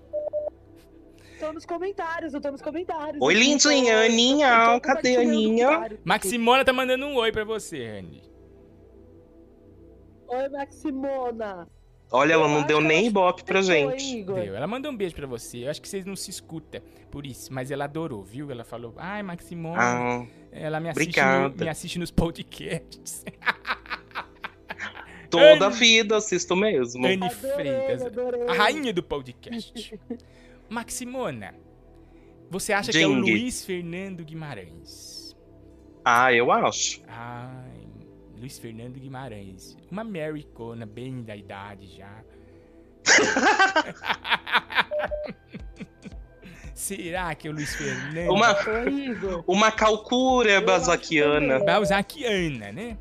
[1.38, 3.20] Tô nos comentários, eu tô nos comentários.
[3.20, 4.48] Oi, tô- lindinha, tô- Aninha.
[4.48, 5.98] eu tô Cadê a Aninha?
[6.04, 8.22] Maximona tá mandando um oi pra você, Anne.
[10.28, 11.68] Oi, Maximona.
[12.10, 14.22] Olha, ela não deu nem ibope pra gente.
[14.22, 14.54] Deu.
[14.54, 15.64] Ela mandou um beijo pra você.
[15.66, 18.50] Eu acho que vocês não se escutam por isso, mas ela adorou, viu?
[18.50, 19.76] Ela falou: Ai, Maximona.
[19.82, 23.24] Ah, ela me assiste, no, me assiste nos podcasts.
[25.30, 27.06] Toda a vida assisto mesmo.
[27.06, 28.02] Anne Freitas,
[28.48, 29.98] a rainha do podcast.
[30.68, 31.54] Maximona,
[32.50, 33.12] você acha que é o.
[33.12, 35.36] Luiz Fernando Guimarães?
[36.04, 37.02] Ah, eu acho.
[37.08, 37.86] Ai,
[38.38, 39.76] Luiz Fernando Guimarães.
[39.90, 42.22] Uma Americana bem da idade já.
[46.74, 48.32] Será que é o Luiz Fernando?
[48.32, 48.54] Uma,
[49.46, 51.64] uma calcura basaquiana.
[51.64, 52.98] Balzaquiana, né?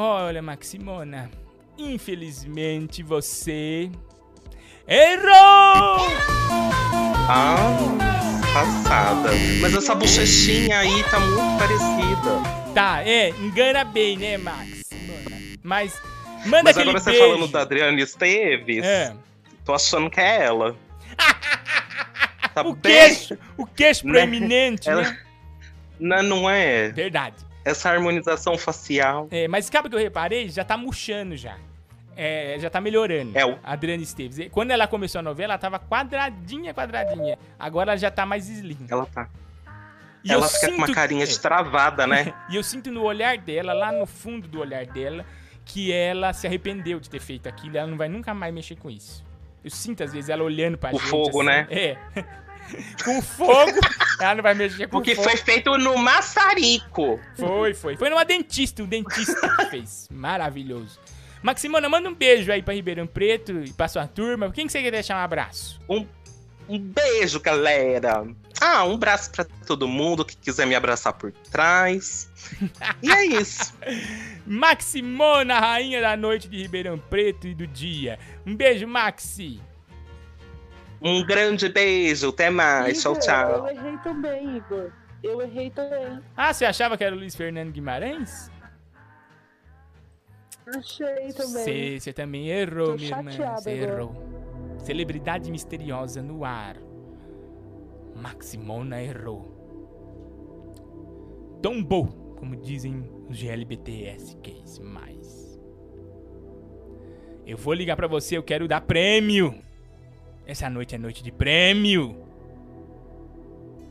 [0.00, 1.28] Olha, Maximona,
[1.76, 3.90] infelizmente você
[4.86, 6.06] errou!
[7.28, 7.76] Ah,
[8.54, 9.30] passada.
[9.60, 12.72] Mas essa bochechinha aí tá muito parecida.
[12.72, 15.36] Tá, é, engana bem, né, Maximona?
[15.64, 16.00] Mas
[16.46, 17.26] manda Mas agora você beijo.
[17.26, 19.12] falando da Adriana Esteves, É.
[19.64, 20.76] tô achando que é ela.
[22.54, 24.12] Tá O bem- queixo, o queixo Né?
[24.12, 25.18] proeminente, Ela- né?
[26.00, 26.88] Não, não é.
[26.90, 27.36] Verdade.
[27.70, 29.28] Essa harmonização facial.
[29.30, 30.48] É, mas sabe o que eu reparei?
[30.48, 31.56] Já tá murchando já.
[32.16, 33.36] É, já tá melhorando.
[33.38, 34.48] É, o- A Adriana Esteves.
[34.50, 37.38] Quando ela começou a novela, ela tava quadradinha, quadradinha.
[37.58, 38.78] Agora ela já tá mais slim.
[38.90, 39.28] Ela tá.
[40.24, 41.26] E ela fica com uma carinha é.
[41.26, 42.34] de travada, né?
[42.50, 45.24] E eu sinto no olhar dela, lá no fundo do olhar dela,
[45.64, 47.76] que ela se arrependeu de ter feito aquilo.
[47.78, 49.24] Ela não vai nunca mais mexer com isso.
[49.62, 51.08] Eu sinto, às vezes, ela olhando pra O gente.
[51.08, 51.66] fogo, assim, né?
[51.70, 51.96] É.
[53.04, 53.78] com fogo,
[54.20, 55.28] ela não vai mexer com Porque fogo.
[55.28, 57.18] foi feito no maçarico.
[57.36, 57.96] Foi, foi.
[57.96, 60.08] Foi numa dentista, um dentista que fez.
[60.10, 60.98] Maravilhoso.
[61.42, 64.50] Maximona, manda um beijo aí pra Ribeirão Preto e pra sua turma.
[64.50, 65.80] Quem que você quer deixar um abraço?
[65.88, 66.04] Um,
[66.68, 68.26] um beijo, galera.
[68.60, 72.28] Ah, um abraço pra todo mundo que quiser me abraçar por trás.
[73.02, 73.72] E é isso.
[74.44, 78.18] Maximona, rainha da noite de Ribeirão Preto e do dia.
[78.44, 79.60] Um beijo, Maxi.
[81.00, 82.30] Um grande beijo.
[82.30, 83.00] Até mais.
[83.02, 83.50] Tchau, Igor, tchau.
[83.50, 84.90] Eu errei também, Igor.
[85.22, 86.20] Eu errei também.
[86.36, 88.50] Ah, você achava que era o Luiz Fernando Guimarães?
[90.76, 91.98] Achei também.
[91.98, 93.56] Você também errou, Tô minha irmã.
[93.56, 94.14] Você errou.
[94.78, 96.76] Celebridade misteriosa no ar.
[98.14, 99.56] Maximona errou.
[101.62, 102.06] Tombou,
[102.36, 105.58] como dizem os GLBTS gays mais.
[107.46, 109.58] Eu vou ligar pra você, eu quero dar prêmio.
[110.48, 112.16] Essa noite é noite de prêmio.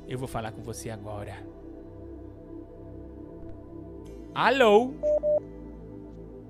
[0.08, 1.38] Eu vou falar com você agora.
[4.34, 4.96] Alô?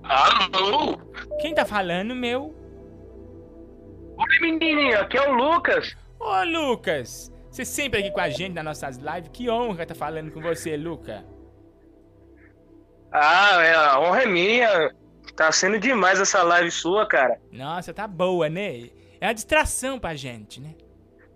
[0.04, 0.98] Alô?
[1.42, 2.56] Quem tá falando, meu?
[4.18, 5.94] Oi, menininho, aqui é o Lucas.
[6.18, 7.30] Ô, Lucas!
[7.52, 9.30] Você sempre aqui com a gente nas nossas lives.
[9.34, 11.26] Que honra tá falando com você, Luca.
[13.12, 14.96] Ah, é, a honra é minha.
[15.36, 17.38] Tá sendo demais essa live sua, cara.
[17.52, 18.90] Nossa, tá boa, né?
[19.20, 20.76] É uma distração pra gente, né?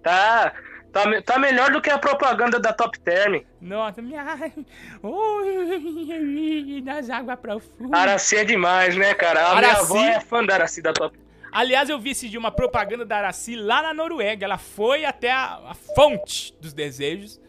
[0.04, 0.54] Tá,
[0.92, 3.42] tá, tá melhor do que a propaganda da Top Term.
[3.60, 4.24] Nossa, minha.
[5.04, 8.00] Ui, nas águas profundas.
[8.00, 9.52] Araci é demais, né, cara?
[9.52, 9.84] A minha Araci?
[9.84, 11.18] avó é fã da Araci da Top
[11.52, 14.46] Aliás, eu vi esse dia uma propaganda da Araci lá na Noruega.
[14.46, 17.42] Ela foi até a, a fonte dos desejos.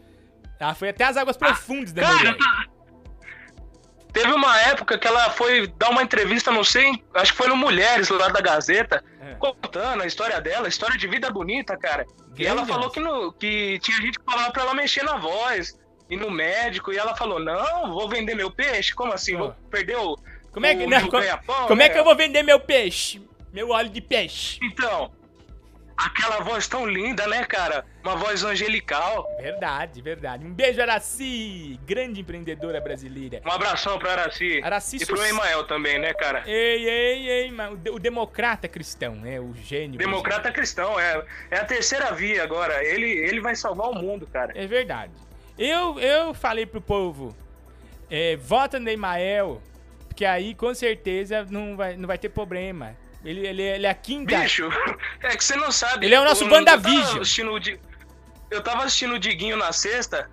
[0.59, 2.37] Ela foi até as águas profundas da Noruega.
[4.13, 7.57] Teve uma época que ela foi dar uma entrevista, não sei, acho que foi no
[7.57, 9.33] Mulheres, lá da Gazeta, É.
[9.35, 12.05] contando a história dela, história de vida bonita, cara.
[12.37, 15.77] E ela falou que, no, que tinha gente que falava pra ela mexer na voz,
[16.09, 19.35] e no médico, e ela falou, não, vou vender meu peixe, como assim?
[19.35, 20.15] Vou perder o...
[20.51, 21.89] Como é que, o- não, o co- ganha-pão, como é né?
[21.93, 23.19] que eu vou vender meu peixe?
[23.51, 24.59] Meu óleo de peixe.
[24.61, 25.11] Então,
[26.05, 27.85] aquela voz tão linda, né, cara?
[28.03, 29.27] Uma voz angelical.
[29.39, 30.45] Verdade, verdade.
[30.45, 33.41] Um beijo, Araci, grande empreendedora brasileira.
[33.45, 34.61] Um abração pra Araci.
[34.63, 36.43] Araci e pro Emael também, né, cara?
[36.45, 37.73] Ei, ei, ei, mano.
[37.73, 39.39] O de- O democrata cristão, né?
[39.39, 39.97] O gênio.
[39.97, 42.83] Democrata cristão, é, é a terceira via agora.
[42.83, 44.51] Ele, ele vai salvar o mundo, cara.
[44.55, 45.11] É verdade.
[45.57, 47.35] Eu, eu falei pro povo,
[48.09, 49.61] é, vota no Emael,
[50.07, 52.95] porque aí com certeza não vai, não vai ter problema.
[53.23, 54.37] Ele, ele, ele é a quinta.
[54.37, 54.69] Bicho,
[55.21, 56.05] é que você não sabe.
[56.05, 57.23] Ele é o nosso WandaVision.
[58.51, 60.29] Eu tava assistindo o Diguinho na sexta.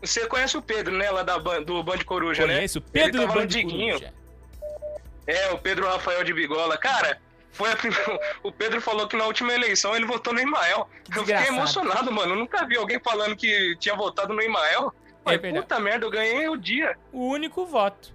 [0.00, 1.10] Você conhece o Pedro, né?
[1.10, 2.56] Lá da, do Band Coruja, né?
[2.56, 3.94] Conheço Pedro do Band Diguinho.
[3.94, 4.12] Coruja.
[5.26, 6.76] É, o Pedro Rafael de Bigola.
[6.76, 7.18] Cara,
[7.52, 7.92] foi a prim-
[8.42, 10.88] o Pedro falou que na última eleição ele votou no Imael.
[11.14, 12.34] Eu fiquei emocionado, mano.
[12.34, 14.92] Eu nunca vi alguém falando que tinha votado no Imael.
[15.26, 16.96] É puta merda, eu ganhei o dia.
[17.12, 18.12] O único voto.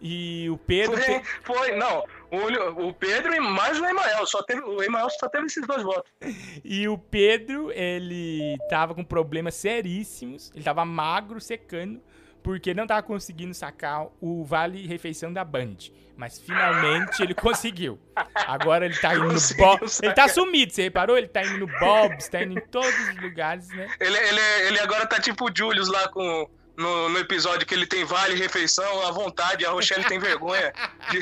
[0.00, 0.96] E o Pedro.
[1.00, 2.04] Foi, foi, não.
[2.30, 4.26] O, o Pedro e mais o Emael.
[4.26, 6.10] Só teve, o Emael só teve esses dois votos.
[6.64, 10.50] E o Pedro, ele tava com problemas seríssimos.
[10.54, 12.02] Ele tava magro, secando,
[12.42, 15.76] porque não tava conseguindo sacar o vale refeição da Band.
[16.16, 17.98] Mas finalmente ele conseguiu.
[18.34, 19.86] Agora ele tá indo no Conseguiu Bob.
[20.02, 21.18] Ele tá sumido, você reparou?
[21.18, 23.88] Ele tá indo no Bob's, tá indo em todos os lugares, né?
[24.00, 26.48] Ele, ele, ele agora tá tipo o Julius lá com.
[26.76, 30.72] No, no episódio que ele tem vale refeição à vontade, a Rochelle tem vergonha
[31.10, 31.20] de-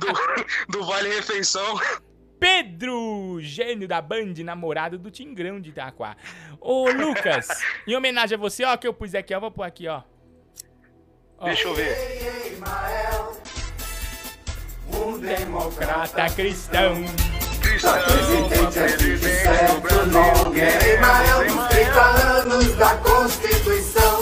[0.00, 1.78] do, do vale refeição.
[2.40, 6.16] Pedro, gênio da Band, namorado do Tingrão de Itaquá.
[6.60, 7.48] Ô, Lucas,
[7.86, 10.02] em homenagem a você, ó, que eu pus aqui, ó, vou pôr aqui, ó.
[11.44, 11.96] Deixa eu ver.
[14.92, 16.94] Um democrata cristão.
[20.94, 24.15] Emael nos 30 anos da Constituição.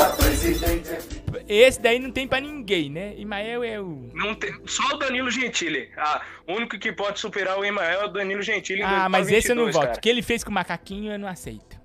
[0.00, 0.90] Um presidente.
[1.48, 3.14] Esse daí não tem pra ninguém, né?
[3.16, 4.10] Imael é o.
[4.14, 5.88] Não tem, só o Danilo Gentili.
[5.96, 8.82] Ah, o único que pode superar o Emael é o Danilo Gentili.
[8.82, 9.98] Ah, mas esse eu não 2022, voto.
[9.98, 11.79] O que ele fez com o macaquinho eu não aceito.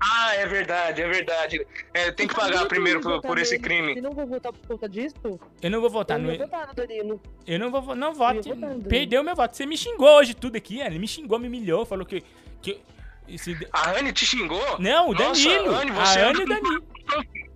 [0.00, 1.66] Ah, é verdade, é verdade.
[1.94, 3.96] É, tem que pagar primeiro por, por esse crime.
[3.96, 5.14] Eu não vou votar por conta disso?
[5.62, 6.28] Eu não vou votar eu no.
[6.30, 7.22] não vou votar no Danilo.
[7.46, 8.48] Eu não vou vo- não vote.
[8.88, 9.56] Perdeu meu voto.
[9.56, 12.22] Você me xingou hoje tudo aqui, ele me xingou, me humilhou, falou que.
[12.60, 12.80] que
[13.26, 13.56] esse...
[13.72, 14.78] A Anne te xingou?
[14.78, 15.74] Não, o Nossa, Danilo.
[15.74, 16.84] Anne, a você Anne e o Danilo.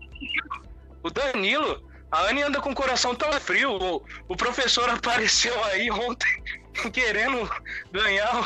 [1.02, 3.72] O Danilo, a Anne anda com o coração tão frio.
[3.72, 6.28] O, o professor apareceu aí ontem
[6.92, 7.48] querendo
[7.90, 8.44] ganhar o,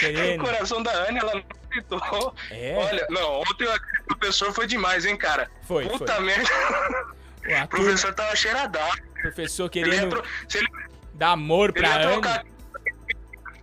[0.00, 0.40] Querendo.
[0.40, 2.34] o coração da Anne, ela não acreditou.
[2.50, 2.74] É?
[2.76, 5.50] Olha, não, ontem o professor foi demais, hein, cara?
[5.62, 6.24] Foi, Puta foi.
[6.24, 6.50] merda.
[7.64, 8.98] O professor tava cheiradaço.
[9.22, 10.24] Professor Ele ia, querendo tro-
[10.54, 10.68] ele,
[11.14, 12.12] dar amor ele pra Anne.
[12.12, 12.44] trocar.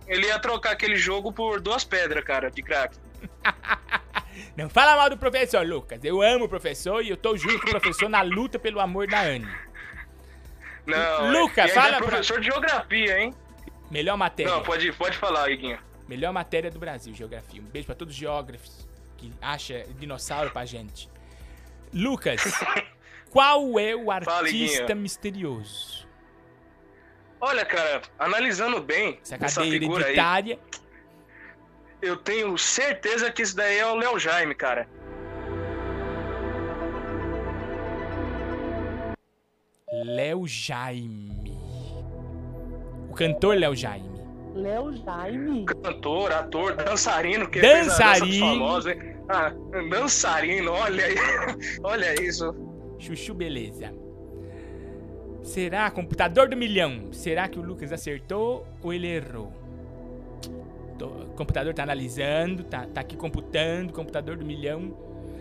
[0.06, 2.96] Ele ia trocar aquele jogo por duas pedras, cara, de crack.
[4.56, 6.00] Não fala mal do professor, Lucas.
[6.02, 9.06] Eu amo o professor e eu tô junto com o professor na luta pelo amor
[9.06, 9.48] da Anne.
[10.86, 13.34] Não, Lucas, ainda fala é pra- professor de geografia, hein?
[13.90, 14.52] Melhor matéria.
[14.52, 15.78] Não, pode, pode falar, Iguinho.
[16.08, 17.60] Melhor matéria do Brasil, geografia.
[17.60, 18.86] Um beijo pra todos os geógrafos
[19.16, 21.08] que acham dinossauro pra gente.
[21.92, 22.42] Lucas,
[23.30, 24.98] qual é o Fala, artista Iguinho.
[25.00, 26.06] misterioso?
[27.40, 30.58] Olha, cara, analisando bem Essa essa cadeia figura aí, hereditária.
[32.00, 34.88] eu tenho certeza que esse daí é o Léo Jaime, cara.
[40.04, 41.32] Léo Jaime.
[43.10, 44.13] O cantor Léo Jaime.
[44.54, 45.64] Léo Jaime.
[45.64, 48.46] Cantor, ator, dançarino, que fez a dança dos Dançarino.
[48.46, 48.98] famosos, hein?
[49.28, 49.52] Ah,
[49.90, 51.14] dançarino, olha aí.
[51.82, 52.54] olha isso.
[52.98, 53.92] Chuchu, beleza.
[55.42, 57.12] Será computador do milhão?
[57.12, 59.52] Será que o Lucas acertou ou ele errou?
[60.98, 64.96] Tô- o computador tá analisando, tá, tá aqui computando, computador do milhão.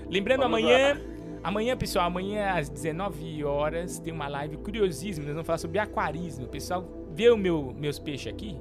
[0.10, 1.00] Lembrando, Vamos amanhã,
[1.44, 5.26] amanhã, pessoal, amanhã às 19 horas tem uma live curiosíssima.
[5.26, 6.48] Nós vamos falar sobre aquarismo.
[6.48, 6.84] Pessoal
[7.14, 8.58] vê o meu, meus peixes aqui,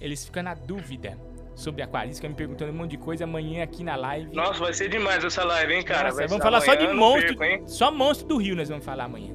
[0.00, 1.18] eles ficam na dúvida
[1.54, 3.24] sobre aquarismo, ficam me perguntando um monte de coisa.
[3.24, 4.34] Amanhã aqui na live.
[4.34, 6.08] Nossa, vai ser demais essa live, hein, cara?
[6.08, 7.36] Nossa, vamos falar só de monstro.
[7.36, 7.68] perco?
[7.68, 9.34] Só monstro do Rio nós vamos falar amanhã.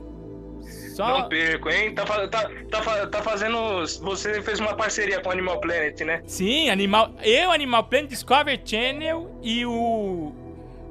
[0.95, 1.19] Só.
[1.19, 1.93] Não perco, hein?
[1.93, 3.81] Tá, tá, tá, tá fazendo.
[4.01, 6.21] Você fez uma parceria com o Animal Planet, né?
[6.25, 7.13] Sim, Animal.
[7.21, 10.33] Eu, Animal Planet Discovery Channel e o.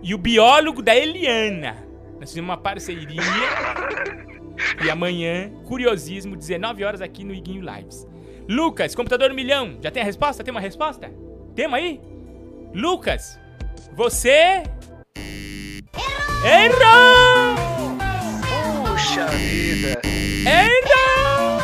[0.02, 1.82] E o biólogo da Eliana.
[2.20, 3.22] Nós fizemos uma parceria.
[4.84, 8.06] e amanhã, curiosismo, 19 horas aqui no Iguinho Lives.
[8.48, 9.78] Lucas, computador do milhão.
[9.80, 10.44] Já tem a resposta?
[10.44, 11.10] Tem uma resposta?
[11.54, 12.00] Temos aí?
[12.74, 13.38] Lucas,
[13.92, 14.62] você.
[16.44, 17.54] Errou!
[18.86, 20.00] Puxa vida!
[20.46, 21.60] Errou!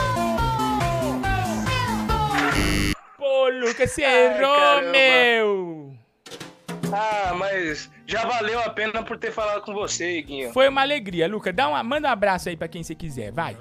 [3.19, 4.91] Pô, Lucas, você errou, caramba.
[4.91, 5.93] meu!
[6.93, 10.53] Ah, mas já valeu a pena por ter falado com você, Iguinho.
[10.53, 11.55] Foi uma alegria, Lucas.
[11.55, 13.57] Dá uma, manda um abraço aí pra quem você quiser, vai.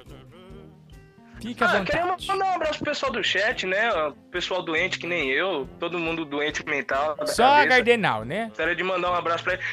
[1.42, 3.92] Fica Ah, mandar um abraço pro pessoal do chat, né?
[3.94, 7.16] O Pessoal doente que nem eu, todo mundo doente mental.
[7.26, 7.68] Só a cabeça.
[7.68, 8.48] Gardenal, né?
[8.50, 9.64] Gostaria de mandar um abraço pra ele.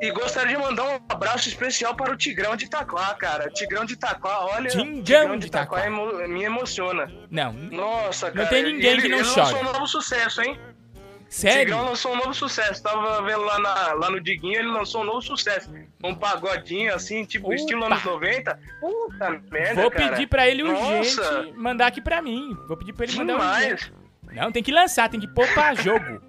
[0.00, 3.48] E gostaria de mandar um abraço especial para o Tigrão de Itaquá, cara.
[3.50, 4.68] Tigrão de Itaquá, olha.
[4.68, 5.88] Tigrão de Itaquá.
[6.28, 7.10] me emociona.
[7.30, 7.52] Não.
[7.52, 8.48] Nossa, cara.
[8.48, 9.40] tem ninguém ele, que não ele chore.
[9.52, 10.58] lançou um novo sucesso, hein?
[11.34, 11.64] Sério?
[11.74, 12.80] Tigrão lançou um novo sucesso.
[12.80, 15.68] Tava vendo lá, na- lá no Diguinho, ele lançou um novo sucesso.
[16.02, 17.56] Um pagodinho, assim, tipo Opa!
[17.56, 18.56] estilo anos 90.
[18.80, 20.10] Puta merda, Vou cara.
[20.10, 22.56] pedir pra ele urgente Nossa, mandar aqui pra mim.
[22.68, 23.72] Vou pedir pra ele mandar Demais.
[23.72, 23.92] urgente.
[24.32, 26.20] Não, tem que lançar, tem que pôr pra jogo.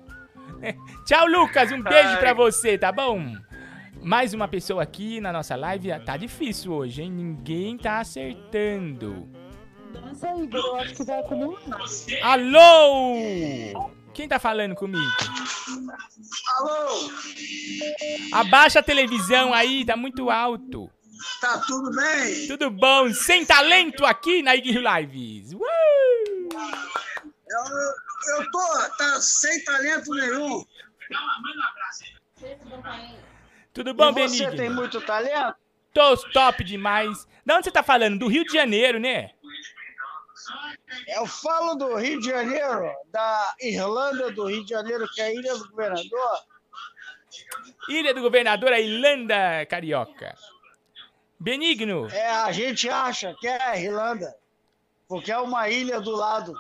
[1.06, 1.72] Tchau, Lucas.
[1.72, 2.18] Um beijo Ai.
[2.20, 3.32] pra você, tá bom?
[4.02, 5.90] Mais uma pessoa aqui na nossa live.
[6.00, 7.12] Tá difícil hoje, hein?
[7.12, 9.30] Ninguém tá acertando.
[9.94, 11.60] Nossa, Igor, eu acho que vai acumular.
[12.24, 13.92] Alô?
[14.16, 15.12] Quem tá falando comigo?
[16.58, 17.12] Alô,
[18.32, 20.90] Abaixa a televisão aí, tá muito alto.
[21.42, 22.48] tá tudo bem?
[22.48, 23.14] Tudo bom?
[23.14, 25.52] Sem talento aqui na Ig Lives.
[25.52, 25.60] Uh!
[27.48, 28.60] Eu, eu tô
[28.98, 30.66] tá sem talento nenhum.
[33.74, 34.56] Tudo bom, e você Benigno?
[34.56, 35.56] tem muito talento?
[35.94, 37.28] Tô top demais.
[37.46, 38.18] Da onde você tá falando?
[38.20, 39.32] Do Rio de Janeiro, né?
[41.08, 45.34] Eu falo do Rio de Janeiro, da Irlanda do Rio de Janeiro, que é a
[45.34, 46.40] Ilha do Governador.
[47.90, 50.36] Ilha do Governador, a Irlanda Carioca.
[51.40, 54.36] Benigno, É, a gente acha que é a Irlanda,
[55.08, 56.58] porque é uma ilha do lado.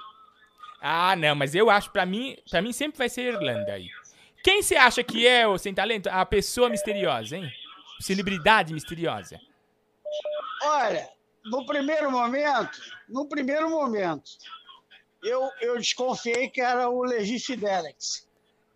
[0.81, 3.89] Ah, não, mas eu acho, pra mim, pra mim sempre vai ser Irlanda aí.
[4.43, 7.51] Quem você acha que é, o sem talento, a pessoa misteriosa, hein?
[7.99, 9.39] Celebridade misteriosa.
[10.61, 11.09] Olha,
[11.45, 14.31] no primeiro momento, no primeiro momento,
[15.23, 18.27] eu, eu desconfiei que era o Levi Fidelix.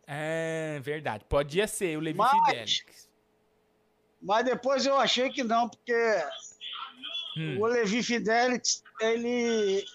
[0.07, 1.23] É, verdade.
[1.27, 3.09] Podia ser o Levi Mas- Fidelix.
[4.21, 5.93] Mas depois eu achei que não, porque
[7.37, 7.57] Hum.
[7.59, 9.85] o Levi Fidelix, ele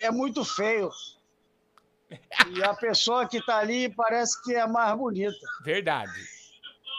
[0.00, 0.90] é muito feio.
[2.56, 5.36] E a pessoa que tá ali parece que é mais bonita.
[5.62, 6.10] Verdade.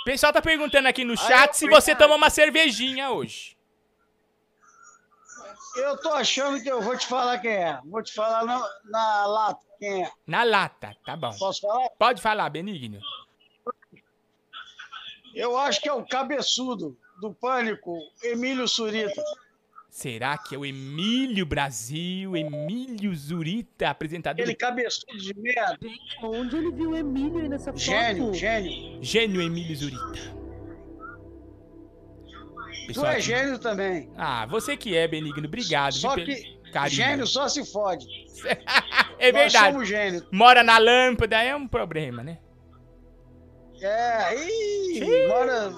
[0.01, 3.57] O pessoal tá perguntando aqui no chat se você tomou uma cervejinha hoje.
[5.75, 7.79] Eu tô achando que eu vou te falar quem é.
[7.85, 10.11] Vou te falar na, na lata quem é.
[10.27, 11.31] Na lata, tá bom.
[11.37, 11.89] Posso falar?
[11.97, 13.01] Pode falar, Benigno.
[15.33, 19.23] Eu acho que é o cabeçudo do Pânico, Emílio Surita.
[19.89, 24.41] Será que é o Emílio Brasil, Emílio Zurita, apresentador?
[24.41, 25.77] Aquele cabeçudo de merda.
[26.23, 27.79] Onde ele viu o Emílio aí nessa foto?
[27.79, 29.03] Gênio, gênio.
[29.03, 30.40] Gênio Emílio Zurita.
[32.93, 34.09] Tu é aqui- gênio também.
[34.17, 35.45] Ah, você que é, Benigno.
[35.47, 35.93] Obrigado.
[35.93, 36.57] Só que
[36.89, 38.05] gênio só se fode.
[39.19, 39.71] É Nós verdade.
[39.73, 40.23] somos gênios.
[40.31, 42.39] Mora na lâmpada, é um problema, né?
[43.79, 45.71] É, ih, bora.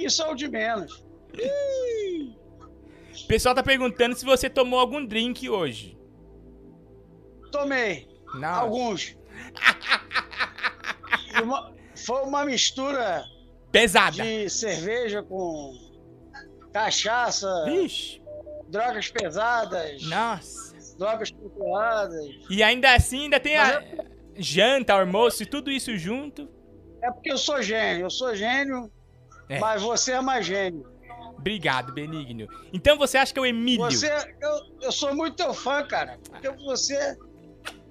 [0.00, 1.04] Isso é o de menos.
[1.36, 2.36] Ih,
[3.24, 5.98] O pessoal tá perguntando se você tomou algum drink hoje.
[7.50, 8.06] tomei.
[8.34, 8.48] Não.
[8.48, 9.16] Alguns.
[11.42, 13.24] Uma- foi uma mistura
[13.72, 14.22] Pesada.
[14.22, 15.72] de cerveja com
[16.84, 18.20] cachaça, Vixe.
[18.68, 20.74] drogas pesadas, Nossa.
[20.98, 22.26] drogas controladas.
[22.50, 23.82] E ainda assim, ainda tem Mas a
[24.36, 26.48] janta, almoço e tudo isso junto.
[27.00, 28.90] É porque eu sou gênio, eu sou gênio,
[29.48, 29.58] É.
[29.60, 30.92] mas você é mais gênio.
[31.38, 32.48] Obrigado, Benigno.
[32.72, 33.84] Então você acha que é o Emílio?
[33.84, 34.10] Você,
[34.40, 34.50] eu,
[34.82, 36.18] eu sou muito teu fã, cara.
[36.30, 37.16] Porque você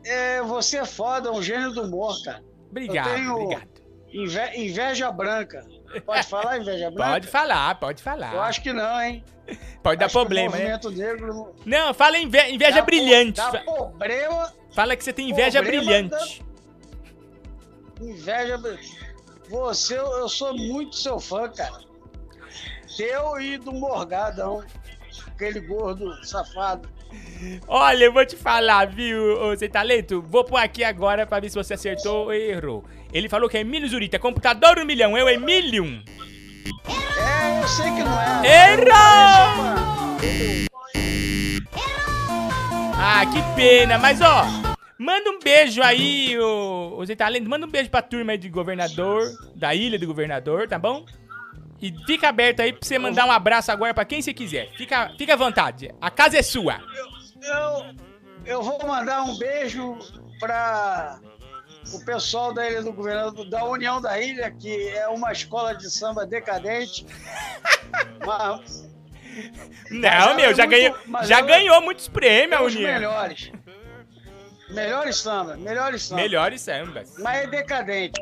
[0.06, 2.44] é, você é foda, um gênio do humor, cara.
[2.72, 3.70] Obrigado, eu tenho obrigado.
[4.12, 5.64] inve- inveja branca.
[6.02, 7.12] Pode falar inveja branca?
[7.12, 8.34] Pode falar, pode falar.
[8.34, 9.24] Eu acho que não, hein?
[9.84, 10.72] Pode dar Acho problema, né?
[10.78, 13.34] movimento negro Não, fala inve- inveja Dá po- brilhante.
[13.38, 14.54] dá problema.
[14.74, 16.44] Fala que você tem inveja brilhante.
[18.02, 18.60] Inveja.
[19.50, 21.82] Você, eu eu sou muito seu fã, cara.
[22.98, 24.64] Teu e do Morgadão.
[25.28, 26.90] Aquele gordo safado.
[27.68, 30.22] Olha, eu vou te falar, viu, ô Sem Talento?
[30.22, 32.84] Vou pôr aqui agora pra ver se você acertou ou errou.
[33.12, 35.86] Ele falou que é Emílio Zurita, computador um milhão, é o Emílio.
[36.86, 38.74] É, eu sei que não é.
[38.74, 39.74] Errou!
[43.06, 44.46] Ah, que pena, mas ó,
[44.98, 48.48] manda um beijo aí, ô, ô Zé Talento, manda um beijo pra turma aí de
[48.48, 51.06] governador, da ilha do governador, tá bom?
[51.84, 54.72] E fica aberto aí pra você mandar um abraço agora pra quem você quiser.
[54.78, 56.80] Fica, fica à vontade, a casa é sua.
[57.42, 57.96] Eu,
[58.46, 60.00] eu vou mandar um beijo
[60.40, 61.20] para
[61.94, 65.92] o pessoal da Ilha do Governador, da União da Ilha, que é uma escola de
[65.92, 67.06] samba decadente.
[68.26, 68.90] Mas-
[69.92, 72.56] mas Não, ela meu, é já, muito- ganhou, mas já ela ganhou muitos prêmios, é
[72.56, 72.94] a os União.
[72.94, 73.52] melhores.
[74.70, 76.22] Melhores samba, melhores samba.
[76.22, 77.14] Melhores sambas.
[77.20, 78.22] Mas é decadente.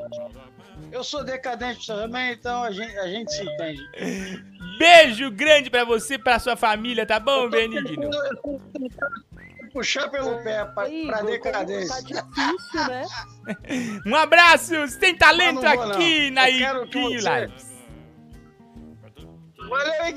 [0.92, 3.82] Eu sou decadente também, então a gente, a gente se entende.
[4.78, 8.10] Beijo grande pra você, pra sua família, tá bom, Benigno?
[9.74, 11.96] Puxar pelo pé pra, pra decadência.
[11.96, 13.06] Tá difícil, né?
[14.06, 16.36] Um abraço, sem talento Mas não vou, aqui não.
[16.42, 17.72] na Ipinho você- Lives.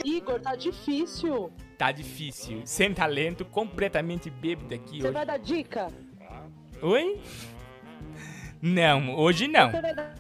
[0.05, 1.53] Igor, tá difícil.
[1.79, 5.11] Tá difícil, sem talento, completamente bêbado aqui Você hoje.
[5.13, 5.89] vai dar dica?
[6.83, 7.21] Oi?
[8.61, 9.71] Não, hoje não.
[9.71, 10.15] Você vai dar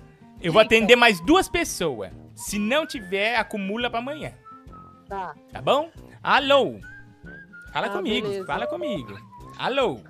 [0.45, 0.75] Eu vou dica?
[0.77, 2.11] atender mais duas pessoas.
[2.35, 4.33] Se não tiver, acumula pra amanhã.
[5.09, 5.35] Tá.
[5.53, 5.91] Tá bom?
[6.23, 6.79] Alô?
[7.73, 8.47] Fala Ah, comigo, beleza.
[8.47, 9.19] fala comigo.
[9.59, 10.01] Alô?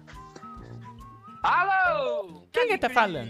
[1.42, 2.42] Alô!
[2.52, 3.28] Quem que tá falando?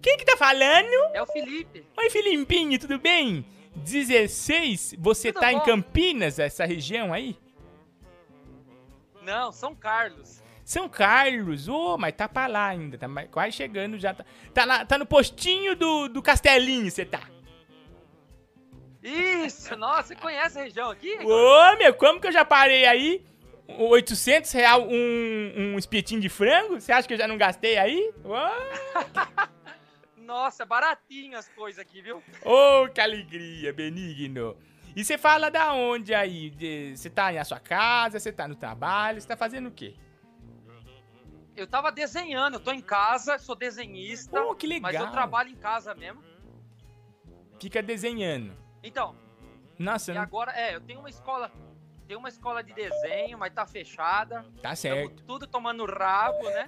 [0.00, 0.88] Quem que tá falando?
[1.14, 1.84] É o Felipe.
[1.96, 3.44] Oi, Filipinho, tudo bem?
[3.76, 5.64] 16, você Tudo tá em bom.
[5.64, 7.38] Campinas, essa região aí?
[9.22, 10.41] Não, São Carlos.
[10.72, 14.14] São Carlos, ô, mas tá pra lá ainda, tá quase chegando já.
[14.14, 14.24] Tá,
[14.54, 17.20] tá, lá- tá no postinho do, do Castelinho, você tá.
[19.02, 21.14] Isso, nossa, você conhece a região aqui?
[21.22, 23.22] Ô, meu, como que eu já parei aí?
[23.68, 26.80] 800 real um, um espetinho de frango?
[26.80, 28.10] Você acha que eu já não gastei aí?
[30.16, 32.22] Nossa, baratinho as coisas aqui, viu?
[32.46, 34.56] Ô, que alegria, Benigno.
[34.96, 36.50] E você fala da onde aí?
[36.96, 39.94] Você tá na sua casa, você tá no trabalho, você tá fazendo o quê?
[41.56, 44.42] Eu tava desenhando, eu tô em casa, sou desenhista.
[44.42, 45.12] Oh, que Mas eu legal.
[45.12, 46.22] trabalho em casa mesmo.
[47.60, 48.56] Fica desenhando.
[48.82, 49.14] Então,
[49.78, 50.22] Nossa, e não...
[50.22, 51.52] agora, é, eu tenho uma escola.
[52.08, 54.42] tem uma escola de desenho, mas tá fechada.
[54.56, 55.22] Tá Tamo certo.
[55.24, 56.66] tudo tomando rabo, né?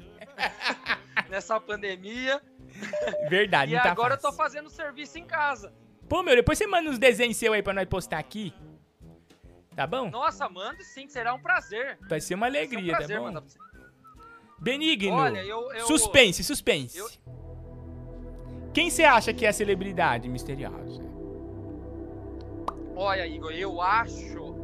[1.28, 2.40] Nessa pandemia.
[3.28, 4.26] Verdade, e não tá agora fácil.
[4.26, 5.72] eu tô fazendo serviço em casa.
[6.08, 8.52] Pô, meu, depois você manda uns desenhos seus aí pra nós postar aqui.
[9.74, 10.10] Tá bom?
[10.10, 11.98] Nossa, mando sim, será um prazer.
[12.08, 13.44] Vai ser uma Vai ser um alegria, prazer tá bom?
[14.64, 15.14] Benigno.
[15.14, 16.98] Olha, eu- eu- suspense, suspense.
[16.98, 17.08] eu-
[18.72, 21.04] Quem você acha que é a celebridade misteriosa?
[22.96, 24.54] Olha, Igor, eu acho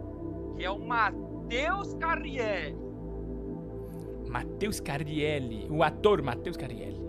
[0.57, 2.75] que é o Matheus Carriere.
[4.29, 5.67] Matheus Carielli.
[5.71, 7.01] O ator Matheus Carielli.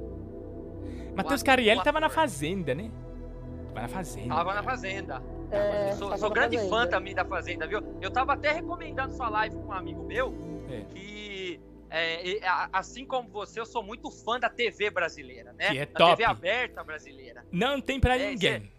[1.15, 2.89] Matheus o tava na Fazenda, né?
[3.73, 4.35] Tava na Fazenda.
[4.35, 5.23] Tava na Fazenda.
[5.51, 6.76] É, sou sou grande Fazenda.
[6.76, 7.81] fã também da Fazenda, viu?
[8.01, 10.34] Eu tava até recomendando sua live com um amigo meu,
[10.69, 10.81] É.
[10.93, 11.40] que
[11.91, 15.69] é, a- assim como você, eu sou muito fã da TV brasileira, né?
[15.72, 16.15] Que é da top.
[16.18, 17.45] TV aberta brasileira.
[17.51, 18.72] Não tem pra É, ninguém.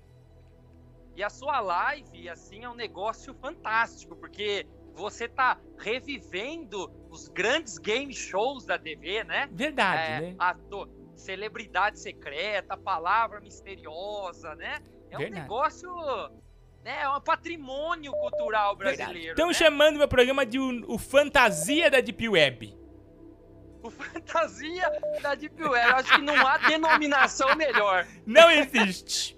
[1.15, 7.77] E a sua live, assim, é um negócio fantástico, porque você tá revivendo os grandes
[7.79, 9.49] game shows da TV, né?
[9.53, 10.35] Verdade, É, né?
[10.39, 14.79] ator- celebridade secreta, palavra misteriosa, né?
[15.11, 15.43] É um Verdade.
[15.43, 15.91] negócio,
[16.83, 17.03] né?
[17.03, 19.31] É um patrimônio cultural brasileiro.
[19.33, 19.53] Estão né?
[19.55, 22.75] chamando meu programa de o, o Fantasia da Deep Web.
[23.87, 24.91] O fantasia
[25.23, 25.89] da Deep Web.
[25.91, 28.07] Eu acho que não há denominação melhor.
[28.25, 29.37] Não existe.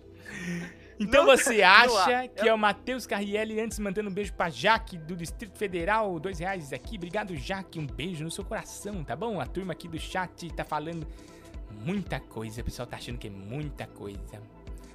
[1.01, 4.97] Então Não- você acha que é o Matheus Carrielli, antes mandando um beijo pra Jaque
[4.99, 6.97] do Distrito Federal, dois reais aqui.
[6.97, 7.79] Obrigado, Jaque.
[7.79, 9.41] Um beijo no seu coração, tá bom?
[9.41, 11.07] A turma aqui do chat tá falando
[11.71, 12.61] muita coisa.
[12.61, 14.41] O pessoal tá achando que é muita coisa.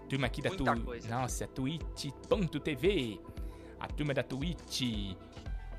[0.08, 1.08] Turma aqui da Muita tu...
[1.10, 3.20] Nossa, twitch.tv.
[3.80, 4.82] A turma da Twitch.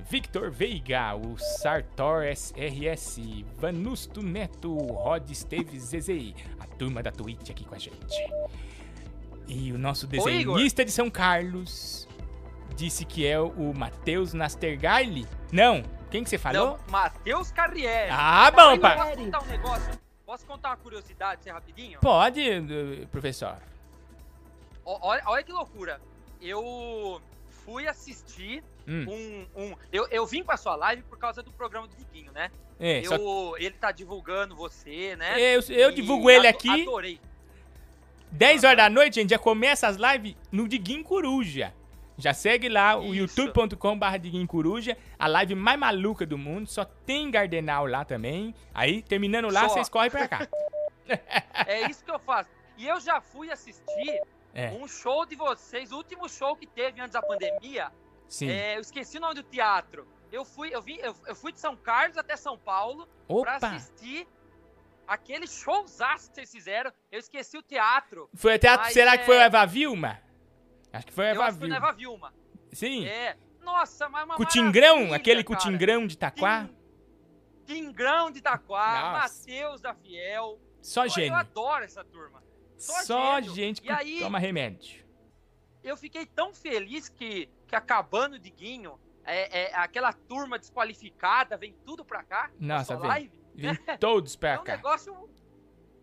[0.09, 7.65] Victor Veiga, o Sartor SRS, Vanusto Neto, Rod Esteves Zezei, a turma da Twitch aqui
[7.65, 8.17] com a gente.
[9.47, 12.09] E o nosso desenhista de São Carlos
[12.77, 15.27] disse que é o Matheus Nastergaile.
[15.53, 16.79] Não, quem que você falou?
[16.79, 18.11] Não, Matheus Carriere.
[18.11, 18.97] Ah, bom, pai.
[18.97, 20.01] Posso contar um negócio?
[20.27, 21.99] Posso contar uma curiosidade, você rapidinho?
[22.01, 23.57] Pode, eh, professor.
[24.85, 26.01] Olha, olha que loucura.
[26.41, 27.21] Eu
[27.71, 29.47] fui assistir Hum.
[29.55, 29.63] um.
[29.63, 32.51] um eu, eu vim pra sua live por causa do programa do Diguinho, né?
[32.81, 35.39] É, eu, só- Ele tá divulgando você, né?
[35.41, 36.83] Eu- eu E divulgo ele aqui.
[36.83, 37.21] Adorei.
[38.33, 41.73] 10 horas da noite, a gente já começa as lives no Diguinho Coruja.
[42.17, 46.69] Já segue lá o youtube.com.br Diguinho Coruja, a live mais maluca do mundo.
[46.69, 48.55] Só tem Gardenal lá também.
[48.75, 50.49] Aí, terminando lá, vocês correm pra cá.
[51.67, 52.49] É isso que eu faço.
[52.79, 54.21] E eu já fui assistir
[54.53, 54.71] É.
[54.73, 57.93] um show de vocês, o último show que teve antes da pandemia.
[58.29, 58.49] Sim.
[58.51, 60.07] É, eu esqueci o nome do teatro.
[60.31, 63.59] Eu fui, eu vim, eu, eu fui de São Carlos até São Paulo Opa!
[63.59, 64.29] pra assistir
[65.07, 66.93] aquele showzaço que vocês fizeram.
[67.11, 68.29] Eu esqueci o teatro.
[68.35, 70.21] Foi o teatro, mas será é- que foi o Eva Vilma?
[70.93, 71.87] Acho que foi o Eu Eva acho que foi Vilma.
[71.89, 72.35] Eva Vilma.
[72.73, 73.07] Sim.
[73.07, 73.37] É.
[73.61, 75.57] Nossa, mas uma Cutingrão, aquele cara.
[75.59, 76.69] cutingrão de Itaquá.
[77.67, 79.45] Tingrão de Nossa.
[79.47, 80.59] Matheus da Fiel.
[80.81, 81.33] Só Pô, gênio.
[81.33, 82.43] Eu adoro essa turma.
[82.81, 85.05] Só, Só gente que aí, toma remédio.
[85.85, 91.75] eu fiquei tão feliz que, que acabando o Diguinho, é, é, aquela turma desqualificada vem
[91.85, 92.51] tudo pra cá.
[92.59, 93.07] Nossa, vem.
[93.09, 93.33] live.
[93.55, 94.77] Vem todos pra É um cá.
[94.77, 95.29] negócio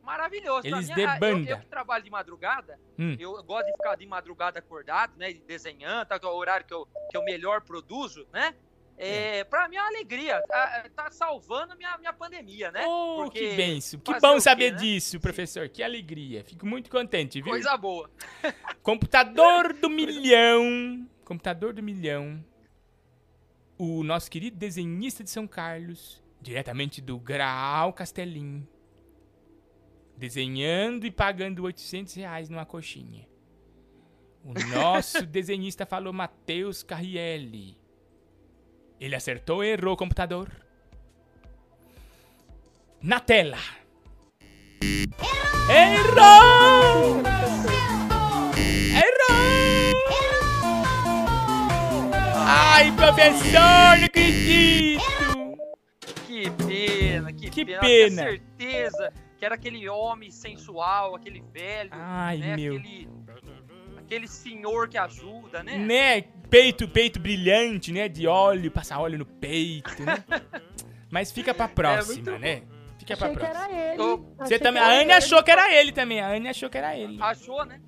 [0.03, 0.67] maravilhoso.
[0.67, 1.49] Eles mim, ah, debanda.
[1.49, 3.15] Eu, eu que trabalho de madrugada, Hum.
[3.19, 5.33] eu gosto de ficar de madrugada acordado, né?
[5.33, 8.55] Desenhando, tá, que é o horário que eu, que eu melhor produzo, né?
[8.97, 10.41] É, Pra mim é uma alegria.
[10.47, 12.83] Tá, tá salvando minha, minha pandemia, né?
[12.85, 13.99] Oh, Porque que benção.
[13.99, 14.77] Que bom o quê, saber né?
[14.79, 15.69] disso, professor.
[15.69, 16.43] Que alegria.
[16.43, 17.51] Fico muito contente, viu?
[17.51, 18.09] Coisa boa.
[18.81, 21.07] Computador do milhão.
[21.23, 22.43] Computador do milhão.
[23.77, 28.67] O nosso querido desenhista de São Carlos, diretamente do Graal Castelim.
[30.17, 33.27] Desenhando e pagando 800 reais numa coxinha.
[34.43, 37.77] O nosso desenhista falou Matheus Carrielli.
[38.99, 40.49] Ele acertou ou errou o computador?
[43.01, 43.57] Na tela.
[45.69, 47.21] Errou!
[49.03, 49.93] Errou!
[52.47, 55.03] Ai, professor, não acredito!
[56.25, 57.79] Que pena, que, Que pena.
[57.81, 58.23] pena.
[58.23, 61.89] Certeza que era aquele homem sensual, aquele velho.
[61.93, 62.55] Ai, né?
[62.55, 62.77] meu.
[62.77, 63.07] Aquele,
[64.07, 65.77] aquele senhor que ajuda, né?
[65.77, 66.21] Né?
[66.49, 68.07] Peito, peito brilhante, né?
[68.07, 70.23] De óleo, passar óleo no peito, né?
[71.11, 72.63] Mas fica pra próxima, muito né?
[72.97, 73.65] Fica pra Achei que próxima.
[73.77, 74.01] era ele.
[74.01, 76.19] Eu- Você Achei também, que a Anne achou que era ele também.
[76.21, 77.17] A Anne achou que era ele.
[77.21, 77.79] Achou, né?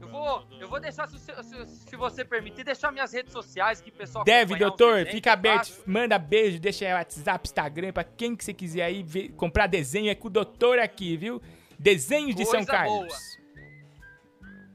[0.00, 3.90] Eu vou, eu vou deixar, se, se- se você permitir, deixar minhas redes sociais que
[3.90, 4.92] o pessoal Deve, doutor.
[4.94, 5.58] desenhos Fica que aberto.
[5.68, 5.82] faço.
[5.86, 9.66] Manda beijo, deixa aí o WhatsApp, Instagram, pra quem que você quiser aí ver- comprar
[9.66, 10.10] desenho.
[10.10, 11.42] É com o doutor aqui, viu?
[11.78, 13.37] Desenhos de São Carlos.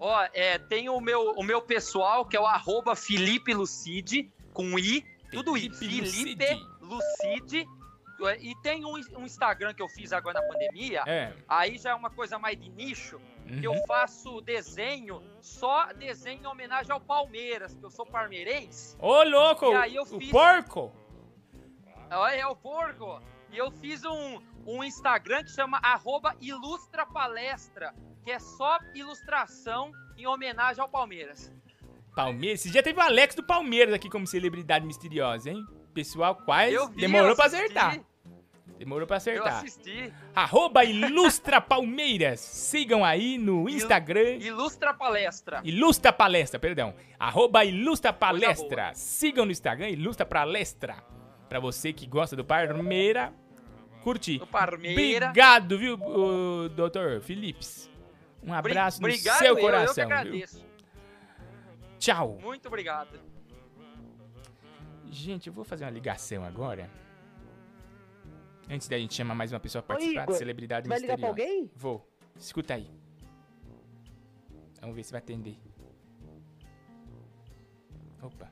[0.06, 4.78] Ó, é, tem o meu, o meu pessoal, que é o arroba Felipe Lucide, com
[4.78, 5.80] I, Tudo isso.
[5.80, 6.46] Felipe
[6.82, 7.66] Lucide.
[8.42, 11.04] E tem um, um Instagram que eu fiz agora na pandemia.
[11.08, 11.34] É.
[11.48, 13.20] Aí já é uma coisa mais de nicho.
[13.48, 13.86] Que eu Uhum.
[13.88, 18.96] faço desenho, só desenho em homenagem ao Palmeiras, que eu sou palmeirense.
[19.00, 19.66] Ô, louco!
[19.72, 20.94] E aí eu o fiz- porco!
[22.10, 23.22] Ah, É o porco.
[23.52, 27.94] E eu fiz um, um Instagram que chama arroba Ilustra Palestra,
[28.24, 31.52] que é só ilustração em homenagem ao Palmeiras.
[32.16, 32.62] Palmeiras.
[32.62, 35.66] Esse dia teve o Alex do Palmeiras aqui como celebridade misteriosa, hein?
[35.94, 38.00] Pessoal quase Eu vi, demorou eu pra acertar.
[38.78, 39.58] Demorou pra Eu acertar.
[39.58, 40.12] assisti.
[40.36, 42.40] Arroba Ilustra Palmeiras.
[42.40, 44.38] Sigam aí no Instagram.
[44.40, 45.62] Ilustra Palestra.
[45.64, 46.94] Ilustra Palestra, perdão.
[47.20, 48.92] Arroba Ilustra Palestra.
[48.96, 50.96] Sigam no Instagram, Ilustra Palestra.
[51.48, 53.34] Pra você que gosta do Parmeira,
[54.02, 54.40] curtir.
[54.40, 55.28] Do Parmeira.
[55.28, 55.98] Obrigado, viu,
[56.76, 57.90] doutor Philips.
[58.46, 60.04] Um abraço no Obrigado, seu eu, eu que coração, viu?
[60.18, 60.66] agradeço.
[62.00, 62.38] Tchau.
[62.42, 63.20] Muito obrigado.
[65.10, 66.90] Gente, eu vou fazer uma ligação agora.
[68.70, 71.18] Antes da gente chamar mais uma pessoa pra Ô, participar de Igor, celebridade vai ligar
[71.18, 71.36] misteriosa.
[71.36, 71.72] pra alguém?
[71.76, 72.10] Vou.
[72.38, 72.90] Escuta aí.
[74.82, 75.58] Vamos ver se vai atender.
[78.22, 78.52] Opa.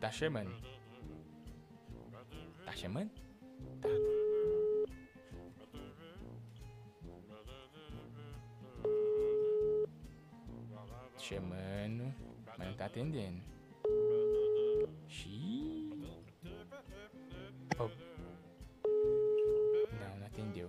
[0.00, 0.52] Tá chamando.
[2.64, 3.10] Tá chamando?
[3.80, 3.88] Tá.
[11.22, 12.12] Chamando,
[12.58, 13.40] mas não tá atendendo.
[15.06, 15.92] Xiii.
[17.78, 17.88] Oh.
[20.00, 20.68] Não, não atendeu.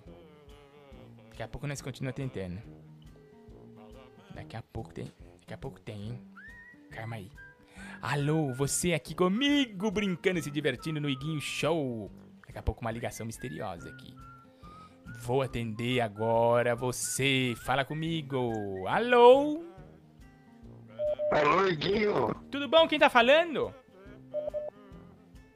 [1.29, 2.61] Daqui a pouco nós continuamos tentando.
[4.35, 5.11] Daqui a pouco tem.
[5.39, 6.21] Daqui a pouco tem, hein?
[6.91, 7.31] Calma aí.
[7.99, 12.11] Alô, você aqui comigo, brincando e se divertindo no Iguinho Show.
[12.45, 14.13] Daqui a pouco uma ligação misteriosa aqui.
[15.19, 17.55] Vou atender agora você.
[17.65, 18.85] Fala comigo.
[18.87, 19.72] Alô?
[21.33, 22.35] Alô, Iguinho.
[22.51, 22.87] Tudo bom?
[22.87, 23.73] Quem tá falando?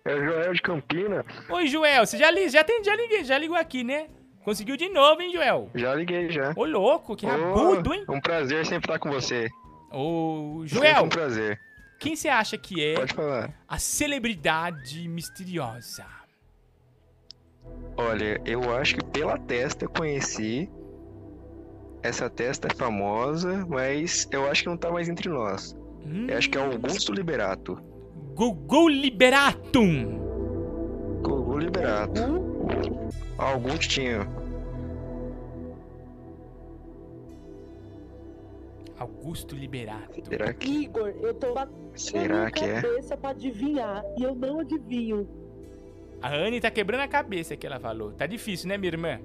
[0.05, 1.25] É o Joel de Campinas.
[1.49, 2.05] Oi, Joel.
[2.05, 4.07] Você já, li, já, tem, já, liguei, já ligou aqui, né?
[4.43, 5.69] Conseguiu de novo, hein, Joel?
[5.75, 6.53] Já liguei, já.
[6.55, 8.05] Ô, louco, que Ô, rabudo, hein?
[8.09, 9.49] Um prazer sempre estar com você.
[9.91, 11.59] Ô, Sempre Joel, um prazer.
[11.99, 13.53] quem você acha que é Pode falar.
[13.67, 16.05] a celebridade misteriosa?
[17.97, 20.69] Olha, eu acho que pela testa eu conheci.
[22.07, 25.75] Essa testa é famosa, mas eu acho que não tá mais entre nós.
[26.29, 27.77] Eu acho que é Augusto Liberato.
[28.33, 30.17] Gugu Liberatum.
[31.21, 32.21] Gugu Liberato.
[33.37, 34.25] Augustinho.
[38.97, 40.29] Augusto Liberato.
[40.29, 40.83] Será que.
[40.83, 42.81] Igor, eu tô batendo Será que é?
[42.81, 45.27] cabeça pra adivinhar e eu não adivinho.
[46.21, 48.13] A Anne tá quebrando a cabeça que ela falou.
[48.13, 49.19] Tá difícil, né, minha irmã?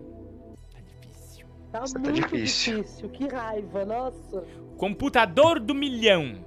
[1.72, 2.82] Tá tá muito difícil.
[2.82, 3.08] difícil.
[3.08, 4.44] que raiva, nossa.
[4.76, 6.44] Computador do milhão.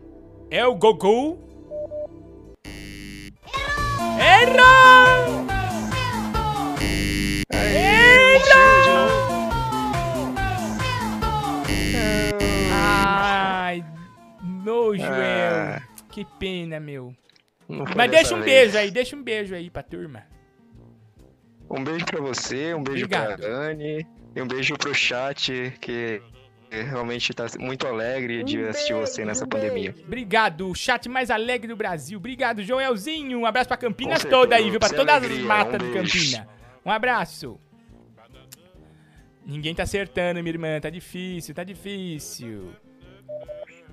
[0.52, 1.40] É o Gugu?
[4.20, 5.46] Errou!
[12.72, 13.84] Ai,
[14.44, 15.82] no, Joel.
[16.12, 17.14] Que pena, meu.
[17.96, 18.46] Mas deixa um vez.
[18.46, 20.24] beijo aí, deixa um beijo aí pra turma.
[21.68, 23.40] Um beijo pra você, um beijo Obrigado.
[23.40, 24.06] pra Anne
[24.36, 26.22] e um beijo pro chat que
[26.70, 29.96] realmente tá muito alegre de assistir você nessa pandemia.
[30.06, 32.18] Obrigado, o chat mais alegre do Brasil.
[32.18, 33.40] Obrigado, Joelzinho.
[33.40, 34.80] Um abraço pra Campinas Com toda aí, certeza, viu?
[34.80, 36.14] Pra todas as alegria, matas um de beijo.
[36.14, 36.50] Campina.
[36.86, 37.60] Um abraço.
[39.46, 40.80] Ninguém tá acertando, minha irmã.
[40.82, 42.72] Tá difícil, tá difícil.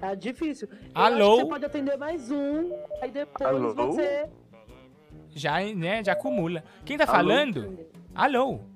[0.01, 0.69] Tá difícil.
[0.73, 1.15] Eu Alô?
[1.15, 3.75] acho que você pode atender mais um, aí depois Alô?
[3.75, 4.29] você.
[5.31, 6.03] Já, né?
[6.03, 6.65] Já acumula.
[6.85, 7.13] Quem tá Alô?
[7.13, 7.79] falando?
[8.15, 8.72] Alô?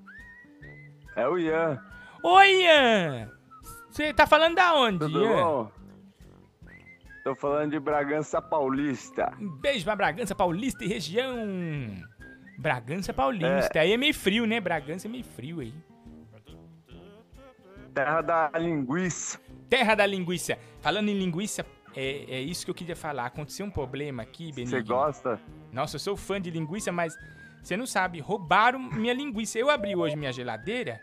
[1.16, 1.82] É o Ian.
[2.22, 3.30] Oi, Ian.
[3.90, 5.36] Você tá falando da onde, Tudo Ian?
[5.36, 5.70] bom?
[7.24, 9.32] Tô falando de Bragança Paulista.
[9.40, 11.36] Um beijo pra Bragança Paulista e região.
[12.58, 13.80] Bragança Paulista.
[13.80, 14.60] Aí é meio frio, né?
[14.60, 15.74] Bragança é meio frio aí.
[17.92, 19.40] Terra da linguiça.
[19.68, 20.58] Terra da linguiça.
[20.80, 21.64] Falando em linguiça,
[21.96, 23.26] é, é isso que eu queria falar.
[23.26, 24.78] Aconteceu um problema aqui, Benigno.
[24.78, 25.40] Você gosta?
[25.72, 27.16] Nossa, eu sou fã de linguiça, mas
[27.66, 29.58] você não sabe, roubaram minha linguiça.
[29.58, 31.00] Eu abri hoje minha geladeira,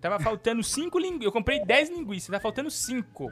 [0.00, 1.26] tava faltando cinco linguiças.
[1.26, 3.30] Eu comprei 10 linguiças, tá faltando cinco.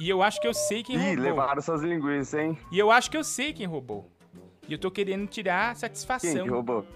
[0.00, 1.24] E eu acho que eu sei quem Ih, roubou.
[1.24, 2.58] levaram suas linguiças, hein?
[2.70, 4.10] E eu acho que eu sei quem roubou.
[4.66, 6.32] E eu tô querendo tirar satisfação.
[6.32, 6.86] Quem que roubou?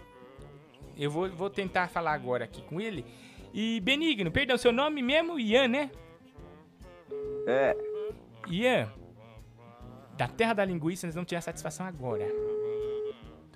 [0.96, 3.04] Eu vou, vou tentar falar agora aqui com ele.
[3.52, 5.38] E Benigno, perdão, seu nome mesmo?
[5.38, 5.90] Ian, né?
[7.46, 7.76] É.
[8.48, 8.90] Ian,
[10.16, 12.26] da terra da linguiça, nós vamos tirar satisfação agora.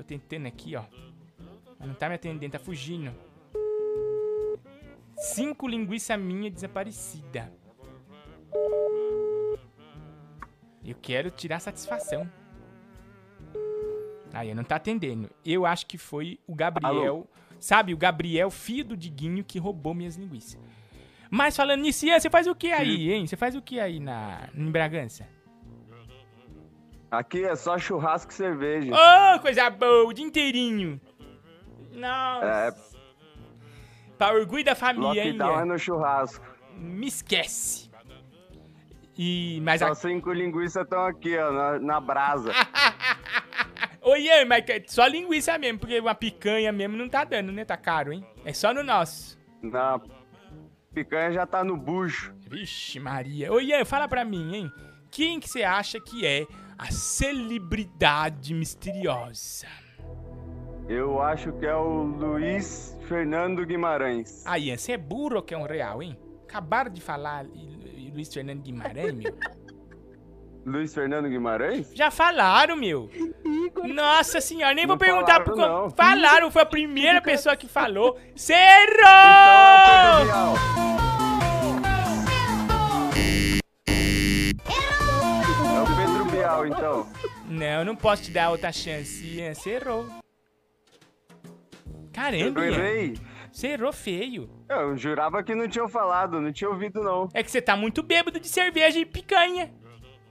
[0.01, 0.85] Tô tentando aqui, ó.
[1.79, 3.15] Mas não tá me atendendo, tá fugindo.
[5.15, 7.53] Cinco linguiça minha desaparecida.
[10.83, 12.27] Eu quero tirar satisfação.
[14.33, 15.29] Aí, não tá atendendo.
[15.45, 17.29] Eu acho que foi o Gabriel.
[17.59, 20.59] Sabe, o Gabriel, filho do Diguinho, que roubou minhas linguiças.
[21.31, 23.27] Mas falando nisso, Ian, você faz o que aí, hein?
[23.27, 25.29] Você faz o que aí na, em Bragança?
[27.11, 28.93] Aqui é só churrasco e cerveja.
[28.95, 31.01] Ô, coisa boa, o dia inteirinho.
[31.93, 32.47] Nossa.
[32.47, 32.91] É,
[34.17, 36.45] Pra orgulho da família, hein, lockdown é no churrasco.
[36.77, 37.91] Me esquece.
[39.17, 39.95] E, mas Só a...
[39.95, 42.53] cinco linguiças estão aqui, ó, na, na brasa.
[44.19, 47.65] Ian, mas que- só linguiça mesmo, porque uma picanha mesmo não tá dando, né?
[47.65, 48.25] Tá caro, hein?
[48.45, 49.39] É só no nosso.
[49.63, 50.01] Na
[50.93, 52.35] picanha já tá no bucho.
[52.49, 53.49] Vixe, Maria.
[53.61, 54.73] Ian, fala pra mim, hein?
[55.11, 56.47] Quem que você acha que é
[56.81, 59.67] a celebridade misteriosa?
[60.89, 64.43] Eu acho que é o Luiz Fernando Guimarães.
[64.47, 66.17] Ah, Ian, você é burro ou que é um real, hein?
[66.49, 67.45] Acabaram de falar
[68.15, 69.35] Luiz Fernando Guimarães, meu.
[70.65, 71.93] Luiz Fernando Guimarães?
[71.95, 73.11] Já falaram, meu.
[73.95, 75.91] Nossa senhora, nem vou Não perguntar falaram, porque não.
[75.91, 78.19] falaram, foi a primeira pessoa que falou.
[78.35, 80.57] Você errou!
[81.07, 81.10] É
[86.67, 87.07] Então.
[87.47, 89.55] Não, não posso te dar outra chance, Ian.
[89.55, 90.07] Você errou.
[92.13, 93.15] Caramba, Eu errei.
[93.53, 94.49] Você errou feio.
[94.69, 97.29] Eu jurava que não tinham falado, não tinha ouvido, não.
[97.35, 99.73] É que você tá muito bêbado de cerveja e picanha.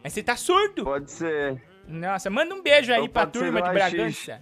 [0.04, 0.84] Mas você tá surdo.
[0.86, 1.62] Pode ser.
[1.88, 4.42] Nossa, manda um beijo aí Então pra turma de Bragança.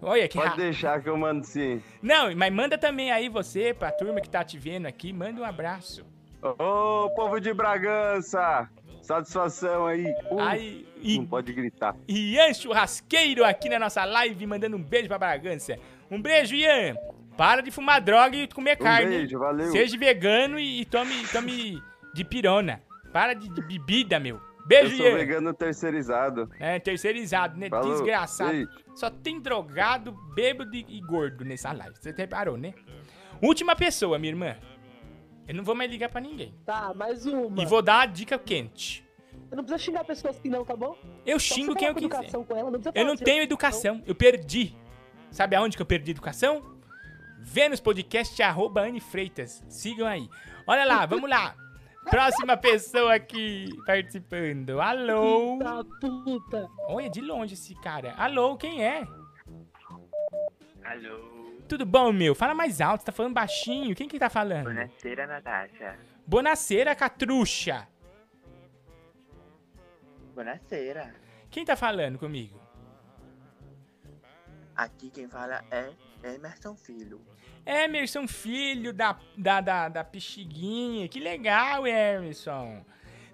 [0.00, 0.56] Olha que Pode ra...
[0.56, 1.82] deixar que eu mando sim.
[2.00, 5.44] Não, mas manda também aí você, pra turma que tá te vendo aqui, manda um
[5.44, 6.06] abraço.
[6.42, 8.68] Ô, povo de Bragança!
[9.06, 10.04] Satisfação aí.
[10.30, 10.84] Uh, Ai,
[11.16, 11.94] Não pode gritar.
[12.08, 15.78] Ian Churrasqueiro aqui na nossa live, mandando um beijo pra Bragança.
[16.10, 16.96] Um beijo, Ian.
[17.36, 19.06] Para de fumar droga e comer Um carne.
[19.18, 19.70] beijo, valeu.
[19.70, 21.80] Seja vegano e, e tome, tome
[22.14, 22.82] de pirona.
[23.12, 24.40] Para de, de bebida, meu.
[24.66, 25.14] Beijo, eu sou Ian.
[25.16, 26.50] vegano terceirizado.
[26.58, 27.68] É, terceirizado, né?
[27.68, 28.50] Falou, Desgraçado.
[28.50, 28.68] beijo.
[28.96, 31.94] Só tem drogado, bêbado e e gordo nessa live.
[31.96, 32.74] Você reparou, né?
[33.40, 34.56] Última pessoa, minha irmã.
[35.48, 36.54] Eu não vou mais ligar pra ninguém.
[36.64, 37.62] Tá, mais uma.
[37.62, 39.04] E vou dar uma dica quente.
[39.50, 40.96] Não precisa xingar a pessoa assim, não, tá bom?
[41.24, 42.06] Eu Só xingo quem eu quiser.
[42.06, 44.74] educação com ela, não precisa Eu não tenho educação, eu perdi.
[45.30, 46.76] Sabe aonde que eu perdi educação?
[47.38, 49.64] Vênus Podcast, arroba Anne Freitas.
[49.68, 50.28] Sigam aí.
[50.66, 51.54] Olha lá, vamos lá.
[52.10, 54.80] Próxima pessoa aqui participando.
[54.80, 55.58] Alô?
[55.58, 55.84] Puta,
[56.24, 56.68] puta.
[56.88, 58.14] Olha, de longe esse cara.
[58.16, 59.06] Alô, quem é?
[60.84, 61.35] Alô,
[61.68, 62.34] Tudo bom, meu?
[62.34, 63.94] Fala mais alto, você tá falando baixinho.
[63.94, 64.64] Quem que tá falando?
[64.64, 65.98] buonasera Natasha.
[66.26, 67.88] Bonaceira, Catruxa.
[70.34, 71.14] Buonasera.
[71.50, 72.60] Quem tá falando comigo?
[74.76, 75.90] Aqui quem fala é
[76.22, 77.20] Emerson Filho.
[77.64, 81.08] Emerson, filho da, da, da, da Pixiguinha.
[81.08, 82.84] Que legal, Emerson.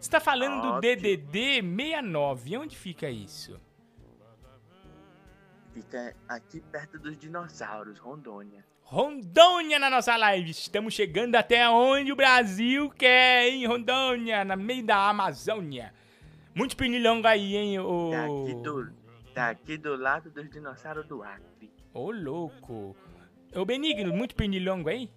[0.00, 0.80] Você tá falando do Ótimo.
[0.80, 2.56] DDD 69.
[2.56, 3.60] Onde fica isso?
[5.72, 8.64] Fica aqui perto dos dinossauros, Rondônia.
[8.82, 10.50] Rondônia na nossa live.
[10.50, 14.44] Estamos chegando até onde o Brasil quer, hein, Rondônia?
[14.44, 15.94] Na meio da Amazônia.
[16.54, 18.10] Muito pernilongo aí, hein, ô...
[18.10, 18.92] Tá aqui do,
[19.34, 21.72] tá aqui do lado dos dinossauros do Acre.
[21.94, 22.94] Ô, louco.
[23.54, 25.10] Ô, Benigno, muito pernilongo aí?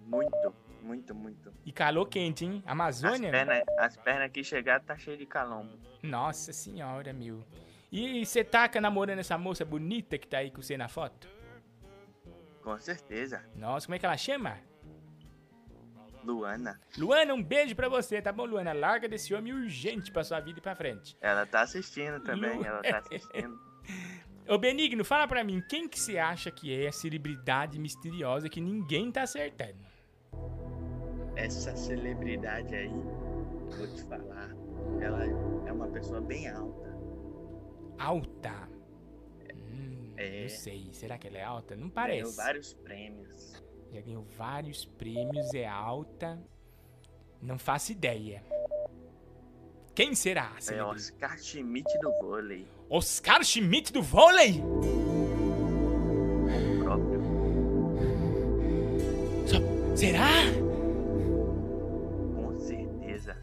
[0.00, 1.52] Muito, muito, muito.
[1.64, 2.62] E calor quente, hein?
[2.66, 3.30] As Amazônia?
[3.30, 5.72] pernas as pernas aqui chegaram tá cheio de calombo.
[6.02, 7.42] Nossa senhora, meu.
[7.92, 11.28] E você tá namorando essa moça bonita que tá aí com você na foto?
[12.62, 13.44] Com certeza.
[13.54, 14.58] Nossa, como é que ela chama?
[16.22, 16.78] Luana.
[16.98, 18.72] Luana, um beijo pra você, tá bom, Luana?
[18.74, 21.16] Larga desse homem urgente pra sua vida e pra frente.
[21.20, 23.58] Ela tá assistindo também, Lu- ela tá assistindo.
[24.46, 28.60] Ô, Benigno, fala pra mim, quem que você acha que é a celebridade misteriosa que
[28.60, 29.78] ninguém tá acertando?
[31.36, 34.50] Essa celebridade aí, vou te falar,
[35.00, 35.24] ela
[35.66, 36.89] é uma pessoa bem alta.
[38.00, 38.68] Alta?
[39.54, 40.42] Hum, É.
[40.42, 41.74] Não sei, será que ela é alta?
[41.76, 42.36] Não Ganhou parece.
[42.36, 43.62] vários prêmios.
[43.92, 46.38] Já ganhou vários prêmios, é alta.
[47.42, 48.42] Não faço ideia.
[49.94, 50.52] Quem será?
[50.70, 50.82] É?
[50.82, 52.66] Oscar Schmidt do vôlei.
[52.88, 54.60] Oscar Schmidt do vôlei?
[54.62, 54.80] O
[56.84, 57.20] próprio.
[59.96, 60.28] Será?
[62.34, 63.36] Com certeza.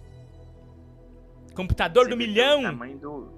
[1.55, 2.63] Computador Você do milhão?
[2.63, 3.36] tamanho do...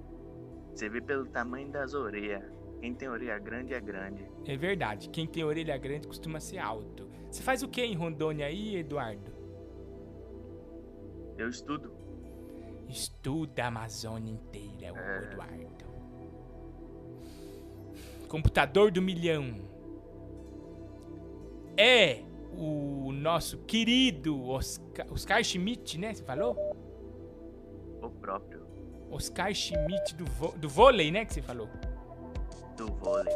[0.73, 2.43] Você vê pelo tamanho das orelhas.
[2.79, 4.25] Quem tem orelha grande é grande.
[4.45, 7.09] É verdade, quem tem orelha grande costuma ser alto.
[7.29, 9.31] Você faz o que em Rondônia aí, Eduardo?
[11.37, 11.91] Eu estudo.
[12.87, 15.23] Estuda a Amazônia inteira, É.
[15.23, 15.85] Eduardo.
[18.27, 19.55] Computador do milhão.
[21.77, 26.13] É o nosso querido Oscar, Oscar Schmidt, né?
[26.13, 26.55] Você falou?
[28.01, 28.58] O próprio.
[29.11, 31.25] Oscar Schmidt do, vo- do vôlei, né?
[31.25, 31.67] Que você falou.
[32.77, 33.35] Do vôlei.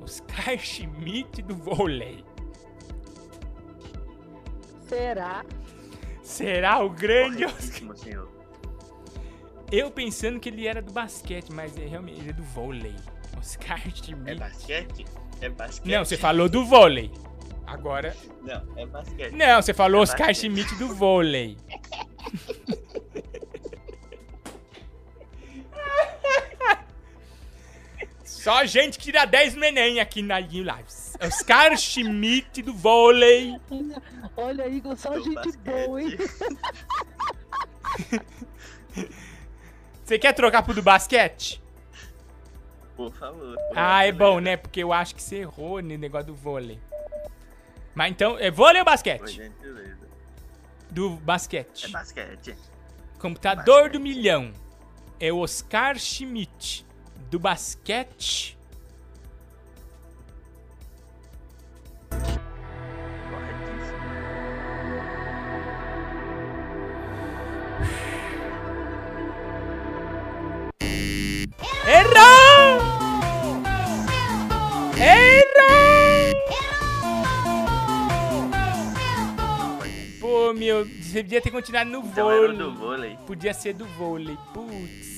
[0.00, 2.24] Oscar Schmidt do vôlei.
[4.88, 5.44] Será?
[6.22, 7.56] Será o grande Oscar?
[7.60, 8.28] Corretíssimo, senhor.
[9.72, 12.94] Eu pensando que ele era do basquete, mas é realmente ele é do vôlei.
[13.38, 14.30] Oscar Schmidt.
[14.30, 15.04] É basquete?
[15.40, 15.90] É basquete.
[15.92, 17.10] Não, você falou do vôlei.
[17.66, 18.14] Agora.
[18.42, 19.32] Não, é basquete.
[19.32, 20.50] Não, você falou É Oscar basquete.
[20.50, 21.56] Schmidt do vôlei.
[28.44, 31.16] Só gente que tira 10 no Enem aqui na Iguinho Lives.
[31.18, 33.58] Oscar Schmidt do vôlei.
[34.36, 36.18] Olha, Igor, só gente boa, hein?
[40.04, 41.62] Você quer trocar pro do basquete?
[42.94, 43.56] Por favor.
[43.74, 44.58] Ah, é bom, né?
[44.58, 46.78] Porque eu acho que você errou no negócio do vôlei.
[47.94, 49.36] Mas então, é vôlei ou basquete?
[49.36, 50.06] gentileza.
[50.90, 51.86] Do basquete.
[51.86, 52.54] É basquete.
[53.18, 54.52] Computador do milhão.
[55.18, 56.83] É o Oscar Schmidt.
[57.34, 58.56] Do basquete.
[71.88, 72.78] Errou!
[74.96, 76.34] Errou!
[80.20, 83.18] Pô, meu, você podia ter continuado no Então vôlei.
[83.26, 85.13] Podia ser do vôlei, putz.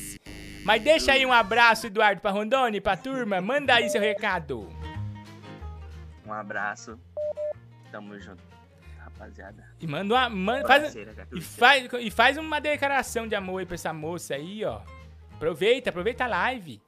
[0.67, 3.41] Mas deixa aí um abraço, Eduardo, pra Rondônia, pra turma.
[3.41, 4.69] Manda aí seu recado.
[6.27, 6.99] Um abraço.
[7.93, 8.43] Tamo junto,
[8.99, 9.65] rapaziada.
[9.79, 10.29] E manda uma.
[10.29, 11.57] Manda, faz, Parceira, e, Catuxa.
[11.57, 14.81] faz, e faz uma declaração de amor aí pra essa moça aí, ó.
[15.35, 16.83] Aproveita, aproveita a live.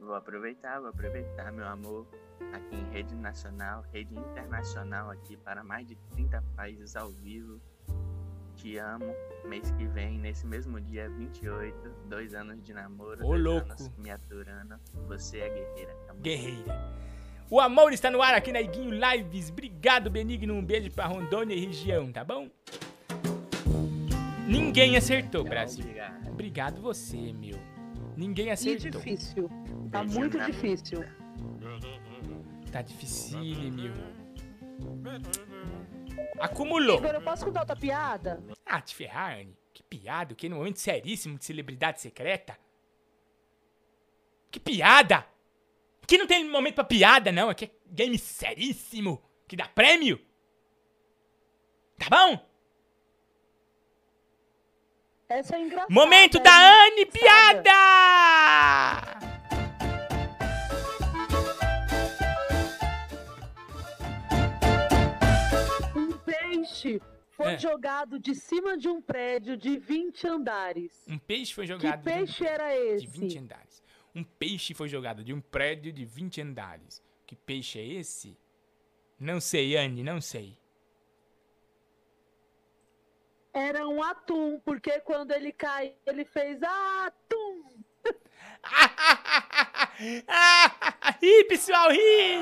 [0.00, 2.04] Vou aproveitar, vou aproveitar, meu amor.
[2.52, 7.60] Aqui em rede nacional, rede internacional aqui para mais de 30 países ao vivo.
[8.58, 9.14] Te amo.
[9.46, 11.74] Mês que vem, nesse mesmo dia 28,
[12.06, 13.24] dois anos de namoro.
[13.24, 13.70] Ô, louco.
[13.70, 14.74] anos me aturando.
[15.06, 15.94] Você é guerreira.
[16.06, 16.98] Tamo Guerreira.
[17.50, 19.48] O amor está no ar aqui na Iguinho Lives.
[19.50, 20.52] Obrigado, Benigno.
[20.54, 22.50] Um beijo pra Rondônia e região, tá bom?
[24.46, 25.84] Ninguém acertou, Brasil.
[25.84, 26.28] obrigado.
[26.30, 27.58] Obrigado você, meu.
[28.16, 29.00] Ninguém Que acertou.
[29.00, 29.48] difícil.
[29.90, 31.04] Tá muito difícil.
[32.72, 33.38] Tá difícil,
[33.72, 33.92] meu.
[36.38, 36.98] Acumulou.
[36.98, 38.42] Igor, eu posso contar outra piada?
[38.64, 39.56] Ah, te ferrar, Anne.
[39.72, 40.48] Que piada, o que?
[40.48, 42.58] No momento seríssimo de celebridade secreta?
[44.50, 45.26] Que piada!
[46.02, 47.50] Aqui não tem momento pra piada, não.
[47.50, 49.22] Aqui é game seríssimo.
[49.46, 50.18] Que dá prêmio.
[51.98, 52.48] Tá bom?
[55.28, 55.92] Essa é engraçada.
[55.92, 57.04] Momento é da Anne.
[57.06, 57.72] Piada!
[66.82, 67.58] Peixe foi É.
[67.58, 71.04] jogado de cima de um prédio de 20 andares.
[71.08, 73.06] Um peixe foi Que jogado de um- peixe era esse?
[73.06, 73.82] de 20 andares.
[74.14, 77.02] Um peixe foi jogado de um prédio de 20 andares.
[77.26, 78.36] Que peixe é esse?
[79.18, 80.56] Não sei, Anne, não sei.
[83.52, 87.64] Era um atum, porque quando ele caiu, ele fez atum.
[91.20, 92.38] ri, pessoal, ri!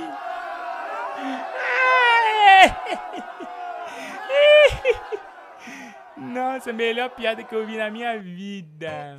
[6.17, 9.17] Nossa, melhor piada que eu vi na minha vida.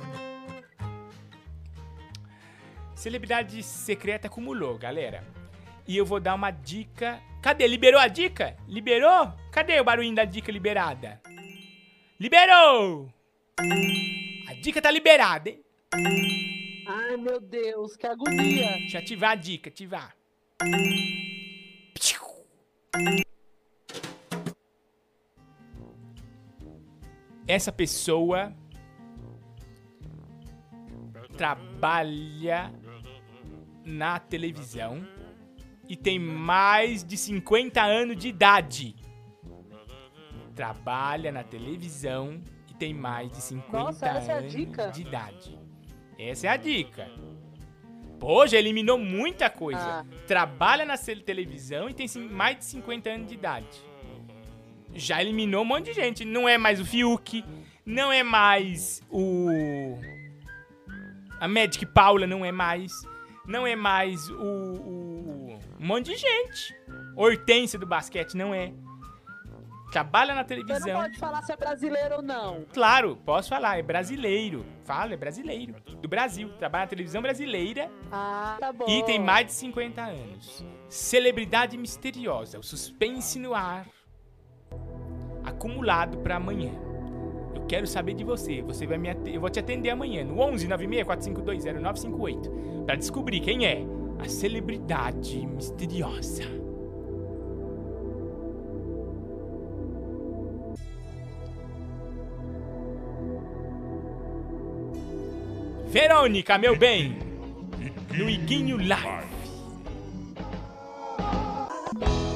[2.94, 5.22] Celebridade secreta acumulou, galera.
[5.86, 7.20] E eu vou dar uma dica.
[7.40, 7.66] Cadê?
[7.66, 8.56] Liberou a dica?
[8.66, 9.32] Liberou?
[9.52, 11.20] Cadê o barulhinho da dica liberada?
[12.18, 13.08] Liberou!
[14.48, 15.64] A dica tá liberada, hein?
[16.86, 18.72] Ai, meu Deus, que agonia.
[18.78, 20.16] Deixa eu ativar a dica, ativar.
[27.48, 28.52] Essa pessoa
[31.34, 32.70] trabalha
[33.86, 35.02] na televisão
[35.88, 38.94] e tem mais de 50 anos de idade.
[40.54, 44.90] Trabalha na televisão e tem mais de 50 Nossa, é anos dica?
[44.90, 45.58] de idade.
[46.18, 47.10] Essa é a dica.
[48.18, 49.80] Pô, já eliminou muita coisa.
[49.80, 50.06] Ah.
[50.26, 53.87] Trabalha na televisão e tem mais de 50 anos de idade.
[54.94, 56.24] Já eliminou um monte de gente.
[56.24, 57.44] Não é mais o Fiuk,
[57.84, 59.98] não é mais o.
[61.40, 62.92] A Magic Paula não é mais.
[63.46, 64.34] Não é mais o.
[64.42, 66.74] o- Um monte de gente.
[67.16, 68.72] Hortência do basquete não é.
[69.92, 70.92] Trabalha na Você televisão.
[70.94, 72.66] não pode falar se é brasileiro ou não.
[72.74, 74.66] Claro, posso falar, é brasileiro.
[74.84, 75.76] Fala, é brasileiro.
[76.02, 76.50] Do Brasil.
[76.58, 78.84] Trabalha na televisão brasileira Ah, tá bom.
[78.86, 80.62] e tem mais de 50 anos.
[80.90, 83.86] Celebridade misteriosa, o suspense no ar.
[85.48, 86.70] Acumulado pra amanhã.
[87.54, 88.60] Eu quero saber de você.
[88.62, 92.50] Você vai me Eu vou te atender amanhã no 11 96 452 0958
[92.84, 93.82] para descobrir quem é
[94.18, 96.44] a celebridade misteriosa.
[105.86, 107.18] Verônica, meu bem,
[108.14, 109.28] no Iguinho Live.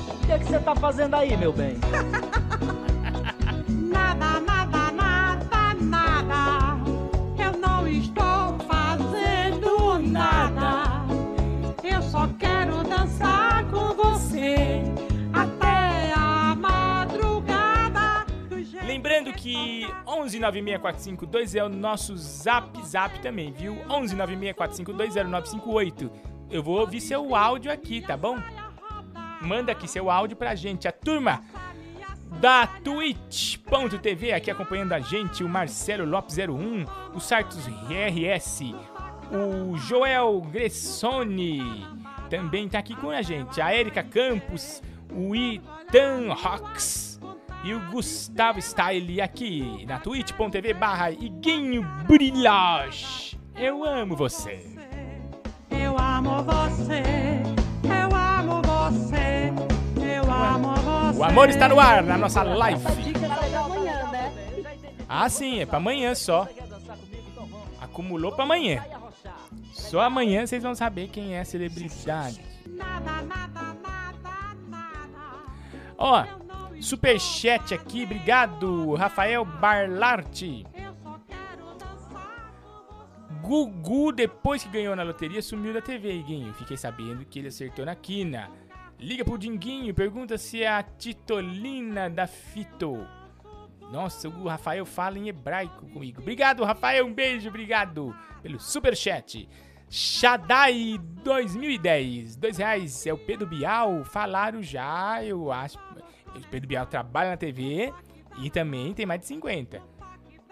[0.09, 1.77] O que é que você tá fazendo aí, meu bem?
[18.87, 23.77] Lembrando que 1196452 é o nosso zap zap também, viu?
[23.89, 26.11] 11964520958.
[26.51, 28.39] Eu vou ouvir seu áudio aqui, tá bom?
[29.41, 30.87] Manda aqui seu áudio pra gente.
[30.87, 31.43] A turma
[32.41, 36.85] da Twitch.tv aqui acompanhando a gente, o Marcelo Lopes 01,
[37.15, 38.61] o Sartos RS,
[39.31, 41.87] o Joel Gressoni
[42.29, 44.83] também tá aqui com a gente, a Erika Campos,
[45.13, 47.21] o Itan Rox
[47.65, 53.39] e o Gustavo Style aqui na twitch.tv barra Iguinho Brilhage.
[53.55, 54.67] Eu amo você.
[55.71, 57.03] Eu amo você.
[57.85, 59.22] Eu amo você.
[61.23, 62.83] O amor está no ar na nossa live.
[62.83, 64.33] Né?
[65.09, 66.49] Ah, sim, é pra amanhã só.
[67.81, 68.85] Acumulou pra amanhã.
[69.73, 72.45] Só amanhã vocês vão saber quem é a celebridade.
[75.97, 76.25] Ó,
[76.81, 80.67] superchat aqui, obrigado, Rafael Barlarte.
[83.43, 86.53] Gugu, depois que ganhou na loteria, sumiu da TV, Iguinho.
[86.55, 88.51] Fiquei sabendo que ele acertou na quina.
[89.03, 93.05] Liga pro Dinguinho pergunta se é a Titolina da Fito.
[93.91, 96.21] Nossa, o Rafael fala em hebraico comigo.
[96.21, 97.05] Obrigado, Rafael.
[97.05, 99.49] Um beijo, obrigado pelo superchat.
[99.91, 102.37] Shadai 2010.
[102.37, 103.05] Dois reais.
[103.05, 104.05] É o Pedro Bial.
[104.05, 105.77] Falaram já, eu acho.
[106.37, 107.93] O Pedro Bial trabalha na TV
[108.39, 109.83] e também tem mais de 50.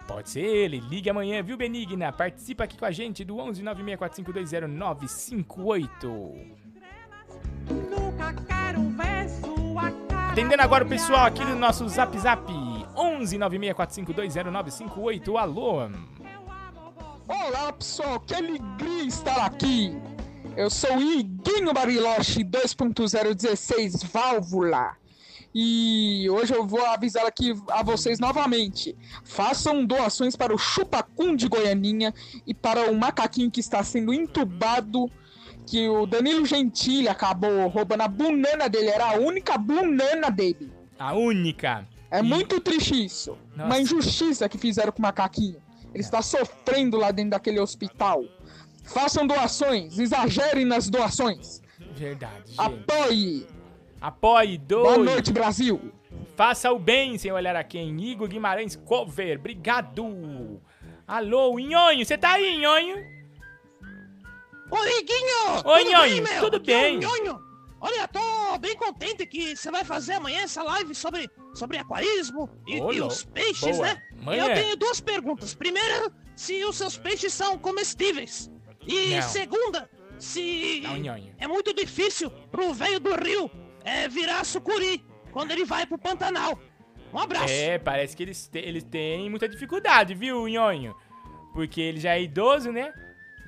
[0.05, 0.81] Pode ser ele.
[0.81, 2.11] Ligue amanhã, viu, Benigna?
[2.11, 6.60] Participa aqui com a gente do 11 964520958.
[10.31, 12.49] Atendendo agora o pessoal aqui do nosso Zap Zap.
[12.95, 15.37] 11 964520958.
[15.37, 15.89] Alô?
[17.27, 19.95] Olá pessoal, que alegria estar aqui!
[20.55, 24.97] Eu sou o Iguinho Bariloche 2.016 Válvula
[25.53, 31.47] e hoje eu vou avisar aqui a vocês novamente: façam doações para o Chupacum de
[31.47, 32.13] Goianinha
[32.47, 35.11] e para o macaquinho que está sendo entubado.
[35.71, 40.69] Que o Danilo Gentili acabou roubando a banana dele, era a única banana dele.
[40.99, 41.87] A única.
[42.11, 43.37] É muito triste isso.
[43.55, 43.63] Nossa.
[43.67, 45.55] Uma injustiça que fizeram com o macaquinho.
[45.93, 48.25] Ele está sofrendo lá dentro daquele hospital.
[48.83, 51.61] Façam doações, exagerem nas doações.
[51.95, 52.53] Verdade.
[52.57, 53.47] Apoie.
[54.01, 54.83] Apoie, doe.
[54.83, 55.79] Boa noite, Brasil.
[56.35, 57.97] Faça o bem sem olhar a quem.
[57.97, 60.59] Igor Guimarães Cover, obrigado.
[61.07, 63.20] Alô, Nhonho, você tá aí, Nhonho?
[64.71, 65.61] Oi, Guinho!
[65.65, 66.99] Oi, tudo Nhonho, tudo Aqui é o bem.
[66.99, 67.39] Nhonho.
[67.79, 68.19] Olha, tô
[68.59, 73.23] bem contente que você vai fazer amanhã essa live sobre, sobre aquarismo e, e os
[73.23, 73.87] peixes, Boa.
[73.87, 74.01] né?
[74.21, 74.47] Amanhã.
[74.47, 75.53] Eu tenho duas perguntas.
[75.55, 78.51] Primeira, se os seus peixes são comestíveis.
[78.87, 79.21] E Não.
[79.23, 79.89] segunda,
[80.19, 81.35] se Não, Nhonho.
[81.39, 83.49] é muito difícil pro velho do rio
[83.83, 86.57] é, virar sucuri quando ele vai pro Pantanal.
[87.13, 87.51] Um abraço.
[87.51, 90.95] É, parece que eles, te- eles têm muita dificuldade, viu, Nhonho?
[91.53, 92.93] Porque ele já é idoso, né?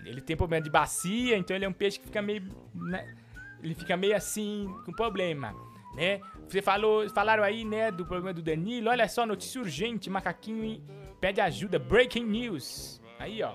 [0.06, 2.44] Ele tem problema de bacia, então ele é um peixe que fica meio.
[2.74, 3.16] né?
[3.62, 5.56] Ele fica meio assim, com problema,
[5.96, 6.20] né?
[6.48, 8.90] Você falou, falaram aí, né, do problema do Danilo.
[8.90, 10.84] Olha só, notícia urgente: macaquinho
[11.22, 11.80] pede ajuda.
[11.80, 13.02] Breaking news.
[13.18, 13.54] Aí, ó.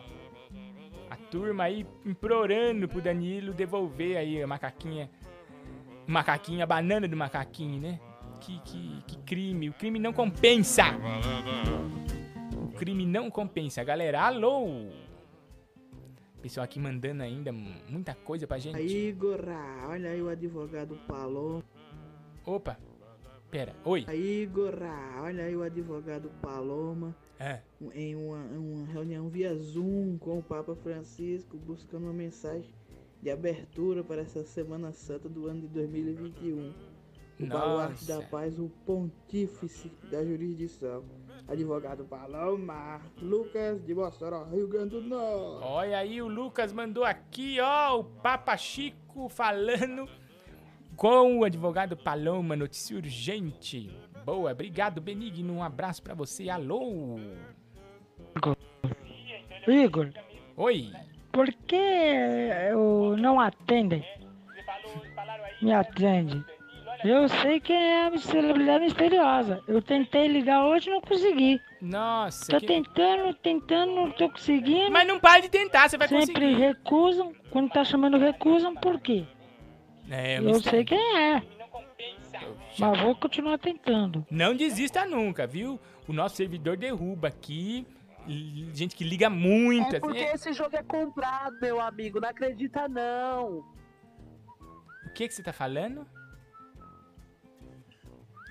[1.11, 5.11] A turma aí implorando pro Danilo devolver aí a macaquinha.
[6.07, 8.01] Macaquinha, a banana do macaquinho, né?
[8.41, 9.69] Que, que, que crime.
[9.69, 10.85] O crime não compensa.
[12.57, 14.23] O crime não compensa, galera.
[14.23, 14.89] Alô!
[16.43, 18.77] Pessoal aqui mandando ainda muita coisa pra gente.
[18.77, 21.65] Aí, Gorá, olha aí o advogado Paloma.
[22.47, 22.78] Opa,
[23.51, 24.05] pera, oi.
[24.06, 27.15] Aí, Gorá, olha aí o advogado Paloma.
[27.40, 27.60] É.
[27.93, 32.73] Em uma, uma reunião via Zoom com o Papa Francisco, buscando uma mensagem
[33.20, 36.73] de abertura para essa Semana Santa do ano de 2021.
[37.40, 38.28] O baluarte da Nossa.
[38.28, 41.05] paz, o pontífice da jurisdição.
[41.49, 45.65] Advogado Paloma, Lucas de Mossoró, Rio Grande do Norte.
[45.66, 50.07] Olha aí, o Lucas mandou aqui, ó, o Papa Chico falando
[50.95, 53.91] com o advogado Paloma, notícia urgente.
[54.27, 57.16] Boa, obrigado, Benigno, um abraço pra você, alô!
[59.66, 60.11] Igor,
[60.55, 60.93] Oi.
[61.33, 64.05] por que eu não atendem?
[65.62, 66.45] Me atende.
[67.05, 69.62] Eu sei quem é a celebridade misteriosa.
[69.69, 71.61] Eu tentei ligar hoje e não consegui.
[71.81, 72.51] Nossa.
[72.51, 74.91] Tô que- tentando, tentando, não tô conseguindo.
[74.91, 76.55] Mas não para de tentar, você vai Sempre conseguir.
[76.55, 77.33] recusam.
[77.51, 79.25] Quando tá chamando recusam, por quê?
[80.11, 81.43] É, eu sei quem é.
[82.79, 84.27] Mas vou continuar tentando.
[84.31, 85.79] Não desista nunca, viu?
[86.07, 87.87] O nosso servidor derruba aqui.
[88.75, 89.97] Gente que liga muito.
[89.97, 92.20] É porque esse jogo é comprado, meu amigo.
[92.20, 93.65] Não acredita, não.
[95.07, 96.07] O que, que você tá falando?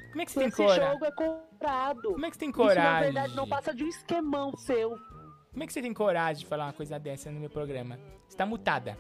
[0.10, 0.88] Como é que você tem Esse coragem?
[0.92, 2.12] jogo é comprado.
[2.14, 3.04] Como é que você tem Isso, na coragem?
[3.14, 4.98] verdade, não passa de um esquemão seu.
[5.52, 7.98] Como é que você tem coragem de falar uma coisa dessa no meu programa?
[8.28, 8.98] Você tá mutada.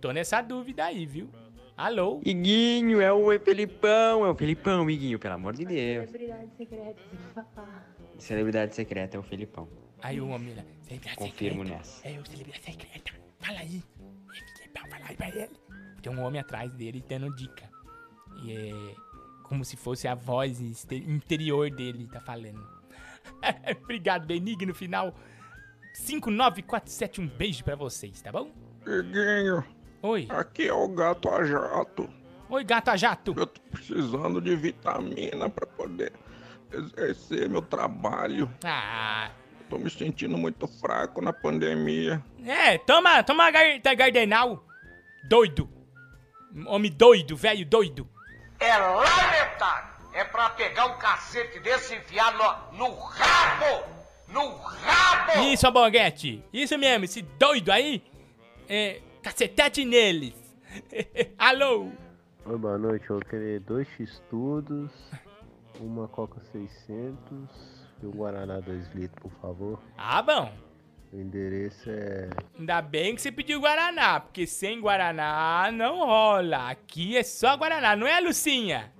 [0.00, 1.30] Tô nessa dúvida aí, viu?
[1.76, 2.20] Alô?
[2.24, 6.10] Iguinho, é o Felipão, é o Felipão, Iguinho, pelo amor de Deus.
[6.10, 7.00] Celebridade secreta,
[7.32, 7.86] papá.
[8.18, 9.68] Celebridade secreta é o Felipão.
[10.02, 10.64] Aí o homem lá.
[10.82, 11.78] Celebridade Confirmo secreta.
[11.78, 12.08] nessa.
[12.08, 13.12] É o celebridade secreta.
[13.38, 13.82] Fala aí.
[14.34, 15.50] É, Felipão, Fala aí pra ele.
[16.02, 17.70] Tem um homem atrás dele dando dica.
[18.42, 18.94] E é
[19.44, 20.60] como se fosse a voz
[20.90, 22.66] interior dele tá falando.
[23.84, 24.74] Obrigado, Benigno.
[24.74, 25.14] Final
[26.06, 27.24] 59471.
[27.24, 28.50] Um beijo pra vocês, tá bom?
[28.86, 29.64] Iguinho.
[30.02, 30.26] Oi.
[30.30, 32.08] Aqui é o gato a jato.
[32.48, 33.34] Oi, gato a jato.
[33.36, 36.12] Eu tô precisando de vitamina pra poder
[36.72, 38.50] exercer meu trabalho.
[38.64, 39.30] Ah.
[39.68, 42.24] Tô me sentindo muito fraco na pandemia.
[42.44, 44.64] É, toma, toma gar tá Gardenal.
[45.28, 45.68] Doido.
[46.66, 48.08] Homem doido, velho doido.
[48.58, 49.98] É lamentável.
[50.14, 53.97] É pra pegar um cacete desse e enfiar no, no rabo!
[54.32, 55.42] No rabo!
[55.52, 56.44] Isso, Alboguete.
[56.52, 58.02] Isso mesmo, esse doido aí.
[58.68, 60.34] É, cacetete neles.
[61.38, 61.88] Alô?
[62.44, 63.08] Oi, boa noite.
[63.08, 64.90] Eu queria dois X-Tudos,
[65.80, 67.16] uma Coca 600
[68.02, 69.82] e um Guaraná 2 litros, por favor.
[69.96, 70.52] Ah, bom.
[71.10, 72.28] O endereço é
[72.58, 76.68] Ainda bem que você pediu Guaraná, porque sem Guaraná não rola.
[76.68, 78.92] Aqui é só Guaraná, não é, Lucinha?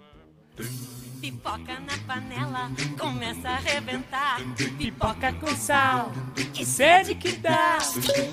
[1.21, 4.41] Pipoca na panela, começa a arrebentar.
[4.79, 6.13] Pipoca com sal,
[6.55, 7.79] que sede que dá.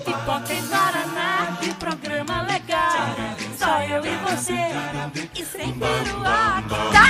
[0.04, 3.16] Pipoca e Guaraná, que programa legal.
[3.58, 4.70] Só eu e você,
[5.34, 6.62] e sem peruá.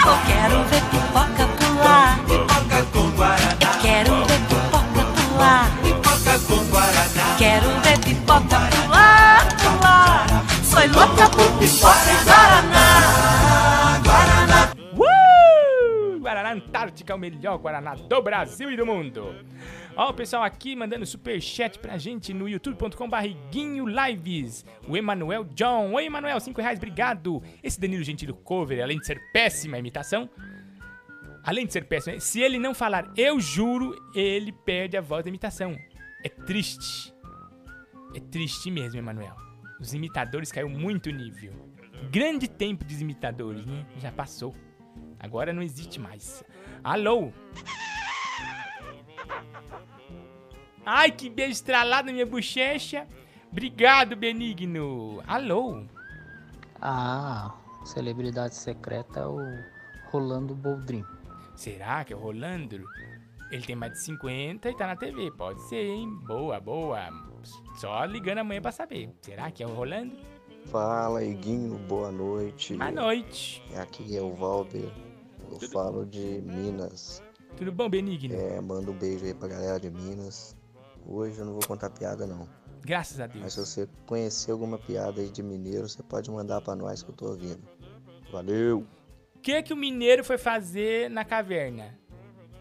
[0.07, 2.19] Eu quero ver pipoca pular.
[2.24, 3.57] Pipoca com Guaraná.
[3.61, 5.70] Eu quero ver pipoca pular.
[5.82, 7.36] Pipoca com Guaraná.
[7.36, 10.27] Quero ver pipoca pular, pular.
[10.65, 12.62] Sou louca por pipoca e Guaraná.
[12.62, 13.76] Guaraná.
[16.27, 19.32] Guaraná Antártica, o melhor Guaraná do Brasil e do mundo.
[19.97, 24.65] Ó, o pessoal aqui mandando superchat pra gente no youtube.com barriguinho lives.
[24.89, 25.93] O Emanuel John.
[25.93, 27.40] Oi, Emanuel, 5 reais, obrigado.
[27.62, 30.28] Esse Danilo Gentili cover, além de ser péssima imitação,
[31.44, 35.28] além de ser péssima, se ele não falar eu juro, ele perde a voz da
[35.28, 35.78] imitação.
[36.24, 37.15] É triste.
[38.16, 39.36] É triste mesmo, Emanuel.
[39.78, 41.53] Os imitadores caiu muito nível.
[42.11, 43.86] Grande tempo dos imitadores, né?
[43.98, 44.53] Já passou.
[45.18, 46.44] Agora não existe mais.
[46.84, 47.32] Alô?
[50.84, 53.06] Ai, que beijo estralado na minha bochecha.
[53.51, 55.22] Obrigado, Benigno.
[55.26, 55.84] Alô?
[56.80, 59.38] Ah, celebridade secreta é o
[60.10, 61.05] Rolando Boldrin.
[61.56, 62.84] Será que é o Rolando?
[63.51, 65.30] Ele tem mais de 50 e tá na TV.
[65.32, 66.09] Pode ser, hein?
[66.26, 67.09] Boa, boa.
[67.76, 69.10] Só ligando amanhã pra saber.
[69.22, 70.16] Será que é o Rolando?
[70.66, 72.76] Fala, Iguinho, boa noite.
[72.76, 73.62] Boa noite.
[73.76, 74.90] Aqui é o Valber.
[75.51, 77.23] Eu falo de Minas.
[77.56, 78.35] Tudo bom, Benigno?
[78.35, 80.56] É, manda um beijo aí pra galera de Minas.
[81.06, 82.48] Hoje eu não vou contar piada, não.
[82.82, 83.43] Graças a Deus.
[83.43, 87.10] Mas se você conhecer alguma piada aí de mineiro, você pode mandar pra nós que
[87.10, 87.62] eu tô ouvindo.
[88.31, 88.86] Valeu!
[89.35, 91.98] O que, que o mineiro foi fazer na caverna?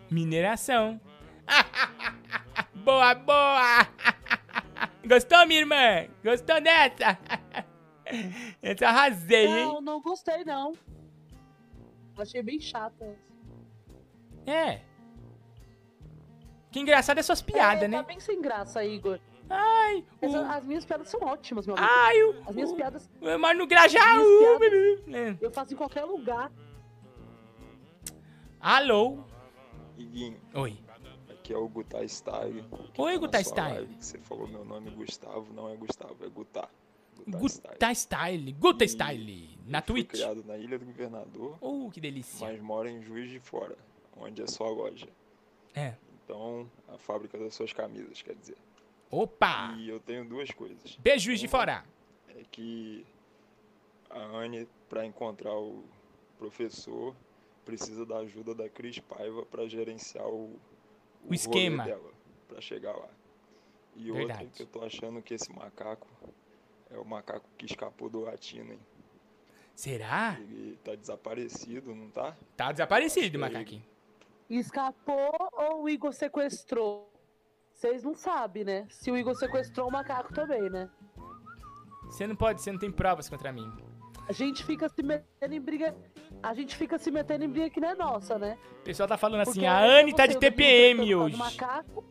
[0.10, 0.99] Mineração.
[2.86, 3.88] boa, boa!
[5.07, 6.07] Gostou, minha irmã?
[6.24, 7.18] Gostou dessa?
[8.62, 9.66] Essa arrasei, hein?
[9.66, 10.74] Não, não gostei, não.
[12.18, 13.18] Achei bem chata.
[14.46, 14.82] É.
[16.72, 17.98] Que engraçado é suas piadas, é, né?
[17.98, 19.20] Tá bem sem graça, Igor.
[19.50, 21.92] Ai, Essa- As minhas piadas são ótimas, meu amigo.
[21.92, 23.10] Ai, o- As minhas piadas.
[23.40, 25.38] Mas no Grajaú, menino.
[25.42, 26.52] Eu faço em qualquer lugar.
[28.60, 29.20] Alô?
[29.98, 30.78] Iguinho, Oi.
[31.30, 32.66] aqui é o Gutai Style.
[32.98, 33.74] Oi, tá sua Style.
[33.76, 36.70] live, que Você falou meu nome Gustavo, não é Gustavo, é Gutar.
[37.28, 38.52] Guta Style.
[38.54, 39.58] Guta Style.
[39.66, 40.10] Na Twitch.
[40.10, 41.58] criado na Ilha do Governador.
[41.62, 42.48] Oh, que delícia.
[42.48, 43.76] Mas moro em Juiz de Fora,
[44.16, 45.08] onde é só a loja.
[45.74, 45.96] É.
[46.24, 48.58] Então, a fábrica das suas camisas, quer dizer.
[49.12, 49.76] Opa!
[49.78, 50.96] E eu tenho duas coisas.
[50.98, 51.84] Beijo, Juiz de Fora.
[52.30, 53.06] É que
[54.10, 55.84] a Anne, para encontrar o
[56.38, 57.16] professor,
[57.64, 60.60] precisa da ajuda da Cris Paiva para gerenciar o,
[61.28, 61.84] O esquema.
[61.84, 62.12] rolê dela,
[62.48, 63.10] para chegar lá.
[63.96, 64.44] E Verdade.
[64.44, 66.08] outra que eu tô achando que esse macaco
[66.91, 68.80] é o macaco que escapou do latino, hein?
[69.76, 70.38] Será?
[70.40, 72.36] Ele tá desaparecido, não tá?
[72.56, 73.84] Tá desaparecido, macaquinho.
[74.49, 77.12] Escapou ou o Igor sequestrou?
[77.74, 78.88] Vocês não sabem, né?
[78.90, 80.90] Se o Igor sequestrou o macaco também, né?
[82.06, 83.70] Você não pode, você não tem provas contra mim.
[84.28, 85.95] A gente fica se metendo em briga.
[86.41, 88.57] A gente fica se metendo em briga que não é nossa, né?
[88.80, 91.38] O pessoal tá falando assim, Porque a Anne tá de TPM no hoje.
[91.38, 92.03] macaco.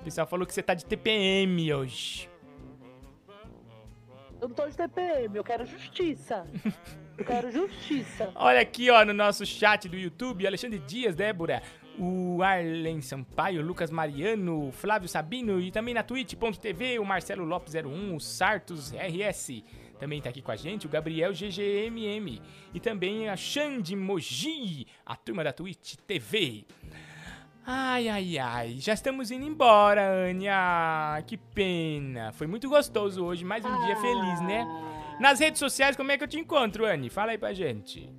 [0.00, 2.29] O pessoal falou que você tá de TPM hoje.
[4.40, 6.46] Eu não tô de TPM, eu quero justiça.
[7.18, 8.30] Eu quero justiça.
[8.36, 11.62] Olha aqui, ó, no nosso chat do YouTube, Alexandre Dias, Débora,
[11.98, 18.16] o Arlen Sampaio, Lucas Mariano, Flávio Sabino e também na twitch.tv o Marcelo Lopes 01,
[18.16, 19.62] o Sartos RS.
[19.98, 22.40] Também tá aqui com a gente o Gabriel GGMM
[22.72, 26.64] e também a Xande Moji, a turma da Twitch TV.
[27.72, 31.22] Ai, ai, ai, já estamos indo embora, Ania.
[31.24, 32.32] Que pena.
[32.32, 34.66] Foi muito gostoso hoje, mais um dia feliz, né?
[35.20, 37.08] Nas redes sociais, como é que eu te encontro, Anne?
[37.08, 38.12] Fala aí pra gente.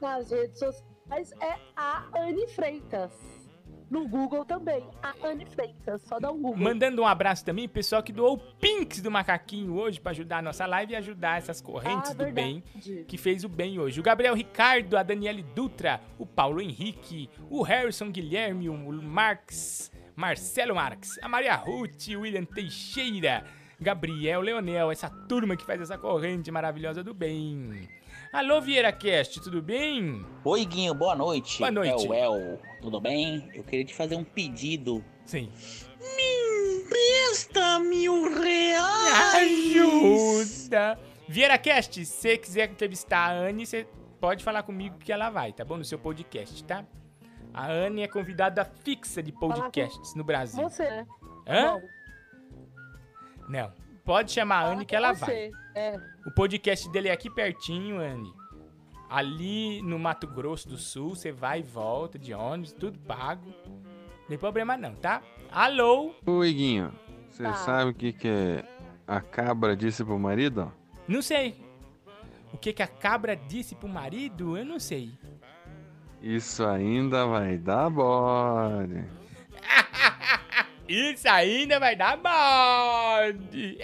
[0.00, 3.37] Nas redes sociais é a Anne Freitas.
[3.90, 6.02] No Google também, a Anne Freitas.
[6.02, 6.62] Só dá um Google.
[6.62, 10.42] Mandando um abraço também pessoal que doou o Pinks do Macaquinho hoje pra ajudar a
[10.42, 12.62] nossa live e ajudar essas correntes Ah, do bem
[13.06, 13.98] que fez o bem hoje.
[13.98, 20.74] O Gabriel Ricardo, a Daniele Dutra, o Paulo Henrique, o Harrison Guilherme, o Marx, Marcelo
[20.74, 23.44] Marx, a Maria Ruth, o William Teixeira,
[23.80, 27.88] Gabriel Leonel, essa turma que faz essa corrente maravilhosa do bem.
[28.30, 30.24] Alô, Vieira Cast, tudo bem?
[30.44, 31.58] Oi, Guinho, boa noite.
[31.60, 32.06] Boa noite.
[32.06, 33.50] É o El, tudo bem?
[33.54, 35.02] Eu queria te fazer um pedido.
[35.24, 35.50] Sim.
[35.98, 39.34] Me empresta mil reais.
[39.34, 40.98] Ajuda!
[41.26, 43.86] Vieira Cast, se você quiser entrevistar a Anne, você
[44.20, 45.78] pode falar comigo que ela vai, tá bom?
[45.78, 46.84] No seu podcast, tá?
[47.54, 50.62] A Anne é convidada fixa de podcasts no Brasil.
[50.62, 51.06] Você, né?
[51.46, 51.80] Hã?
[53.48, 53.72] Não.
[54.04, 55.50] Pode chamar a Anne que ela vai.
[55.78, 56.00] É.
[56.26, 58.34] O podcast dele é aqui pertinho, Anne.
[59.08, 63.48] Ali no Mato Grosso do Sul, você vai e volta de ônibus, tudo pago.
[64.22, 65.22] Não tem problema não, tá?
[65.52, 66.12] Alô?
[66.26, 66.92] Oi, Guinho.
[67.30, 67.54] Você Tá.
[67.54, 68.64] sabe o que, que é
[69.06, 70.72] a cabra disse pro marido?
[71.06, 71.64] Não sei.
[72.52, 74.56] O que, que a cabra disse pro marido?
[74.58, 75.12] Eu não sei.
[76.20, 79.04] Isso ainda vai dar bode.
[80.88, 83.78] Isso ainda vai dar bode.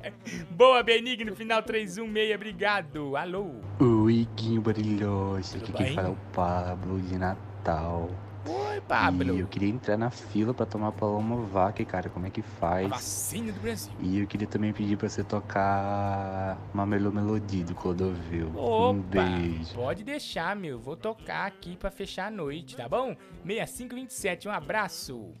[0.50, 3.16] Boa, Benigno, final 316, obrigado.
[3.16, 3.52] Alô?
[3.80, 5.56] Oi, Guinho Brilhoso.
[5.56, 8.10] Aqui quem fala é o Pablo de Natal.
[8.46, 9.34] Oi, Pablo.
[9.36, 12.10] E eu queria entrar na fila pra tomar Paloma Vaca, cara.
[12.10, 12.88] Como é que faz?
[12.90, 13.92] Vacina do Brasil.
[14.00, 18.50] E eu queria também pedir pra você tocar uma Melo Melodia do Clodovil.
[18.54, 19.74] Opa, Um beijo.
[19.74, 20.78] pode deixar, meu.
[20.78, 23.16] Vou tocar aqui pra fechar a noite, tá bom?
[23.46, 25.32] 6527, um abraço.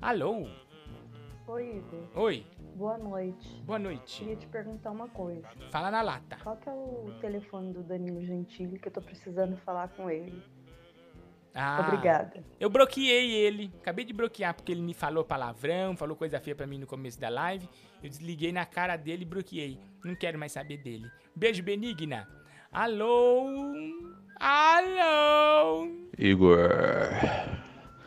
[0.00, 0.46] Alô?
[1.46, 2.08] Oi, Igor.
[2.14, 2.46] Oi,
[2.76, 3.48] Boa noite.
[3.66, 4.20] boa noite.
[4.20, 5.46] Queria te perguntar uma coisa.
[5.70, 6.36] Fala na lata.
[6.42, 10.42] Qual que é o telefone do Danilo Gentili que eu tô precisando falar com ele?
[11.54, 12.42] Ah, Obrigada.
[12.60, 13.70] Eu bloqueei ele.
[13.80, 17.20] Acabei de bloquear porque ele me falou palavrão, falou coisa feia pra mim no começo
[17.20, 17.68] da live.
[18.02, 19.78] Eu desliguei na cara dele e bloqueei.
[20.04, 21.10] Não quero mais saber dele.
[21.34, 22.26] Beijo, Benigna.
[22.72, 23.48] Alô?
[24.38, 25.88] Alô?
[26.16, 26.56] Igor.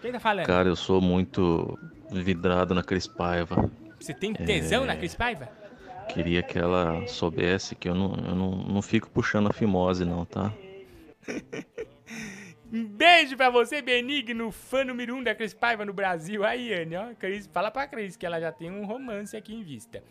[0.04, 0.46] Quem tá falando?
[0.46, 1.80] Cara, eu sou muito
[2.12, 3.72] vidrado na Cris Paiva.
[4.00, 4.88] Você tem tesão É.
[4.88, 5.50] na Cris Paiva?
[6.10, 10.26] Queria que ela soubesse que eu não, eu não, não fico puxando a fimose, não,
[10.26, 10.54] tá?
[12.76, 16.44] Um beijo pra você, Benigno, fã número um da Cris Paiva no Brasil.
[16.44, 17.14] Aí, Anne, ó.
[17.14, 20.04] Cris, fala pra Cris que ela já tem um romance aqui em vista.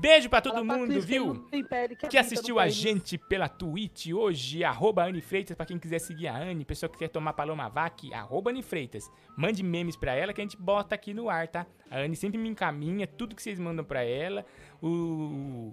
[0.00, 1.46] Beijo pra todo Fala pra mundo, viu?
[1.68, 6.00] pele que Que assistiu a gente pela Twitch hoje, arroba Anne Freitas, pra quem quiser
[6.00, 9.08] seguir a Anne, pessoa que quer tomar Paloma Vac, arroba Anne Freitas.
[9.36, 11.64] Mande memes pra ela que a gente bota aqui no ar, tá?
[11.90, 14.44] A Anne sempre me encaminha tudo que vocês mandam pra ela.
[14.82, 15.72] O,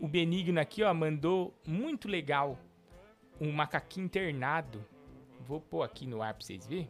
[0.00, 2.56] o Benigno aqui, ó, mandou muito legal
[3.40, 4.84] um macaquinho internado.
[5.40, 6.88] Vou pôr aqui no ar pra vocês verem.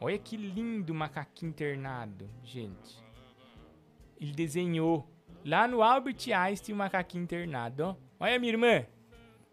[0.00, 3.02] Olha que lindo macaquinho internado, gente.
[4.20, 5.06] Ele desenhou
[5.44, 7.94] lá no Albert Einstein um macaquinho internado, ó.
[8.20, 8.86] Olha, minha irmã.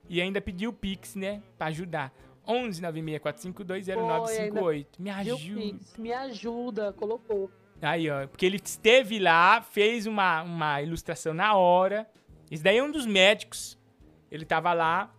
[0.10, 1.42] E ainda pediu o Pix, né?
[1.58, 2.14] Pra ajudar.
[2.48, 4.86] 11 964520958.
[5.00, 5.62] Me ajuda.
[5.62, 5.98] Pix?
[5.98, 7.50] Me ajuda, colocou.
[7.82, 8.28] Aí, ó.
[8.28, 12.10] Porque ele esteve lá, fez uma, uma ilustração na hora.
[12.50, 13.78] Esse daí é um dos médicos.
[14.32, 15.14] Ele tava lá,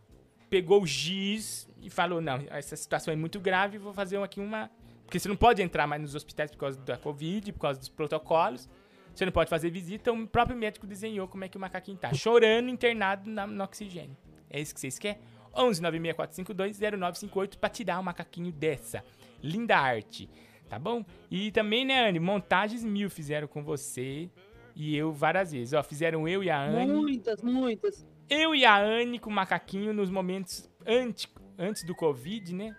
[0.48, 4.70] pegou o giz e falou: Não, essa situação é muito grave, vou fazer aqui uma.
[5.04, 7.88] Porque você não pode entrar mais nos hospitais por causa da Covid, por causa dos
[7.88, 8.68] protocolos.
[9.16, 10.12] Você não pode fazer visita.
[10.12, 12.12] O próprio médico desenhou como é que o macaquinho tá.
[12.12, 14.16] Chorando, internado na- no oxigênio.
[14.50, 15.18] É isso que vocês querem?
[15.56, 19.02] 11 964520958 pra tirar um macaquinho dessa.
[19.42, 20.28] Linda arte.
[20.68, 21.04] Tá bom?
[21.30, 22.18] E também, né, Anne?
[22.18, 24.28] Montagens mil fizeram com você
[24.74, 25.72] e eu várias vezes.
[25.72, 26.92] Ó, fizeram eu e a Anne.
[26.92, 28.06] Muitas, muitas.
[28.28, 31.26] Eu e a Anne com o macaquinho nos momentos antes,
[31.56, 32.76] antes do Covid, né?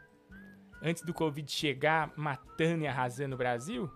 [0.84, 3.90] Antes do Covid chegar matando e arrasando o Brasil.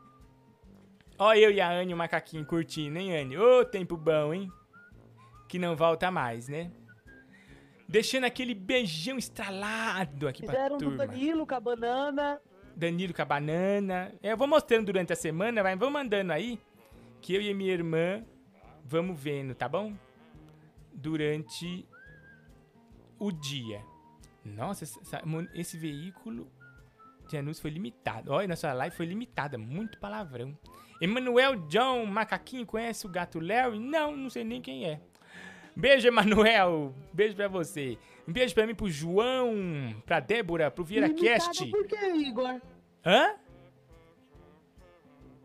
[1.23, 3.38] Ó, eu e a Anne, o macaquinho curtindo, hein, Anne?
[3.38, 4.52] Ô, tempo bom, hein?
[5.48, 6.72] Que não volta mais, né?
[7.88, 11.06] Deixando aquele beijão estralado aqui Fizeram pra do turma.
[11.06, 12.41] Danilo com a banana.
[12.76, 14.11] Danilo com a banana.
[14.23, 16.60] É, Eu vou mostrando durante a semana, vai, vão mandando aí.
[17.22, 18.23] Que eu e a minha irmã
[18.84, 19.93] vamos vendo, tá bom?
[20.91, 21.85] Durante
[23.19, 23.84] o dia.
[24.43, 25.22] Nossa, essa-
[25.53, 26.52] esse veículo
[27.30, 28.31] de anúncio foi limitado.
[28.31, 30.57] Olha, nossa live foi limitada, muito palavrão.
[31.02, 33.80] Emanuel John, macaquinho, conhece o gato Larry?
[33.80, 35.02] Não, não sei nem quem é.
[35.76, 36.94] Beijo, Emanuel.
[37.11, 37.98] Beijo pra você.
[38.28, 39.52] Um beijo pra mim, pro João,
[40.06, 41.65] pra Débora, pro Vieira Cast.
[41.72, 42.61] por quê, Igor?
[43.03, 43.36] Hã?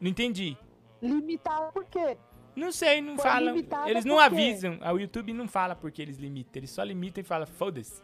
[0.00, 0.56] Não entendi.
[1.00, 2.18] Limitado por quê?
[2.54, 3.56] Não sei, não Foi falam.
[3.86, 4.78] Eles não avisam.
[4.92, 6.52] O YouTube não fala porque eles limitam.
[6.60, 8.02] Eles só limitam e falam, foda-se.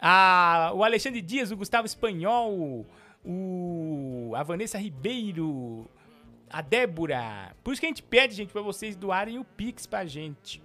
[0.00, 2.84] Ah, o Alexandre Dias, o Gustavo Espanhol,
[3.24, 5.88] o, a Vanessa Ribeiro,
[6.52, 7.56] a Débora.
[7.64, 10.62] Por isso que a gente pede, gente, pra vocês doarem o Pix pra gente.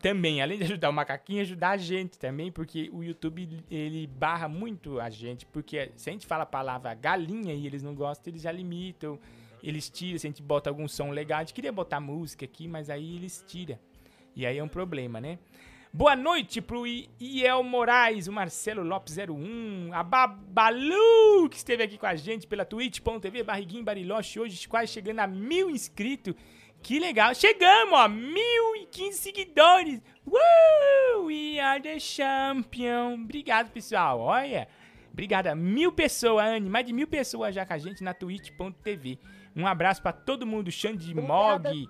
[0.00, 4.48] Também, além de ajudar o macaquinho, ajudar a gente também, porque o YouTube, ele barra
[4.48, 8.30] muito a gente, porque se a gente fala a palavra galinha e eles não gostam,
[8.30, 9.18] eles já limitam,
[9.62, 12.66] eles tiram, se a gente bota algum som legal, a gente queria botar música aqui,
[12.66, 13.78] mas aí eles tiram.
[14.34, 15.38] E aí é um problema, né?
[15.92, 21.98] Boa noite pro I- Iel Moraes, o Marcelo Lopes 01, a Babalu, que esteve aqui
[21.98, 26.34] com a gente pela twitch.tv, Barriguinho Bariloche, hoje quase chegando a mil inscritos.
[26.80, 30.00] Que legal, chegamos, ó, mil e quinze seguidores.
[30.26, 33.14] Uh, we are the champion.
[33.24, 34.68] Obrigado, pessoal, olha.
[35.12, 39.18] Obrigado, mil pessoas, Anne, mais de mil pessoas já com a gente na twitch.tv.
[39.56, 41.88] Um abraço pra todo mundo, Xande Mog,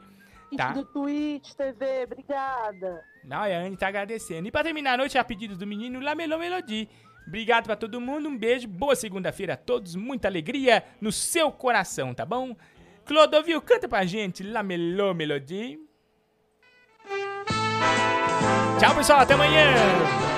[0.56, 0.72] tá?
[0.72, 3.04] Do Twitch TV, obrigada.
[3.28, 4.48] A Anne tá agradecendo.
[4.48, 6.88] E pra terminar a noite, a pedido do menino Lamelô Melody.
[7.26, 12.12] Obrigado pra todo mundo, um beijo, boa segunda-feira a todos, muita alegria no seu coração,
[12.12, 12.56] tá bom?
[13.04, 15.78] Clodovil, canta pra gente Lamelô Melody.
[18.80, 19.74] Tchau, pessoal, até amanhã.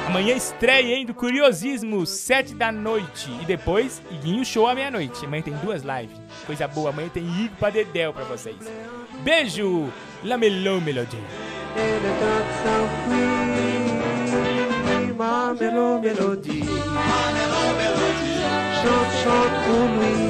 [0.06, 3.30] Amanhã estreia, hein, do Curiosismo, sete da noite.
[3.40, 5.24] E depois, Iguinho Show à meia-noite.
[5.24, 6.20] Amanhã tem duas lives.
[6.44, 8.58] Coisa boa, amanhã tem Igo pra Dedéu pra vocês.
[9.22, 9.90] Beijo,
[10.24, 10.80] Lamelô
[11.74, 13.42] e le traccia qui
[15.16, 16.64] ma melo melodie
[18.80, 20.22] chante chante pour lui